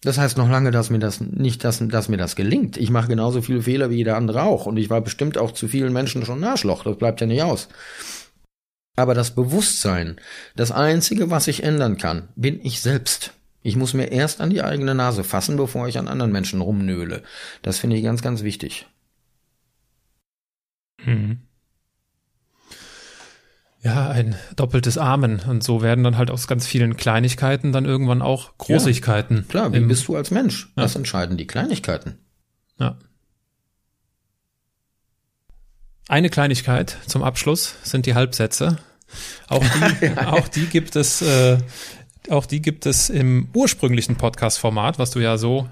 Das 0.03 0.19
heißt 0.19 0.37
noch 0.37 0.49
lange, 0.49 0.71
dass 0.71 0.91
mir 0.91 0.99
das 0.99 1.21
nicht, 1.21 1.65
dass, 1.65 1.83
dass 1.87 2.09
mir 2.09 2.19
das 2.19 2.37
gelingt. 2.37 2.77
Ich 2.77 2.91
mache 2.91 3.09
genauso 3.09 3.43
viele 3.43 3.63
Fehler 3.63 3.91
wie 3.91 3.97
jeder 3.97 4.17
andere 4.17 4.43
auch. 4.43 4.67
Und 4.67 4.77
ich 4.77 4.91
war 4.91 5.01
bestimmt 5.01 5.39
auch 5.39 5.53
zu 5.53 5.69
vielen 5.69 5.93
Menschen 5.93 6.25
schon 6.25 6.45
Arschloch. 6.45 6.85
Das 6.85 6.97
bleibt 6.97 7.21
ja 7.21 7.27
nicht 7.27 7.43
aus. 7.43 7.69
Aber 8.95 9.15
das 9.15 9.35
Bewusstsein, 9.35 10.17
das 10.55 10.71
Einzige, 10.73 11.31
was 11.31 11.49
ich 11.49 11.63
ändern 11.63 11.99
kann, 11.99 12.29
bin 12.35 12.61
ich 12.65 12.81
selbst. 12.81 13.33
Ich 13.63 13.77
muss 13.77 13.95
mir 13.95 14.13
erst 14.13 14.41
an 14.41 14.51
die 14.51 14.63
eigene 14.63 14.95
Nase 14.95 15.25
fassen, 15.25 15.57
bevor 15.57 15.89
ich 15.89 15.99
an 15.99 16.09
anderen 16.09 16.33
Menschen 16.33 16.61
rumnöhle. 16.61 17.23
Das 17.63 17.79
finde 17.79 17.97
ich 17.97 18.05
ganz, 18.05 18.23
ganz 18.23 18.43
wichtig. 18.43 18.87
Mhm. 21.05 21.46
Ja, 23.83 24.09
ein 24.09 24.35
doppeltes 24.57 24.99
Amen. 24.99 25.41
Und 25.49 25.63
so 25.63 25.83
werden 25.83 26.03
dann 26.03 26.17
halt 26.17 26.31
aus 26.31 26.49
ganz 26.49 26.67
vielen 26.67 26.97
Kleinigkeiten 26.97 27.73
dann 27.73 27.85
irgendwann 27.85 28.23
auch 28.23 28.57
Großigkeiten. 28.59 29.37
Ja, 29.37 29.43
klar, 29.43 29.73
wie 29.73 29.81
bist 29.81 30.09
du 30.09 30.17
als 30.17 30.31
Mensch? 30.31 30.73
Ja. 30.77 30.83
Das 30.83 30.97
entscheiden 30.97 31.37
die 31.37 31.47
Kleinigkeiten. 31.47 32.19
Ja. 32.79 32.99
Eine 36.09 36.31
Kleinigkeit 36.31 36.97
zum 37.07 37.23
Abschluss 37.23 37.75
sind 37.83 38.07
die 38.07 38.15
Halbsätze. 38.15 38.79
Auch 39.49 39.65
die, 39.65 40.11
auch 40.19 40.49
die 40.49 40.67
gibt 40.67 40.97
es 40.97 41.23
äh, 41.23 41.59
auch 42.31 42.47
die 42.47 42.63
gibt 42.63 42.87
es 42.87 43.09
im 43.09 43.49
ursprünglichen 43.55 44.17
Podcast-Format, 44.17 44.99
was 44.99 45.11
du 45.11 45.21
ja 45.21 45.39
so 45.39 45.69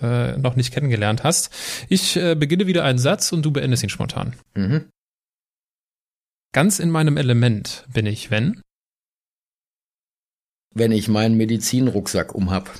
äh, 0.00 0.36
noch 0.36 0.56
nicht 0.56 0.72
kennengelernt 0.72 1.24
hast. 1.24 1.50
Ich 1.88 2.16
äh, 2.16 2.34
beginne 2.34 2.66
wieder 2.66 2.84
einen 2.84 2.98
Satz 2.98 3.32
und 3.32 3.42
du 3.42 3.52
beendest 3.52 3.82
ihn 3.82 3.88
spontan. 3.88 4.34
Mhm. 4.54 4.86
Ganz 6.54 6.78
in 6.78 6.88
meinem 6.88 7.16
Element 7.16 7.84
bin 7.92 8.06
ich, 8.06 8.30
wenn? 8.30 8.62
Wenn 10.70 10.92
ich 10.92 11.08
meinen 11.08 11.36
Medizinrucksack 11.36 12.32
umhab. 12.32 12.70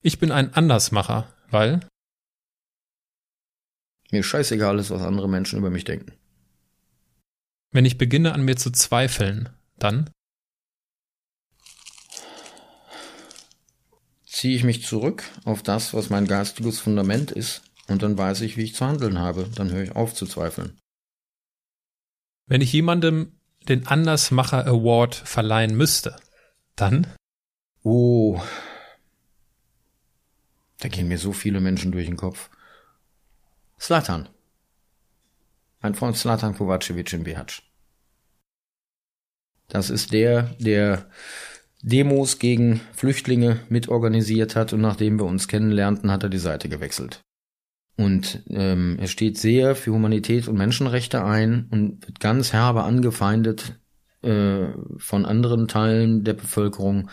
Ich 0.00 0.20
bin 0.20 0.30
ein 0.30 0.54
Andersmacher, 0.54 1.34
weil? 1.50 1.80
Mir 4.12 4.22
scheißegal 4.22 4.78
ist, 4.78 4.90
was 4.90 5.02
andere 5.02 5.28
Menschen 5.28 5.58
über 5.58 5.70
mich 5.70 5.82
denken. 5.82 6.12
Wenn 7.72 7.84
ich 7.84 7.98
beginne 7.98 8.34
an 8.34 8.44
mir 8.44 8.54
zu 8.54 8.70
zweifeln, 8.70 9.48
dann? 9.76 10.10
ziehe 14.26 14.54
ich 14.54 14.62
mich 14.62 14.84
zurück 14.84 15.24
auf 15.44 15.64
das, 15.64 15.92
was 15.92 16.08
mein 16.08 16.26
geistiges 16.28 16.78
Fundament 16.78 17.32
ist, 17.32 17.62
und 17.88 18.04
dann 18.04 18.16
weiß 18.16 18.42
ich, 18.42 18.56
wie 18.56 18.62
ich 18.62 18.76
zu 18.76 18.86
handeln 18.86 19.18
habe. 19.18 19.50
Dann 19.56 19.72
höre 19.72 19.82
ich 19.82 19.96
auf 19.96 20.14
zu 20.14 20.26
zweifeln. 20.26 20.78
Wenn 22.46 22.60
ich 22.60 22.72
jemandem 22.72 23.32
den 23.68 23.86
Andersmacher 23.86 24.66
Award 24.66 25.14
verleihen 25.14 25.76
müsste, 25.76 26.16
dann? 26.76 27.06
Oh. 27.82 28.40
Da 30.78 30.88
gehen 30.88 31.08
mir 31.08 31.18
so 31.18 31.32
viele 31.32 31.60
Menschen 31.60 31.92
durch 31.92 32.06
den 32.06 32.16
Kopf. 32.16 32.50
Slatan. 33.80 34.28
Mein 35.80 35.94
Freund 35.94 36.16
Slatan 36.16 36.54
Kovacevic 36.54 37.12
in 37.12 37.24
Bihać. 37.24 37.62
Das 39.68 39.90
ist 39.90 40.12
der, 40.12 40.54
der 40.58 41.10
Demos 41.82 42.38
gegen 42.38 42.80
Flüchtlinge 42.92 43.60
mitorganisiert 43.68 44.56
hat 44.56 44.72
und 44.72 44.80
nachdem 44.80 45.18
wir 45.18 45.24
uns 45.24 45.48
kennenlernten, 45.48 46.10
hat 46.10 46.22
er 46.22 46.28
die 46.28 46.38
Seite 46.38 46.68
gewechselt. 46.68 47.22
Und 47.96 48.42
ähm, 48.50 48.96
er 49.00 49.06
steht 49.06 49.38
sehr 49.38 49.76
für 49.76 49.92
Humanität 49.92 50.48
und 50.48 50.56
Menschenrechte 50.56 51.24
ein 51.24 51.68
und 51.70 52.06
wird 52.06 52.18
ganz 52.18 52.52
herbe 52.52 52.82
angefeindet 52.82 53.78
äh, 54.22 54.66
von 54.98 55.24
anderen 55.24 55.68
Teilen 55.68 56.24
der 56.24 56.34
Bevölkerung. 56.34 57.10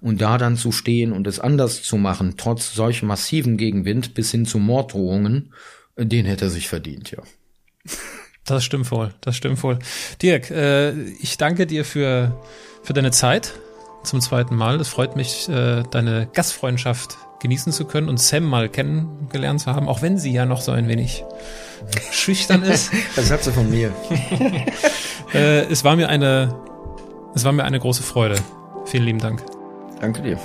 Und 0.00 0.20
da 0.20 0.38
dann 0.38 0.56
zu 0.56 0.70
stehen 0.70 1.12
und 1.12 1.26
es 1.26 1.40
anders 1.40 1.82
zu 1.82 1.96
machen, 1.96 2.34
trotz 2.36 2.74
solch 2.74 3.02
massiven 3.02 3.56
Gegenwind 3.56 4.14
bis 4.14 4.30
hin 4.30 4.44
zu 4.44 4.58
Morddrohungen, 4.58 5.52
äh, 5.96 6.04
den 6.04 6.26
hätte 6.26 6.46
er 6.46 6.50
sich 6.50 6.68
verdient, 6.68 7.10
ja. 7.10 7.22
Das 8.44 8.64
stimmt 8.64 8.90
wohl, 8.90 9.14
das 9.20 9.36
stimmt 9.36 9.62
wohl. 9.62 9.78
Dirk, 10.22 10.50
äh, 10.50 10.92
ich 11.20 11.36
danke 11.36 11.66
dir 11.66 11.84
für, 11.84 12.40
für 12.82 12.94
deine 12.94 13.10
Zeit 13.10 13.54
zum 14.04 14.20
zweiten 14.20 14.56
Mal. 14.56 14.80
Es 14.80 14.88
freut 14.88 15.16
mich, 15.16 15.48
äh, 15.48 15.82
deine 15.90 16.28
Gastfreundschaft 16.32 17.18
genießen 17.40 17.72
zu 17.72 17.84
können 17.84 18.08
und 18.08 18.20
Sam 18.20 18.44
mal 18.44 18.68
kennengelernt 18.68 19.60
zu 19.60 19.74
haben, 19.74 19.88
auch 19.88 20.02
wenn 20.02 20.18
sie 20.18 20.32
ja 20.32 20.44
noch 20.44 20.60
so 20.60 20.72
ein 20.72 20.88
wenig 20.88 21.24
schüchtern 22.10 22.62
ist. 22.62 22.90
Das 23.16 23.30
hat 23.30 23.44
sie 23.44 23.52
von 23.52 23.70
mir. 23.70 23.92
äh, 25.34 25.64
es 25.66 25.84
war 25.84 25.96
mir 25.96 26.08
eine, 26.08 26.54
es 27.34 27.44
war 27.44 27.52
mir 27.52 27.64
eine 27.64 27.78
große 27.78 28.02
Freude. 28.02 28.36
Vielen 28.86 29.04
lieben 29.04 29.18
Dank. 29.18 29.42
Danke 30.00 30.22
dir. 30.22 30.38